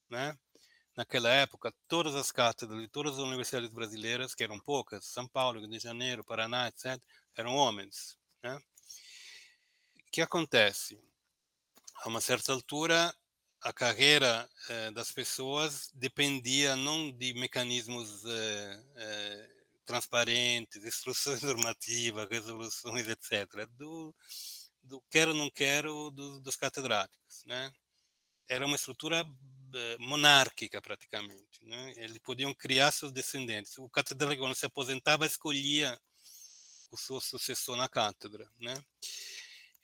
né? 0.09 0.37
naquela 0.95 1.29
época, 1.29 1.73
todas 1.87 2.15
as 2.15 2.31
cátedras 2.31 2.81
de 2.81 2.87
todas 2.87 3.13
as 3.13 3.19
universidades 3.19 3.69
brasileiras, 3.69 4.33
que 4.33 4.43
eram 4.43 4.59
poucas, 4.59 5.05
São 5.05 5.27
Paulo, 5.27 5.59
Rio 5.59 5.69
de 5.69 5.79
Janeiro, 5.79 6.23
Paraná, 6.23 6.67
etc., 6.67 6.99
eram 7.35 7.55
homens. 7.55 8.17
Né? 8.43 8.59
que 10.17 10.21
acontece? 10.23 10.99
A 11.97 12.09
uma 12.09 12.19
certa 12.19 12.51
altura, 12.51 13.13
a 13.61 13.71
carreira 13.71 14.49
eh, 14.67 14.89
das 14.89 15.11
pessoas 15.11 15.91
dependia 15.93 16.75
não 16.75 17.11
de 17.11 17.35
mecanismos 17.35 18.23
eh, 18.25 18.83
eh, 18.95 19.49
transparentes, 19.85 20.81
instruções 20.85 21.43
normativas, 21.43 22.27
resoluções, 22.31 23.07
etc., 23.07 23.67
do, 23.77 24.11
do 24.87 25.01
quero 25.09 25.33
não 25.33 25.49
quero 25.49 26.11
do, 26.11 26.39
dos 26.41 26.55
catedráticos, 26.55 27.43
né? 27.45 27.71
Era 28.49 28.65
uma 28.65 28.75
estrutura 28.75 29.25
eh, 29.73 29.97
monárquica 29.99 30.81
praticamente, 30.81 31.63
né? 31.63 31.93
Eles 31.97 32.17
podiam 32.19 32.53
criar 32.53 32.91
seus 32.91 33.11
descendentes. 33.11 33.77
O 33.77 33.89
catedrático 33.89 34.43
quando 34.43 34.55
se 34.55 34.65
aposentava 34.65 35.25
escolhia 35.25 35.99
o 36.91 36.97
seu 36.97 37.19
sucessor 37.19 37.75
na 37.75 37.89
cátedra, 37.89 38.49
né? 38.59 38.73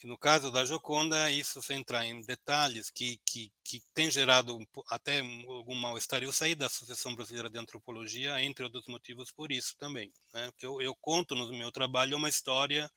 E 0.03 0.07
no 0.07 0.17
caso 0.17 0.51
da 0.51 0.65
Joconda, 0.65 1.31
isso 1.31 1.61
sem 1.61 1.79
entrar 1.79 2.05
em 2.05 2.19
detalhes 2.21 2.89
que, 2.89 3.21
que, 3.25 3.49
que 3.63 3.81
tem 3.93 4.11
gerado 4.11 4.59
até 4.89 5.21
algum 5.47 5.75
mal-estar. 5.75 6.21
Eu 6.21 6.33
saí 6.33 6.55
da 6.55 6.65
Associação 6.65 7.15
Brasileira 7.15 7.49
de 7.49 7.57
Antropologia, 7.57 8.41
entre 8.43 8.65
outros 8.65 8.85
motivos, 8.87 9.31
por 9.31 9.49
isso 9.49 9.77
também. 9.77 10.11
Né? 10.33 10.51
Porque 10.51 10.65
eu, 10.65 10.81
eu 10.81 10.93
conto 10.95 11.35
no 11.35 11.47
meu 11.53 11.71
trabalho 11.71 12.17
uma 12.17 12.27
história 12.27 12.91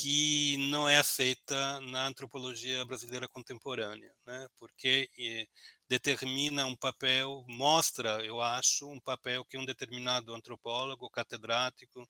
que 0.00 0.58
não 0.68 0.86
é 0.86 0.98
aceita 0.98 1.80
na 1.80 2.06
antropologia 2.06 2.84
brasileira 2.84 3.26
contemporânea, 3.26 4.12
né? 4.26 4.46
porque 4.58 5.08
eh, 5.18 5.46
determina 5.88 6.66
um 6.66 6.76
papel, 6.76 7.42
mostra, 7.48 8.22
eu 8.22 8.42
acho, 8.42 8.90
um 8.90 9.00
papel 9.00 9.42
que 9.46 9.56
um 9.56 9.64
determinado 9.64 10.34
antropólogo, 10.34 11.08
catedrático, 11.08 12.06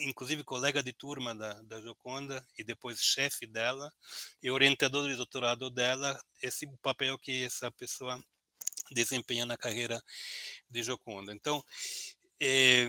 inclusive 0.00 0.44
colega 0.44 0.80
de 0.80 0.92
turma 0.92 1.34
da, 1.34 1.54
da 1.62 1.80
Joconda 1.80 2.46
e 2.56 2.62
depois 2.62 3.00
chefe 3.00 3.48
dela 3.48 3.92
e 4.40 4.48
orientador 4.48 5.08
de 5.08 5.16
doutorado 5.16 5.70
dela, 5.70 6.16
esse 6.40 6.68
papel 6.80 7.18
que 7.18 7.44
essa 7.44 7.68
pessoa 7.72 8.22
desempenha 8.92 9.44
na 9.44 9.56
carreira 9.56 10.00
de 10.70 10.84
Joconda. 10.84 11.32
Então, 11.32 11.64
é, 12.40 12.86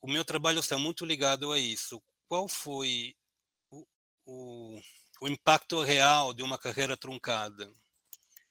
o 0.00 0.08
meu 0.10 0.24
trabalho 0.24 0.60
está 0.60 0.78
muito 0.78 1.04
ligado 1.04 1.52
a 1.52 1.58
isso. 1.58 2.02
Qual 2.26 2.48
foi 2.48 3.14
o, 4.24 4.80
o, 5.20 5.28
impacto 5.28 5.82
real 5.82 6.32
de 6.32 6.42
uma 6.42 6.58
carreira 6.58 6.96
truncada? 6.96 7.72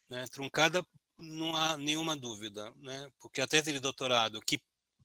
Né? 0.09 0.25
Truncada 0.27 0.85
não 1.17 1.55
há 1.55 1.77
nenhuma 1.77 2.15
dúvida, 2.15 2.73
né? 2.77 3.09
porque 3.19 3.41
a 3.41 3.47
tese 3.47 3.71
de 3.71 3.79
doutorado, 3.79 4.41
que 4.41 4.61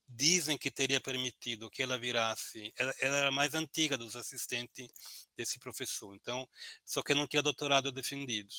dizem 0.08 0.56
que 0.56 0.70
teria 0.70 1.00
permitido 1.00 1.70
que 1.70 1.82
ela 1.82 1.98
virasse, 1.98 2.72
ela, 2.76 2.94
ela, 3.00 3.16
era 3.16 3.30
mais 3.30 3.54
antiga 3.54 3.98
dos 3.98 4.16
assistentes 4.16 4.88
desse 5.36 5.58
professor, 5.58 6.14
então, 6.14 6.48
só 6.84 7.02
que 7.02 7.14
não 7.14 7.26
tinha 7.26 7.42
doutorado 7.42 7.92
defendido. 7.92 8.54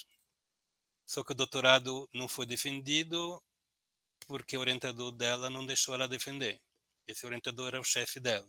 Só 1.06 1.24
que 1.24 1.32
o 1.32 1.36
doutorado 1.36 2.08
não 2.14 2.28
foi 2.28 2.46
defendido 2.46 3.42
porque 4.28 4.56
o 4.56 4.60
orientador 4.60 5.12
dela 5.12 5.50
não 5.50 5.66
deixou 5.66 5.96
ela 5.96 6.08
defender. 6.08 6.62
Esse 7.08 7.26
orientador 7.26 7.70
era 7.70 7.82
o 7.82 7.84
chefe 7.84 8.20
dela. 8.20 8.48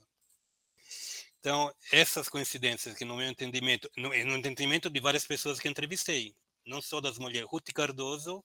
Então, 1.41 1.75
essas 1.91 2.29
coincidências 2.29 2.95
que 2.95 3.05
no 3.05 3.17
meu 3.17 3.27
entendimento, 3.27 3.91
no, 3.97 4.11
no 4.11 4.37
entendimento 4.37 4.91
de 4.91 5.01
várias 5.01 5.27
pessoas 5.27 5.59
que 5.59 5.69
entrevistei, 5.69 6.35
não 6.67 6.83
só 6.83 7.01
das 7.01 7.19
mulheres, 7.19 7.49
Ruth 7.51 7.73
Cardoso 7.75 8.45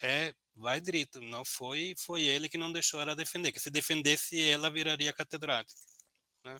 é 0.00 0.34
vai 0.54 0.80
grito. 0.80 1.20
Não 1.20 1.44
foi 1.44 1.94
foi 1.98 2.22
ele 2.22 2.48
que 2.48 2.58
não 2.58 2.72
deixou 2.72 3.00
ela 3.00 3.16
defender. 3.16 3.52
Que 3.52 3.60
se 3.60 3.70
defendesse 3.70 4.40
ela 4.50 4.70
viraria 4.70 5.12
catedrática. 5.12 5.80
Né? 6.44 6.58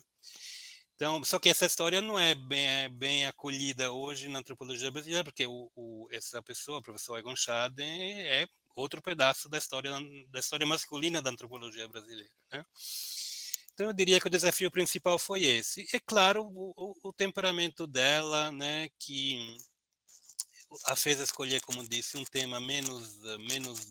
Então, 0.95 1.23
só 1.23 1.39
que 1.39 1.49
essa 1.49 1.65
história 1.65 2.01
não 2.01 2.19
é 2.19 2.35
bem, 2.35 2.67
é 2.67 2.89
bem 2.89 3.25
acolhida 3.25 3.91
hoje 3.91 4.27
na 4.27 4.39
antropologia 4.39 4.91
brasileira, 4.91 5.23
porque 5.23 5.45
o, 5.47 5.71
o, 5.75 6.07
essa 6.11 6.41
pessoa, 6.43 6.79
o 6.79 6.81
professor 6.81 7.17
Egon 7.17 7.35
Schaden, 7.35 8.21
é 8.21 8.47
outro 8.75 9.01
pedaço 9.01 9.47
da 9.47 9.57
história 9.57 9.91
da 10.29 10.39
história 10.39 10.65
masculina 10.67 11.21
da 11.21 11.29
antropologia 11.29 11.87
brasileira. 11.87 12.29
Né? 12.51 12.65
Então, 13.79 13.87
eu 13.87 13.93
diria 13.93 14.19
que 14.19 14.27
o 14.27 14.29
desafio 14.29 14.69
principal 14.69 15.17
foi 15.17 15.45
esse. 15.45 15.87
É 15.93 16.01
claro, 16.01 16.43
o, 16.53 16.93
o, 17.01 17.13
temperamento 17.13 17.87
dela, 17.87 18.51
né, 18.51 18.89
que 18.99 19.55
a 20.83 20.97
fez 20.97 21.17
escolher, 21.21 21.61
como 21.61 21.87
disse, 21.87 22.17
um 22.17 22.25
tema 22.25 22.59
menos, 22.59 23.17
menos 23.49 23.87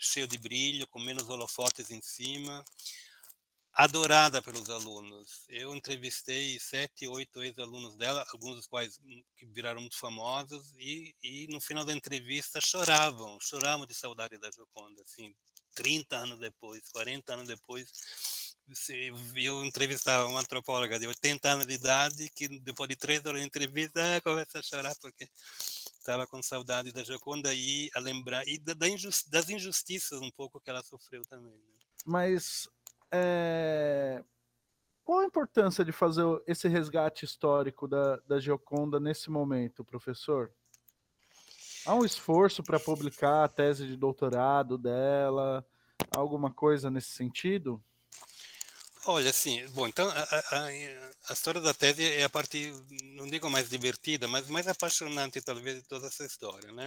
cheio 0.00 0.26
de 0.26 0.36
brilho, 0.36 0.88
com 0.88 0.98
menos 0.98 1.28
holofotes 1.28 1.92
em 1.92 2.02
cima, 2.02 2.64
adorada 3.72 4.42
pelos 4.42 4.68
alunos. 4.68 5.44
Eu 5.48 5.72
entrevistei 5.72 6.58
sete, 6.58 7.06
oito 7.06 7.44
ex-alunos 7.44 7.94
dela, 7.94 8.26
alguns 8.32 8.56
dos 8.56 8.66
quais 8.66 8.98
que 9.36 9.46
viraram 9.46 9.82
muito 9.82 10.00
famosos, 10.00 10.74
e, 10.76 11.14
e 11.22 11.46
no 11.46 11.60
final 11.60 11.84
da 11.84 11.92
entrevista 11.92 12.60
choravam, 12.60 13.38
choravam 13.40 13.86
de 13.86 13.94
saudade 13.94 14.36
da 14.36 14.50
Joconda, 14.50 15.00
assim, 15.02 15.32
30 15.76 16.16
anos 16.16 16.40
depois, 16.40 16.88
40 16.90 17.32
anos 17.32 17.46
depois, 17.46 17.88
eu 19.36 19.64
entrevistava 19.64 20.26
uma 20.28 20.40
antropóloga 20.40 20.98
de 20.98 21.06
80 21.06 21.48
anos 21.48 21.66
de 21.66 21.74
idade 21.74 22.30
que 22.30 22.48
depois 22.60 22.88
de 22.88 22.96
três 22.96 23.24
horas 23.24 23.40
de 23.40 23.46
entrevista 23.46 24.00
começa 24.22 24.58
a 24.58 24.62
chorar 24.62 24.94
porque 25.00 25.28
estava 25.98 26.26
com 26.26 26.42
saudade 26.42 26.92
da 26.92 27.02
Joconda 27.02 27.52
e 27.54 27.90
a 27.94 28.00
lembrar 28.00 28.46
e 28.46 28.58
da, 28.58 28.74
das 28.74 29.48
injustiças 29.50 30.20
um 30.20 30.30
pouco 30.30 30.60
que 30.60 30.70
ela 30.70 30.82
sofreu 30.82 31.22
também. 31.26 31.52
Né? 31.52 31.78
Mas 32.06 32.68
é... 33.10 34.22
qual 35.04 35.20
a 35.20 35.26
importância 35.26 35.84
de 35.84 35.92
fazer 35.92 36.24
esse 36.46 36.68
resgate 36.68 37.24
histórico 37.24 37.88
da, 37.88 38.16
da 38.26 38.40
Gioconda 38.40 38.98
nesse 39.00 39.30
momento, 39.30 39.84
professor? 39.84 40.52
Há 41.86 41.94
um 41.94 42.04
esforço 42.04 42.62
para 42.62 42.78
publicar 42.78 43.44
a 43.44 43.48
tese 43.48 43.86
de 43.86 43.96
doutorado 43.96 44.76
dela, 44.76 45.66
alguma 46.10 46.52
coisa 46.52 46.90
nesse 46.90 47.10
sentido? 47.12 47.82
Olha, 49.06 49.30
assim, 49.30 49.66
bom, 49.68 49.88
então 49.88 50.08
a, 50.10 50.22
a, 50.22 50.66
a, 51.30 51.32
história 51.32 51.60
da 51.60 51.72
tese 51.72 52.04
é 52.04 52.22
a 52.22 52.28
parte, 52.28 52.70
não 53.16 53.26
digo 53.28 53.48
mais 53.48 53.70
divertida, 53.70 54.28
mas 54.28 54.48
mais 54.48 54.68
apaixonante 54.68 55.40
talvez 55.40 55.76
de 55.76 55.88
toda 55.88 56.06
essa 56.06 56.24
história, 56.24 56.70
né? 56.72 56.84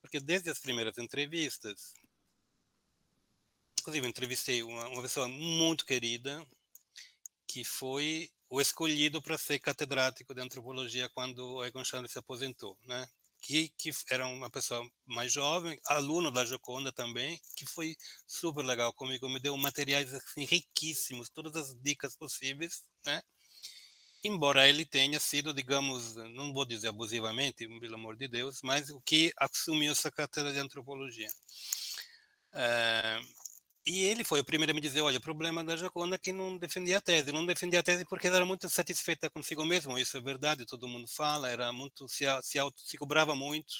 Porque 0.00 0.20
desde 0.20 0.48
as 0.48 0.60
primeiras 0.60 0.96
entrevistas, 0.96 1.94
inclusive 3.80 4.06
entrevistei 4.06 4.62
uma, 4.62 4.88
uma 4.88 5.02
pessoa 5.02 5.26
muito 5.26 5.84
querida, 5.84 6.46
que 7.48 7.64
foi 7.64 8.30
o 8.48 8.60
escolhido 8.60 9.20
para 9.20 9.36
ser 9.36 9.58
catedrático 9.58 10.32
de 10.32 10.40
antropologia 10.40 11.08
quando 11.08 11.64
Egon 11.64 11.84
Chandler 11.84 12.10
se 12.10 12.18
aposentou, 12.18 12.78
né? 12.84 13.08
Que, 13.40 13.70
que 13.78 13.90
era 14.10 14.26
uma 14.26 14.50
pessoa 14.50 14.88
mais 15.06 15.32
jovem, 15.32 15.78
aluno 15.86 16.30
da 16.30 16.44
Joconda 16.44 16.92
também, 16.92 17.40
que 17.56 17.66
foi 17.66 17.96
super 18.26 18.64
legal 18.64 18.92
comigo, 18.92 19.28
me 19.28 19.40
deu 19.40 19.56
materiais 19.56 20.12
assim, 20.14 20.44
riquíssimos, 20.44 21.30
todas 21.30 21.56
as 21.56 21.74
dicas 21.80 22.14
possíveis, 22.16 22.84
né? 23.04 23.22
Embora 24.22 24.68
ele 24.68 24.84
tenha 24.84 25.18
sido, 25.18 25.54
digamos, 25.54 26.14
não 26.34 26.52
vou 26.52 26.66
dizer 26.66 26.88
abusivamente, 26.88 27.66
pelo 27.80 27.94
amor 27.94 28.16
de 28.16 28.28
Deus, 28.28 28.60
mas 28.62 28.90
o 28.90 29.00
que 29.00 29.32
assumiu 29.38 29.92
essa 29.92 30.10
cátedra 30.10 30.52
de 30.52 30.58
antropologia. 30.58 31.28
É, 32.52 33.20
e 33.86 34.04
ele 34.04 34.24
foi 34.24 34.40
o 34.40 34.44
primeiro 34.44 34.72
a 34.72 34.74
me 34.74 34.80
dizer, 34.80 35.00
olha, 35.00 35.18
o 35.18 35.22
problema 35.22 35.64
da 35.64 35.76
Jaconda 35.76 36.16
é 36.16 36.18
que 36.18 36.32
não 36.32 36.58
defendia 36.58 36.98
a 36.98 37.00
tese. 37.00 37.32
Não 37.32 37.46
defendia 37.46 37.80
a 37.80 37.82
tese 37.82 38.04
porque 38.04 38.26
ela 38.26 38.36
era 38.36 38.44
muito 38.46 38.68
satisfeita 38.68 39.30
consigo 39.30 39.64
mesmo. 39.64 39.98
Isso 39.98 40.16
é 40.16 40.20
verdade, 40.20 40.66
todo 40.66 40.88
mundo 40.88 41.08
fala. 41.08 41.48
Era 41.48 41.72
muito 41.72 42.06
se, 42.08 42.24
se, 42.42 42.58
auto, 42.58 42.80
se 42.82 42.98
cobrava 42.98 43.34
muito, 43.34 43.74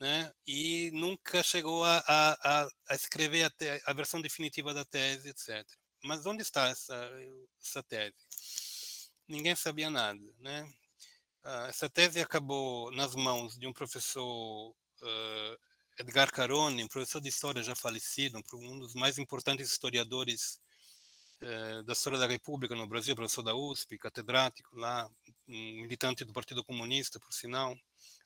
né? 0.00 0.32
E 0.46 0.90
nunca 0.92 1.42
chegou 1.42 1.84
a, 1.84 2.02
a, 2.08 2.68
a 2.88 2.94
escrever 2.94 3.44
a, 3.44 3.50
te, 3.50 3.80
a, 3.86 3.92
versão 3.92 4.20
definitiva 4.20 4.74
da 4.74 4.84
tese, 4.84 5.28
etc. 5.30 5.64
Mas 6.02 6.26
onde 6.26 6.42
está 6.42 6.68
essa, 6.68 7.10
essa 7.60 7.82
tese? 7.82 8.14
Ninguém 9.28 9.54
sabia 9.56 9.88
nada, 9.90 10.20
né? 10.40 10.64
Uh, 11.44 11.66
essa 11.68 11.88
tese 11.88 12.20
acabou 12.20 12.90
nas 12.92 13.14
mãos 13.14 13.56
de 13.58 13.66
um 13.66 13.72
professor 13.72 14.70
uh, 14.70 15.58
Edgar 15.98 16.30
Carone, 16.32 16.88
professor 16.88 17.20
de 17.20 17.28
história 17.28 17.62
já 17.62 17.74
falecido, 17.74 18.42
um 18.54 18.78
dos 18.80 18.94
mais 18.94 19.16
importantes 19.16 19.70
historiadores 19.70 20.60
eh, 21.40 21.82
da 21.84 21.92
história 21.92 22.18
da 22.18 22.26
República 22.26 22.74
no 22.74 22.86
Brasil, 22.86 23.14
professor 23.14 23.42
da 23.42 23.54
USP, 23.54 23.96
catedrático 23.98 24.76
lá, 24.76 25.08
um 25.48 25.82
militante 25.82 26.24
do 26.24 26.32
Partido 26.32 26.64
Comunista, 26.64 27.20
por 27.20 27.32
sinal, 27.32 27.76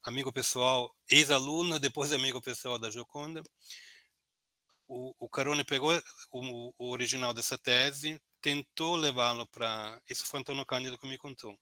amigo 0.02 0.32
pessoal, 0.32 0.94
ex-aluno, 1.10 1.78
depois 1.78 2.10
amigo 2.12 2.40
pessoal 2.40 2.78
da 2.78 2.90
Gioconda. 2.90 3.42
O, 4.86 5.14
o 5.18 5.28
Carone 5.28 5.62
pegou 5.62 5.92
o, 6.32 6.72
o 6.78 6.90
original 6.90 7.34
dessa 7.34 7.58
tese, 7.58 8.18
tentou 8.40 8.96
levá-lo 8.96 9.46
para. 9.48 10.00
Isso 10.08 10.24
foi 10.24 10.40
Antônio 10.40 10.64
Cândido 10.64 10.96
que 10.96 11.06
me 11.06 11.18
contou 11.18 11.54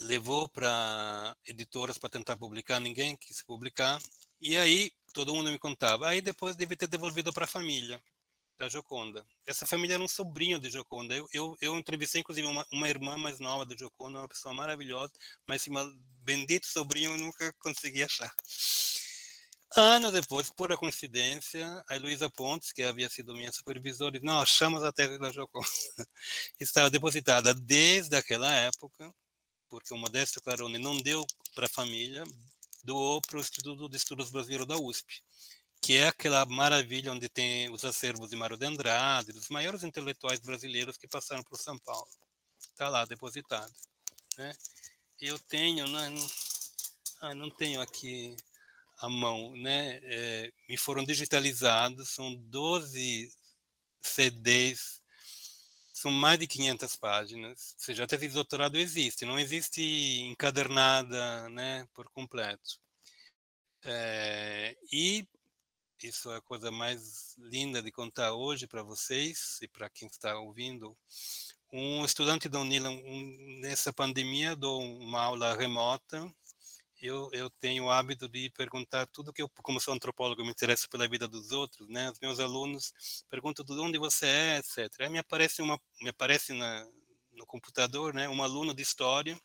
levou 0.00 0.48
para 0.48 1.36
editoras 1.46 1.98
para 1.98 2.10
tentar 2.10 2.36
publicar, 2.36 2.80
ninguém 2.80 3.16
quis 3.16 3.42
publicar. 3.42 4.00
E 4.44 4.58
aí 4.58 4.92
todo 5.14 5.34
mundo 5.34 5.50
me 5.50 5.58
contava. 5.58 6.06
Aí 6.06 6.20
depois 6.20 6.54
deve 6.54 6.76
ter 6.76 6.86
devolvido 6.86 7.32
para 7.32 7.44
a 7.44 7.48
família 7.48 7.98
da 8.58 8.68
Joconda. 8.68 9.26
Essa 9.46 9.66
família 9.66 9.94
era 9.94 10.02
um 10.02 10.08
sobrinho 10.08 10.58
de 10.58 10.68
Joconda. 10.68 11.14
Eu, 11.14 11.26
eu, 11.32 11.56
eu 11.62 11.78
entrevistei 11.78 12.20
inclusive 12.20 12.46
uma, 12.46 12.66
uma 12.70 12.86
irmã 12.86 13.16
mais 13.16 13.40
nova 13.40 13.64
da 13.64 13.74
Joconda, 13.74 14.18
uma 14.18 14.28
pessoa 14.28 14.54
maravilhosa, 14.54 15.12
mas 15.48 15.62
esse 15.62 15.70
bendito 16.22 16.66
sobrinho 16.66 17.12
eu 17.12 17.18
nunca 17.18 17.54
consegui 17.54 18.02
achar. 18.02 18.30
Anos 19.76 20.12
depois, 20.12 20.50
por 20.50 20.76
coincidência, 20.76 21.82
a 21.88 21.96
Luísa 21.96 22.28
Pontes, 22.28 22.70
que 22.70 22.82
havia 22.82 23.08
sido 23.08 23.34
minha 23.34 23.50
supervisora, 23.50 24.12
disse, 24.12 24.26
não, 24.26 24.40
achamos 24.40 24.84
a 24.84 24.92
tese 24.92 25.18
da 25.18 25.32
Joconda. 25.32 25.66
Estava 26.60 26.90
depositada 26.90 27.54
desde 27.54 28.14
aquela 28.14 28.52
época, 28.52 29.10
porque 29.70 29.94
o 29.94 29.96
Modesto 29.96 30.42
Carone 30.42 30.78
não 30.78 30.98
deu 30.98 31.26
para 31.54 31.64
a 31.64 31.68
família, 31.68 32.24
doou 32.84 33.20
para 33.20 33.38
o 33.38 33.40
Instituto 33.40 33.88
de 33.88 33.96
Estudos 33.96 34.30
Brasileiros 34.30 34.66
da 34.66 34.76
USP, 34.76 35.22
que 35.80 35.96
é 35.96 36.08
aquela 36.08 36.44
maravilha 36.46 37.12
onde 37.12 37.28
tem 37.28 37.70
os 37.70 37.84
acervos 37.84 38.30
de 38.30 38.36
Mário 38.36 38.56
de 38.56 38.66
Andrade, 38.66 39.32
dos 39.32 39.48
maiores 39.48 39.82
intelectuais 39.82 40.40
brasileiros 40.40 40.96
que 40.96 41.08
passaram 41.08 41.42
por 41.42 41.58
São 41.58 41.78
Paulo. 41.78 42.08
Está 42.58 42.88
lá 42.88 43.04
depositado. 43.04 43.72
Né? 44.38 44.54
Eu 45.20 45.38
tenho, 45.38 45.86
não, 45.86 46.10
não, 46.10 46.26
ah, 47.20 47.34
não 47.34 47.50
tenho 47.50 47.80
aqui 47.80 48.36
a 48.98 49.08
mão, 49.08 49.54
né? 49.56 50.00
É, 50.04 50.52
me 50.68 50.76
foram 50.76 51.04
digitalizados, 51.04 52.10
são 52.10 52.34
12 52.34 53.32
CDs 54.02 55.00
são 56.04 56.12
mais 56.12 56.38
de 56.38 56.46
500 56.46 56.96
páginas, 56.96 57.74
ou 57.78 57.84
seja, 57.84 58.04
a 58.04 58.06
tese 58.06 58.28
de 58.28 58.34
doutorado 58.34 58.76
existe, 58.76 59.24
não 59.24 59.38
existe 59.38 59.80
encadernada 60.20 61.48
né, 61.48 61.88
por 61.94 62.10
completo. 62.10 62.78
É, 63.82 64.76
e 64.92 65.26
isso 66.02 66.30
é 66.30 66.36
a 66.36 66.42
coisa 66.42 66.70
mais 66.70 67.34
linda 67.38 67.82
de 67.82 67.90
contar 67.90 68.34
hoje 68.34 68.66
para 68.66 68.82
vocês 68.82 69.58
e 69.62 69.68
para 69.68 69.88
quem 69.88 70.06
está 70.06 70.38
ouvindo. 70.38 70.94
Um 71.72 72.04
estudante 72.04 72.50
da 72.50 72.60
Unila, 72.60 72.90
um, 72.90 73.58
nessa 73.62 73.90
pandemia, 73.90 74.54
dou 74.54 74.82
uma 74.82 75.22
aula 75.22 75.56
remota 75.56 76.30
eu, 77.06 77.28
eu 77.32 77.50
tenho 77.60 77.84
o 77.84 77.90
hábito 77.90 78.28
de 78.28 78.50
perguntar 78.50 79.06
tudo 79.06 79.32
que 79.32 79.42
eu, 79.42 79.48
como 79.62 79.80
sou 79.80 79.94
antropólogo, 79.94 80.42
me 80.42 80.50
interesso 80.50 80.88
pela 80.88 81.08
vida 81.08 81.28
dos 81.28 81.52
outros, 81.52 81.88
né? 81.88 82.10
Os 82.10 82.18
meus 82.20 82.40
alunos 82.40 82.92
perguntam 83.28 83.64
de 83.64 83.72
onde 83.74 83.98
você 83.98 84.26
é, 84.26 84.58
etc. 84.58 85.00
Aí 85.00 85.08
me 85.08 85.18
aparece 85.18 85.62
uma, 85.62 85.80
me 86.00 86.08
aparece 86.08 86.52
na, 86.52 86.86
no 87.32 87.46
computador, 87.46 88.14
né? 88.14 88.28
Um 88.28 88.42
aluno 88.42 88.74
de 88.74 88.82
história 88.82 89.38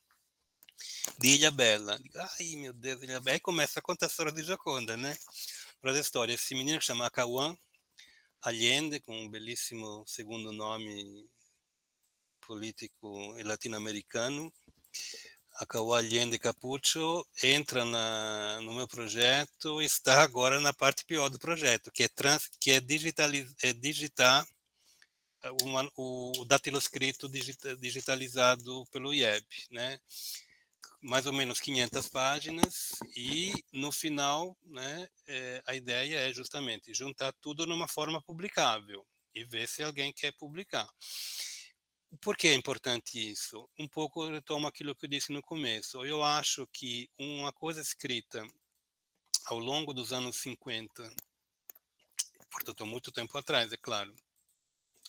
de 1.18 1.28
Ilha 1.30 1.51
Bela. 1.51 1.99
Ai, 2.16 2.55
meu 2.55 2.74
Deus, 2.74 3.01
Ilha 3.03 3.20
Bela. 3.20 3.36
Aí 3.36 3.39
começa 3.39 3.80
a 3.80 3.82
contar 3.82 4.05
a 4.05 4.10
história 4.10 4.32
de 4.32 4.43
Jaconda, 4.43 4.95
né? 4.95 5.18
Para 5.82 5.91
a 5.91 5.99
história, 5.99 6.34
esse 6.34 6.53
menino 6.55 6.80
que 6.80 6.86
chama 6.86 7.10
Cauã 7.10 7.57
Allende, 8.41 9.01
com 9.01 9.18
um 9.18 9.30
belíssimo 9.30 10.03
segundo 10.07 10.53
nome 10.53 11.30
político 12.39 13.34
latino-americano, 13.43 14.51
a 15.60 15.66
Cauã 15.66 15.97
Allende 15.97 16.39
Capuccio 16.39 17.26
entra 17.43 17.84
na, 17.84 18.62
no 18.62 18.74
meu 18.74 18.88
projeto 18.88 19.82
e 19.82 19.86
está 19.86 20.24
agora 20.24 20.62
na 20.62 20.74
parte 20.74 21.03
pior 21.03 21.30
do 21.30 21.38
projeto, 21.38 21.91
que 21.91 22.03
é, 22.03 22.07
trans, 22.07 22.49
que 22.62 22.72
é, 22.72 22.80
digitaliz, 22.80 23.53
é 23.62 23.74
digitar 23.74 24.47
uma, 25.62 25.89
o 25.97 26.45
datiloscrito 26.45 27.28
digita, 27.28 27.76
digitalizado 27.76 28.86
pelo 28.91 29.14
IEB, 29.14 29.45
né? 29.70 29.99
mais 31.01 31.26
ou 31.26 31.34
menos 31.34 31.60
500 31.60 32.07
páginas 32.07 32.91
e 33.16 33.53
no 33.72 33.91
final 33.91 34.57
né, 34.66 35.10
é, 35.28 35.62
a 35.66 35.76
ideia 35.76 36.20
é 36.30 36.34
justamente 36.34 36.93
juntar 36.93 37.34
tudo 37.41 37.66
numa 37.66 37.88
forma 37.88 38.22
publicável 38.22 39.05
e 39.36 39.43
ver 39.43 39.68
se 39.68 39.84
alguém 39.84 40.14
quer 40.14 40.34
publicar. 40.34 40.88
Por 42.22 42.36
que 42.36 42.47
é 42.47 42.53
importante 42.55 43.20
isso? 43.32 43.70
Um 43.78 43.88
pouco 43.88 44.28
retomo 44.28 44.68
aquilo 44.68 44.95
que 44.95 45.05
eu 45.05 45.10
disse 45.10 45.32
no 45.32 45.41
começo. 45.41 46.03
Eu 46.03 46.24
acho 46.24 46.68
que 46.68 47.10
uma 47.18 47.53
coisa 47.53 47.82
escrita 47.82 48.45
ao 49.45 49.60
longo 49.60 49.93
dos 49.93 50.12
anos 50.12 50.38
50, 50.38 51.12
portanto, 52.51 52.86
muito 52.86 53.12
tempo 53.12 53.38
atrás, 53.38 53.72
é 53.72 53.78
claro, 53.78 54.14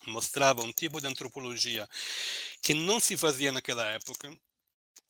mostrava 0.07 0.63
um 0.63 0.73
tipo 0.73 1.01
de 1.01 1.07
antropologia 1.07 1.89
que 2.63 2.75
não 2.75 3.01
se 3.01 3.17
fazia 3.17 3.53
naquela 3.53 3.85
época, 3.87 4.35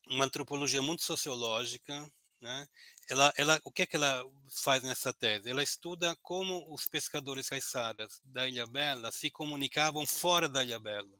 uma 0.09 0.25
antropologia 0.25 0.83
muito 0.83 1.03
sociológica, 1.03 2.11
né? 2.41 2.67
Ela, 3.09 3.33
ela, 3.37 3.61
o 3.65 3.73
que 3.73 3.83
é 3.83 3.87
que 3.87 3.97
ela 3.97 4.25
faz 4.63 4.83
nessa 4.83 5.13
tese? 5.13 5.51
Ela 5.51 5.63
estuda 5.63 6.17
como 6.23 6.73
os 6.73 6.87
pescadores 6.87 7.49
caiçaras 7.49 8.21
da 8.25 8.49
Ilha 8.49 8.67
Bela 8.67 9.11
se 9.11 9.31
comunicavam 9.31 10.07
fora 10.07 10.49
da 10.49 10.63
Ilha 10.63 10.79
Bela. 10.79 11.20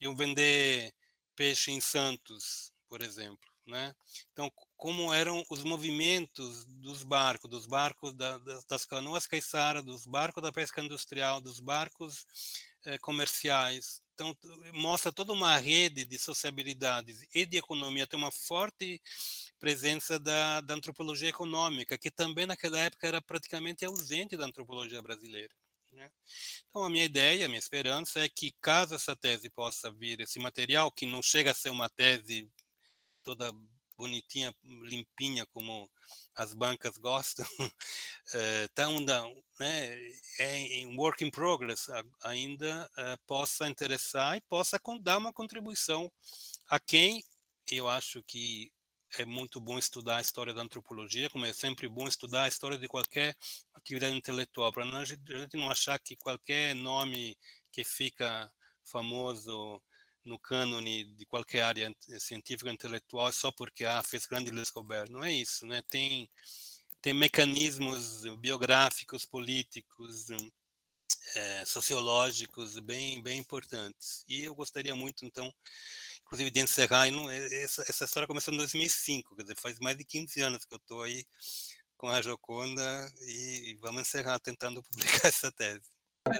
Iam 0.00 0.14
vender 0.14 0.92
peixe 1.34 1.70
em 1.70 1.80
Santos, 1.80 2.72
por 2.88 3.02
exemplo, 3.02 3.48
né? 3.66 3.94
Então, 4.32 4.50
como 4.76 5.12
eram 5.12 5.44
os 5.50 5.62
movimentos 5.62 6.64
dos 6.64 7.02
barcos, 7.02 7.50
dos 7.50 7.66
barcos 7.66 8.12
da, 8.14 8.38
das, 8.38 8.64
das 8.64 8.84
canoas 8.84 9.26
caiçaras, 9.26 9.84
dos 9.84 10.06
barcos 10.06 10.42
da 10.42 10.52
pesca 10.52 10.80
industrial, 10.80 11.40
dos 11.40 11.60
barcos 11.60 12.26
eh, 12.84 12.98
comerciais. 12.98 14.00
Então, 14.14 14.36
mostra 14.72 15.12
toda 15.12 15.32
uma 15.32 15.56
rede 15.58 16.04
de 16.04 16.18
sociabilidades 16.18 17.24
e 17.34 17.46
de 17.46 17.56
economia, 17.58 18.06
tem 18.06 18.18
uma 18.18 18.32
forte 18.32 19.00
presença 19.58 20.18
da, 20.18 20.60
da 20.60 20.74
antropologia 20.74 21.28
econômica, 21.28 21.98
que 21.98 22.10
também 22.10 22.46
naquela 22.46 22.78
época 22.78 23.06
era 23.06 23.20
praticamente 23.20 23.84
ausente 23.84 24.36
da 24.36 24.46
antropologia 24.46 25.02
brasileira. 25.02 25.54
Né? 25.98 26.10
Então, 26.68 26.84
a 26.84 26.90
minha 26.90 27.04
ideia, 27.04 27.44
a 27.44 27.48
minha 27.48 27.58
esperança 27.58 28.20
é 28.20 28.28
que, 28.28 28.54
caso 28.60 28.94
essa 28.94 29.16
tese 29.16 29.50
possa 29.50 29.90
vir, 29.90 30.20
esse 30.20 30.38
material, 30.38 30.92
que 30.92 31.04
não 31.04 31.20
chega 31.20 31.50
a 31.50 31.54
ser 31.54 31.70
uma 31.70 31.88
tese 31.88 32.48
toda 33.24 33.52
bonitinha, 33.96 34.54
limpinha, 34.62 35.44
como 35.46 35.90
as 36.36 36.54
bancas 36.54 36.96
gostam, 36.98 37.44
eh, 38.32 38.68
ainda 38.76 39.24
né, 39.58 39.98
é 40.38 40.56
em 40.56 40.96
work 40.96 41.24
in 41.24 41.30
progress, 41.32 41.88
ainda 42.22 42.88
uh, 42.96 43.18
possa 43.26 43.68
interessar 43.68 44.36
e 44.36 44.40
possa 44.42 44.80
dar 45.02 45.18
uma 45.18 45.32
contribuição 45.32 46.10
a 46.68 46.78
quem 46.78 47.24
eu 47.70 47.88
acho 47.88 48.22
que 48.22 48.72
é 49.16 49.24
muito 49.24 49.60
bom 49.60 49.78
estudar 49.78 50.18
a 50.18 50.20
história 50.20 50.52
da 50.52 50.62
antropologia, 50.62 51.30
como 51.30 51.46
é 51.46 51.52
sempre 51.52 51.88
bom 51.88 52.06
estudar 52.06 52.44
a 52.44 52.48
história 52.48 52.76
de 52.76 52.86
qualquer 52.88 53.36
atividade 53.74 54.14
intelectual, 54.14 54.72
para 54.72 54.84
a 54.84 55.04
gente 55.04 55.56
não 55.56 55.70
achar 55.70 55.98
que 55.98 56.16
qualquer 56.16 56.74
nome 56.74 57.36
que 57.72 57.84
fica 57.84 58.50
famoso 58.84 59.80
no 60.24 60.38
cânone 60.38 61.04
de 61.14 61.24
qualquer 61.24 61.62
área 61.62 61.94
científica 62.18 62.70
intelectual 62.70 63.32
só 63.32 63.50
porque 63.50 63.84
ah, 63.84 64.02
fez 64.02 64.26
grande 64.26 64.50
descoberta. 64.50 65.10
Não 65.10 65.24
é 65.24 65.32
isso, 65.32 65.66
né? 65.66 65.82
Tem 65.88 66.28
tem 67.00 67.14
mecanismos 67.14 68.24
biográficos, 68.40 69.24
políticos, 69.24 70.26
é, 71.36 71.64
sociológicos 71.64 72.78
bem 72.80 73.22
bem 73.22 73.38
importantes. 73.38 74.24
E 74.28 74.44
eu 74.44 74.54
gostaria 74.54 74.94
muito 74.94 75.24
então 75.24 75.52
inclusive 76.28 76.50
de 76.50 76.60
encerrar, 76.60 77.10
não, 77.10 77.30
essa, 77.30 77.82
essa 77.88 78.04
história 78.04 78.26
começou 78.26 78.52
em 78.52 78.58
2005, 78.58 79.34
quer 79.34 79.42
dizer, 79.42 79.56
faz 79.56 79.80
mais 79.80 79.96
de 79.96 80.04
15 80.04 80.40
anos 80.42 80.64
que 80.66 80.74
eu 80.74 80.78
estou 80.78 81.02
aí 81.02 81.24
com 81.96 82.06
a 82.06 82.20
Joconda 82.20 82.82
e 83.26 83.76
vamos 83.80 84.02
encerrar 84.02 84.38
tentando 84.38 84.82
publicar 84.92 85.28
essa 85.28 85.50
tese. 85.50 85.90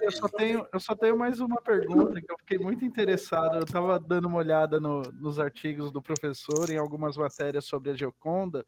Eu 0.03 0.13
só 0.13 0.29
tenho, 0.29 0.67
eu 0.71 0.79
só 0.79 0.95
tenho 0.95 1.17
mais 1.17 1.41
uma 1.41 1.63
pergunta 1.63 2.21
que 2.21 2.31
eu 2.31 2.37
fiquei 2.39 2.59
muito 2.59 2.85
interessado. 2.85 3.57
Eu 3.57 3.63
estava 3.63 3.99
dando 3.99 4.29
uma 4.29 4.37
olhada 4.37 4.79
no, 4.79 5.01
nos 5.13 5.39
artigos 5.39 5.91
do 5.91 6.03
professor 6.03 6.69
em 6.69 6.77
algumas 6.77 7.17
matérias 7.17 7.65
sobre 7.65 7.91
a 7.91 7.95
Gioconda. 7.95 8.67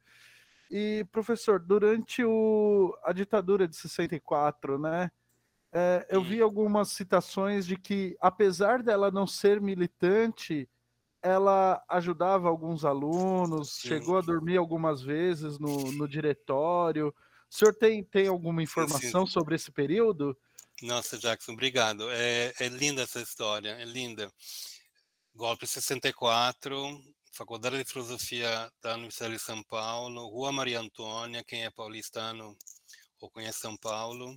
E, 0.70 1.04
professor, 1.12 1.60
durante 1.60 2.24
o, 2.24 2.96
a 3.04 3.12
ditadura 3.12 3.68
de 3.68 3.76
64, 3.76 4.78
né, 4.78 5.10
é, 5.70 6.06
eu 6.08 6.22
vi 6.22 6.40
algumas 6.40 6.88
citações 6.88 7.66
de 7.66 7.76
que, 7.76 8.16
apesar 8.18 8.82
dela 8.82 9.10
não 9.10 9.26
ser 9.26 9.60
militante, 9.60 10.66
ela 11.22 11.82
ajudava 11.88 12.48
alguns 12.48 12.84
alunos, 12.84 13.74
Sim. 13.74 13.88
chegou 13.88 14.18
a 14.18 14.22
dormir 14.22 14.56
algumas 14.56 15.02
vezes 15.02 15.58
no, 15.58 15.92
no 15.92 16.08
diretório. 16.08 17.08
O 17.50 17.54
senhor 17.54 17.74
tem, 17.74 18.02
tem 18.02 18.28
alguma 18.28 18.62
informação 18.62 19.26
Sim. 19.26 19.32
sobre 19.32 19.54
esse 19.54 19.70
período? 19.70 20.36
Nossa, 20.82 21.18
Jackson, 21.18 21.52
obrigado. 21.52 22.08
É, 22.10 22.52
é 22.58 22.68
linda 22.68 23.02
essa 23.02 23.20
história, 23.20 23.70
é 23.70 23.84
linda. 23.84 24.32
Golpe 25.34 25.66
64, 25.66 26.74
Faculdade 27.32 27.78
de 27.78 27.84
Filosofia 27.84 28.70
da 28.82 28.94
Universidade 28.94 29.34
de 29.34 29.40
São 29.40 29.62
Paulo, 29.62 30.28
Rua 30.28 30.52
Maria 30.52 30.80
Antônia, 30.80 31.44
quem 31.44 31.64
é 31.64 31.70
paulistano 31.70 32.56
ou 33.20 33.30
conhece 33.30 33.60
São 33.60 33.76
Paulo, 33.76 34.36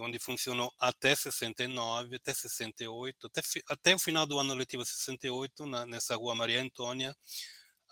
onde 0.00 0.18
funcionou 0.18 0.72
até 0.78 1.14
69, 1.14 2.16
até 2.16 2.32
68, 2.34 3.26
até, 3.26 3.40
até 3.68 3.94
o 3.94 3.98
final 3.98 4.26
do 4.26 4.38
ano 4.38 4.54
letivo 4.54 4.84
68, 4.84 5.66
na, 5.66 5.86
nessa 5.86 6.16
Rua 6.16 6.34
Maria 6.34 6.62
Antônia, 6.62 7.16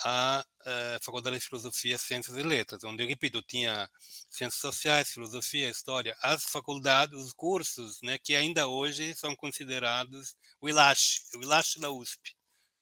a, 0.04 0.40
a, 0.40 0.44
eh, 0.66 0.98
Faculdade 1.02 1.38
de 1.38 1.44
Filosofia, 1.44 1.98
Ciências 1.98 2.36
e 2.36 2.42
Letras, 2.42 2.84
onde, 2.84 3.04
repito, 3.04 3.42
tinha 3.42 3.88
Ciências 4.30 4.60
Sociais, 4.60 5.10
Filosofia, 5.10 5.68
História, 5.68 6.16
as 6.22 6.44
faculdades, 6.44 7.18
os 7.18 7.32
cursos, 7.32 8.00
né, 8.02 8.18
que 8.18 8.34
ainda 8.36 8.68
hoje 8.68 9.14
são 9.14 9.34
considerados 9.34 10.36
o 10.60 10.68
ILASH, 10.68 11.22
o 11.34 11.42
ILASH 11.42 11.76
da 11.78 11.90
USP, 11.90 12.36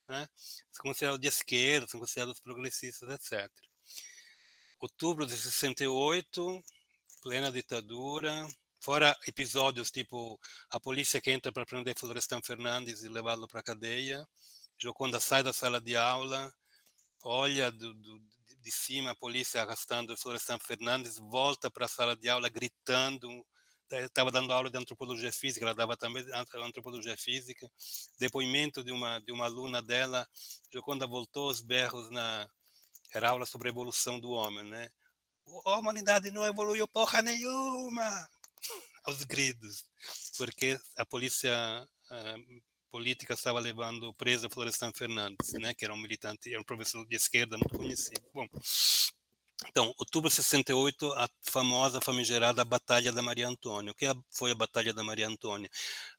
né, 0.09 0.29
são 0.72 0.83
considerados 0.83 1.20
de 1.20 1.29
esquerda, 1.29 1.87
são 1.89 2.01
considerados 2.01 2.41
progressistas, 2.41 3.09
etc. 3.11 3.51
Outubro 4.79 5.27
de 5.27 5.37
68, 5.37 6.62
plena 7.22 7.51
ditadura, 7.51 8.47
fora 8.87 9.18
episódios 9.26 9.91
tipo 9.91 10.39
a 10.70 10.78
polícia 10.78 11.20
que 11.20 11.32
entra 11.32 11.51
para 11.51 11.66
prender 11.66 11.99
Florestan 11.99 12.41
Fernandes 12.41 13.03
e 13.03 13.09
levá-lo 13.09 13.49
para 13.49 13.59
a 13.59 13.62
cadeia, 13.64 14.24
Joconda 14.78 15.18
sai 15.18 15.43
da 15.43 15.53
sala 15.53 15.80
de 15.80 15.97
aula, 15.97 16.55
olha 17.24 17.72
do, 17.72 17.93
do, 17.95 18.22
de 18.61 18.70
cima 18.70 19.11
a 19.11 19.16
polícia 19.16 19.61
arrastando 19.61 20.16
Florestan 20.16 20.61
Fernandes, 20.61 21.18
volta 21.18 21.68
para 21.68 21.87
a 21.87 21.89
sala 21.89 22.14
de 22.14 22.28
aula 22.28 22.49
gritando, 22.49 23.45
estava 23.91 24.30
dando 24.30 24.53
aula 24.53 24.70
de 24.70 24.78
antropologia 24.78 25.32
física, 25.32 25.66
ela 25.66 25.74
dava 25.74 25.97
também 25.97 26.24
antropologia 26.62 27.16
física, 27.16 27.68
depoimento 28.20 28.84
de 28.84 28.93
uma 28.93 29.18
de 29.18 29.32
uma 29.32 29.47
aluna 29.47 29.82
dela, 29.82 30.24
quando 30.84 31.09
voltou 31.09 31.51
os 31.51 31.61
berros 31.61 32.09
na 32.12 32.49
era 33.12 33.30
aula 33.30 33.47
sobre 33.47 33.68
a 33.68 33.72
evolução 33.72 34.20
do 34.20 34.30
homem, 34.30 34.62
né? 34.62 34.89
A 35.64 35.76
humanidade 35.76 36.30
não 36.30 36.45
evoluiu 36.45 36.89
porra 36.89 37.22
nenhuma, 37.22 38.28
aos 39.07 39.23
gritos, 39.25 39.85
porque 40.37 40.79
a 40.97 41.07
polícia 41.07 41.87
política 42.91 43.35
estava 43.35 43.61
levando 43.61 44.13
preso 44.15 44.51
Florestan 44.51 44.93
Fernandes, 44.93 45.53
né, 45.55 45.75
que 45.75 45.85
era 45.85 45.95
um 45.95 45.99
militante, 45.99 46.51
era 46.51 46.61
um 46.61 46.65
professor 46.65 47.07
de 47.07 47.17
esquerda 47.17 47.57
muito 47.57 47.77
conhecido. 47.77 48.23
Bom, 48.33 48.47
então, 49.69 49.95
outubro 49.99 50.29
de 50.29 50.37
68, 50.37 51.13
a 51.15 51.29
famosa, 51.43 52.01
famigerada 52.01 52.65
Batalha 52.65 53.11
da 53.11 53.23
Maria 53.23 53.49
Antônia. 53.49 53.91
O 53.91 53.95
que 53.95 54.07
foi 54.31 54.51
a 54.51 54.55
Batalha 54.55 54.93
da 54.93 55.03
Maria 55.03 55.27
Antônia? 55.27 55.71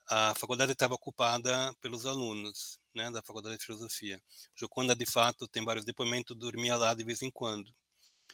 A 0.09 0.33
faculdade 0.35 0.71
estava 0.71 0.95
ocupada 0.95 1.73
pelos 1.79 2.05
alunos 2.05 2.79
né, 2.95 3.11
da 3.11 3.21
Faculdade 3.21 3.57
de 3.57 3.65
Filosofia. 3.65 4.21
Joconda, 4.55 4.95
de 4.95 5.05
fato, 5.05 5.47
tem 5.47 5.63
vários 5.63 5.85
depoimentos, 5.85 6.35
dormia 6.35 6.75
lá 6.75 6.93
de 6.93 7.03
vez 7.03 7.21
em 7.21 7.29
quando, 7.29 7.71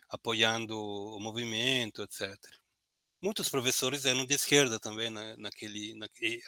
apoiando 0.10 0.80
o 0.80 1.20
movimento, 1.20 2.04
etc. 2.04 2.38
Muitos 3.24 3.50
professores 3.50 4.06
eram 4.06 4.24
de 4.24 4.36
esquerda 4.36 4.80
também, 4.80 5.10
né, 5.10 5.36
naquele, 5.38 5.96
naquele, 5.96 6.40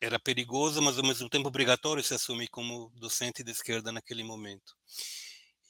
era 0.00 0.18
perigoso, 0.18 0.82
mas 0.82 0.98
ao 0.98 1.04
mesmo 1.04 1.28
tempo 1.30 1.48
obrigatório 1.48 2.02
se 2.02 2.12
assumir 2.14 2.48
como 2.48 2.90
docente 2.96 3.42
de 3.42 3.52
esquerda 3.52 3.92
naquele 3.92 4.22
momento. 4.24 4.74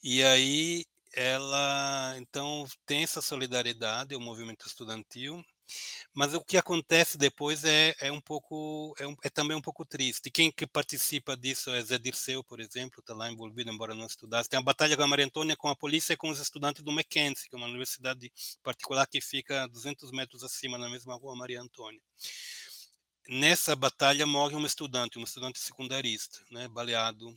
E 0.03 0.23
aí 0.25 0.85
ela 1.15 2.15
então 2.19 2.67
tem 2.87 3.03
essa 3.05 3.23
solidariedade 3.23 4.15
ao 4.15 4.21
movimento 4.21 4.67
estudantil, 4.67 5.43
mas 6.15 6.35
o 6.35 6.41
que 6.41 6.57
acontece 6.57 7.17
depois 7.17 7.65
é, 7.65 7.95
é 8.01 8.13
um 8.13 8.21
pouco 8.21 8.95
é, 8.99 9.07
um, 9.07 9.17
é, 9.23 9.31
também 9.31 9.57
um 9.57 9.61
pouco 9.61 9.85
triste. 9.85 10.31
Quem 10.31 10.51
que 10.53 10.67
participa 10.67 11.37
disso 11.37 11.71
é 11.71 11.83
Zé 11.83 11.99
Dirceu, 11.99 12.45
por 12.45 12.61
exemplo, 12.61 13.01
está 13.01 13.15
lá 13.15 13.31
envolvido, 13.31 13.71
embora 13.71 13.95
não 13.95 14.07
estudasse. 14.07 14.49
Tem 14.49 14.59
a 14.59 14.63
batalha 14.63 14.97
com 14.97 15.03
a 15.03 15.07
Maria 15.07 15.27
Antônia 15.27 15.57
com 15.57 15.69
a 15.69 15.77
polícia 15.77 16.13
e 16.15 16.17
com 16.17 16.31
os 16.31 16.41
estudantes 16.41 16.83
do 16.83 16.93
Mackenzie, 16.93 17.49
que 17.49 17.55
é 17.55 17.59
uma 17.59 17.67
universidade 17.67 18.33
particular 18.63 19.07
que 19.07 19.21
fica 19.21 19.67
200 19.69 20.11
metros 20.11 20.43
acima 20.45 20.77
na 20.79 20.89
mesma 20.89 21.15
rua 21.15 21.37
Maria 21.37 21.61
Antônia 21.61 22.01
nessa 23.29 23.75
batalha 23.77 24.27
morre 24.27 24.57
um 24.57 24.67
estudante, 24.67 25.19
um 25.19 25.25
estudante 25.25 25.59
secundarista, 25.59 26.41
né, 26.51 26.69
baleado. 26.69 27.35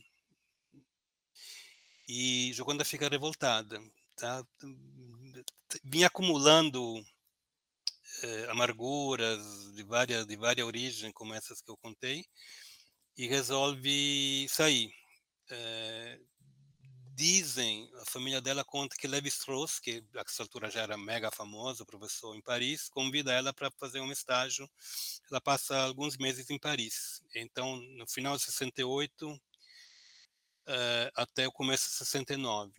E 2.08 2.52
Joconda 2.54 2.84
fica 2.84 3.08
revoltada, 3.08 3.80
tá? 4.16 4.44
Vinha 5.82 6.06
acumulando 6.06 7.04
eh, 8.22 8.46
amarguras 8.50 9.40
de 9.74 9.82
várias 9.82 10.26
de 10.26 10.36
várias 10.36 10.66
origens, 10.66 11.12
como 11.12 11.34
essas 11.34 11.60
que 11.60 11.70
eu 11.70 11.76
contei, 11.76 12.24
e 13.16 13.26
resolve 13.26 14.46
sair. 14.48 14.90
Eh, 15.50 16.20
dizem, 17.16 17.90
a 18.02 18.04
família 18.04 18.40
dela 18.42 18.64
conta 18.64 18.94
que 18.96 19.06
Levi 19.08 19.28
Strauss, 19.28 19.78
que 19.80 20.04
a 20.14 20.20
essa 20.20 20.42
altura 20.42 20.70
já 20.70 20.82
era 20.82 20.98
mega 20.98 21.30
famoso, 21.30 21.86
professor 21.86 22.36
em 22.36 22.42
Paris, 22.42 22.88
convida 22.90 23.32
ela 23.32 23.54
para 23.54 23.70
fazer 23.70 24.00
um 24.00 24.12
estágio. 24.12 24.68
Ela 25.30 25.40
passa 25.40 25.78
alguns 25.78 26.18
meses 26.18 26.50
em 26.50 26.58
Paris. 26.58 27.22
Então, 27.34 27.76
no 27.96 28.06
final 28.06 28.36
de 28.36 28.42
68 28.44 29.32
uh, 29.32 29.40
até 31.14 31.48
o 31.48 31.52
começo 31.52 31.88
de 31.88 31.96
69. 31.96 32.72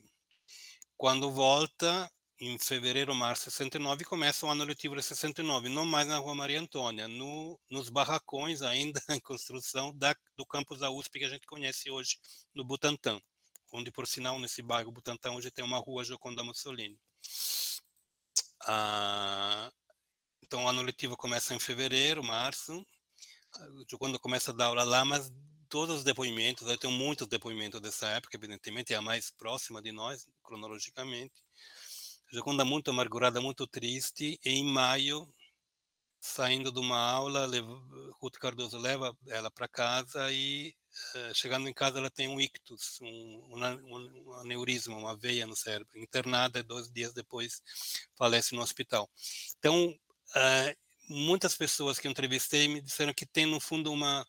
Quando 0.95 1.31
volta, 1.31 2.11
em 2.39 2.57
fevereiro, 2.59 3.15
março 3.15 3.45
de 3.45 3.51
69, 3.51 4.05
começa 4.05 4.45
o 4.45 4.49
ano 4.49 4.63
letivo 4.63 4.95
de 4.95 5.01
69, 5.01 5.69
não 5.69 5.85
mais 5.85 6.07
na 6.07 6.17
Rua 6.17 6.35
Maria 6.35 6.59
Antônia, 6.59 7.07
no, 7.07 7.59
nos 7.69 7.89
barracões 7.89 8.61
ainda 8.61 9.01
em 9.09 9.19
construção 9.19 9.91
da, 9.95 10.15
do 10.37 10.45
campus 10.45 10.79
da 10.79 10.91
USP 10.91 11.19
que 11.19 11.25
a 11.25 11.29
gente 11.29 11.47
conhece 11.47 11.89
hoje, 11.89 12.17
no 12.53 12.63
Butantã, 12.63 13.19
onde, 13.73 13.91
por 13.91 14.05
sinal, 14.05 14.39
nesse 14.39 14.61
bairro 14.61 14.91
Butantã, 14.91 15.31
hoje 15.31 15.49
tem 15.49 15.65
uma 15.65 15.79
rua 15.79 16.03
Joconda 16.03 16.43
Mussolini. 16.43 16.99
Ah, 18.67 19.71
então, 20.43 20.63
o 20.63 20.67
ano 20.67 20.81
letivo 20.83 21.17
começa 21.17 21.55
em 21.55 21.59
fevereiro, 21.59 22.23
março, 22.23 22.85
Joconda 23.89 24.19
começa 24.19 24.51
a 24.51 24.53
dar 24.53 24.65
aula 24.65 24.83
lá, 24.83 25.03
mas 25.03 25.31
todos 25.69 25.97
os 25.97 26.03
depoimentos, 26.03 26.67
eu 26.67 26.77
tenho 26.77 26.93
muitos 26.93 27.27
depoimentos 27.27 27.81
dessa 27.81 28.07
época, 28.09 28.37
evidentemente, 28.37 28.93
é 28.93 28.97
a 28.97 29.01
mais 29.01 29.31
próxima 29.31 29.81
de 29.81 29.91
nós, 29.91 30.27
cronologicamente, 30.43 31.33
Joconda 32.31 32.65
muito 32.65 32.91
amargurada, 32.91 33.39
muito 33.39 33.65
triste, 33.65 34.39
e 34.43 34.49
em 34.49 34.63
maio, 34.63 35.27
saindo 36.19 36.71
de 36.71 36.79
uma 36.79 36.99
aula, 36.99 37.49
Ruth 38.19 38.37
Cardoso 38.37 38.77
leva 38.77 39.17
ela 39.27 39.49
para 39.49 39.67
casa 39.67 40.31
e, 40.31 40.75
uh, 41.15 41.33
chegando 41.33 41.69
em 41.69 41.73
casa, 41.73 41.99
ela 41.99 42.09
tem 42.09 42.27
um 42.27 42.39
ictus, 42.39 42.99
um, 43.01 43.07
um, 43.07 44.27
um, 44.27 44.33
aneurisma, 44.41 44.97
uma 44.97 45.15
veia 45.15 45.47
no 45.47 45.55
cérebro. 45.55 45.97
Internada, 45.97 46.61
dois 46.61 46.91
dias 46.91 47.13
depois, 47.13 47.61
falece 48.17 48.53
no 48.53 48.61
hospital. 48.61 49.09
Então, 49.57 49.87
uh, 49.89 50.77
muitas 51.09 51.55
pessoas 51.55 51.97
que 51.97 52.09
entrevistei 52.09 52.67
me 52.67 52.81
disseram 52.81 53.13
que 53.13 53.25
tem, 53.25 53.45
no 53.45 53.59
fundo, 53.59 53.91
uma 53.91 54.25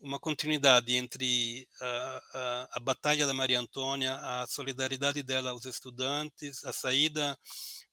uma 0.00 0.18
continuidade 0.18 0.94
entre 0.96 1.68
a, 1.80 2.22
a, 2.34 2.68
a, 2.72 2.80
batalha 2.80 3.26
da 3.26 3.34
Maria 3.34 3.60
Antônia, 3.60 4.14
a 4.16 4.46
solidariedade 4.46 5.22
dela 5.22 5.50
aos 5.50 5.64
estudantes, 5.64 6.64
a 6.64 6.72
saída 6.72 7.36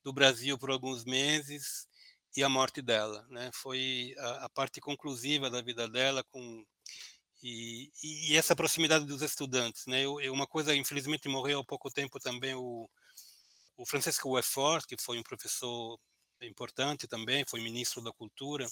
do 0.03 0.14
Brasil 0.14 0.58
por 0.58 0.70
alguns 0.70 1.03
meses 1.03 1.88
e 2.38 2.43
a 2.43 2.49
morte 2.49 2.82
dela, 2.82 3.26
né? 3.30 3.49
Foi 3.53 4.14
a, 4.18 4.45
a 4.45 4.49
parte 4.49 4.80
conclusiva 4.80 5.49
da 5.49 5.62
vida 5.62 5.88
dela 5.88 6.24
com 6.26 6.64
e, 7.41 7.91
e, 8.03 8.36
essa 8.36 8.56
proximidade 8.56 9.06
dos 9.06 9.22
estudantes, 9.22 9.86
né? 9.86 10.01
Eu, 10.01 10.20
eu, 10.20 10.34
uma 10.34 10.47
coisa, 10.47 10.76
infelizmente, 10.76 11.30
morreu 11.30 11.60
há 11.60 11.66
pouco 11.66 11.91
tempo 11.91 12.20
também 12.20 12.56
o, 12.56 12.89
o 13.78 13.86
Francisco 13.86 14.32
Weffort, 14.32 14.86
que 14.88 14.97
foi 14.99 15.20
um 15.20 15.24
professor 15.24 15.99
importante 16.41 17.08
também, 17.08 17.45
foi 17.47 17.62
ministro 17.62 18.01
da 18.01 18.12
Cultura. 18.12 18.66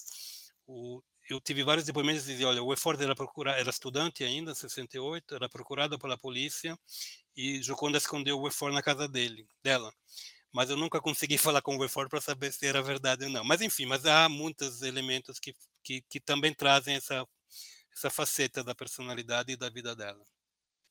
O, 0.65 1.01
eu 1.29 1.39
tive 1.39 1.63
vários 1.63 1.85
depoimentos 1.85 2.25
diziam, 2.25 2.49
olha, 2.49 2.61
o 2.61 2.73
Eford 2.73 3.01
era 3.01 3.15
procurado, 3.15 3.59
era 3.59 3.69
estudante 3.69 4.23
ainda, 4.23 4.51
em 4.51 4.55
68, 4.55 5.35
era 5.35 5.49
procurado 5.49 5.97
pela 5.97 6.17
polícia 6.17 6.77
e 7.35 7.61
Joconda 7.61 7.97
escondeu 7.97 8.39
o 8.39 8.47
Eford 8.47 8.75
na 8.75 8.81
casa 8.81 9.07
dele, 9.07 9.47
dela. 9.63 9.93
Mas 10.51 10.69
eu 10.69 10.77
nunca 10.77 11.01
consegui 11.01 11.37
falar 11.39 11.61
com 11.61 11.77
o 11.77 11.83
Eford 11.85 12.09
para 12.09 12.21
saber 12.21 12.51
se 12.51 12.65
era 12.65 12.81
verdade 12.81 13.25
ou 13.25 13.31
não. 13.31 13.43
Mas 13.43 13.61
enfim, 13.61 13.85
mas 13.85 14.05
há 14.05 14.27
muitos 14.29 14.81
elementos 14.81 15.39
que, 15.39 15.55
que, 15.83 16.01
que 16.09 16.19
também 16.19 16.53
trazem 16.53 16.95
essa, 16.95 17.25
essa 17.95 18.09
faceta 18.09 18.63
da 18.63 18.75
personalidade 18.75 19.53
e 19.53 19.57
da 19.57 19.69
vida 19.69 19.95
dela. 19.95 20.23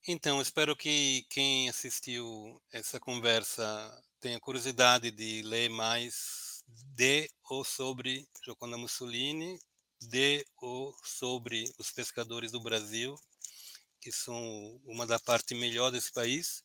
Então, 0.09 0.43
espero 0.43 0.75
que 0.75 1.25
quem 1.31 1.69
assistiu 1.69 2.61
essa 2.73 2.99
conversa 2.99 3.63
tenha 4.21 4.41
curiosidade 4.41 5.13
de 5.13 5.43
ler 5.43 5.69
mais 5.71 6.65
de 6.67 7.31
ou 7.49 7.65
sobre 7.65 8.27
Joconda 8.45 8.77
Mussolini 8.77 9.59
de 10.09 10.45
ou 10.57 10.95
sobre 11.05 11.65
os 11.79 11.91
pescadores 11.91 12.53
do 12.53 12.61
Brasil, 12.61 13.19
que 14.01 14.13
são 14.13 14.81
uma 14.85 15.07
da 15.07 15.19
parte 15.19 15.55
melhor 15.55 15.91
desse 15.91 16.13
país. 16.13 16.63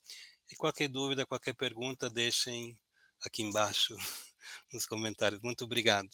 E 0.52 0.56
qualquer 0.56 0.88
dúvida, 0.88 1.26
qualquer 1.26 1.54
pergunta, 1.56 2.10
deixem 2.10 2.78
aqui 3.22 3.44
embaixo 3.44 3.96
nos 4.74 4.86
comentários. 4.86 5.42
Muito 5.42 5.66
obrigado. 5.66 6.10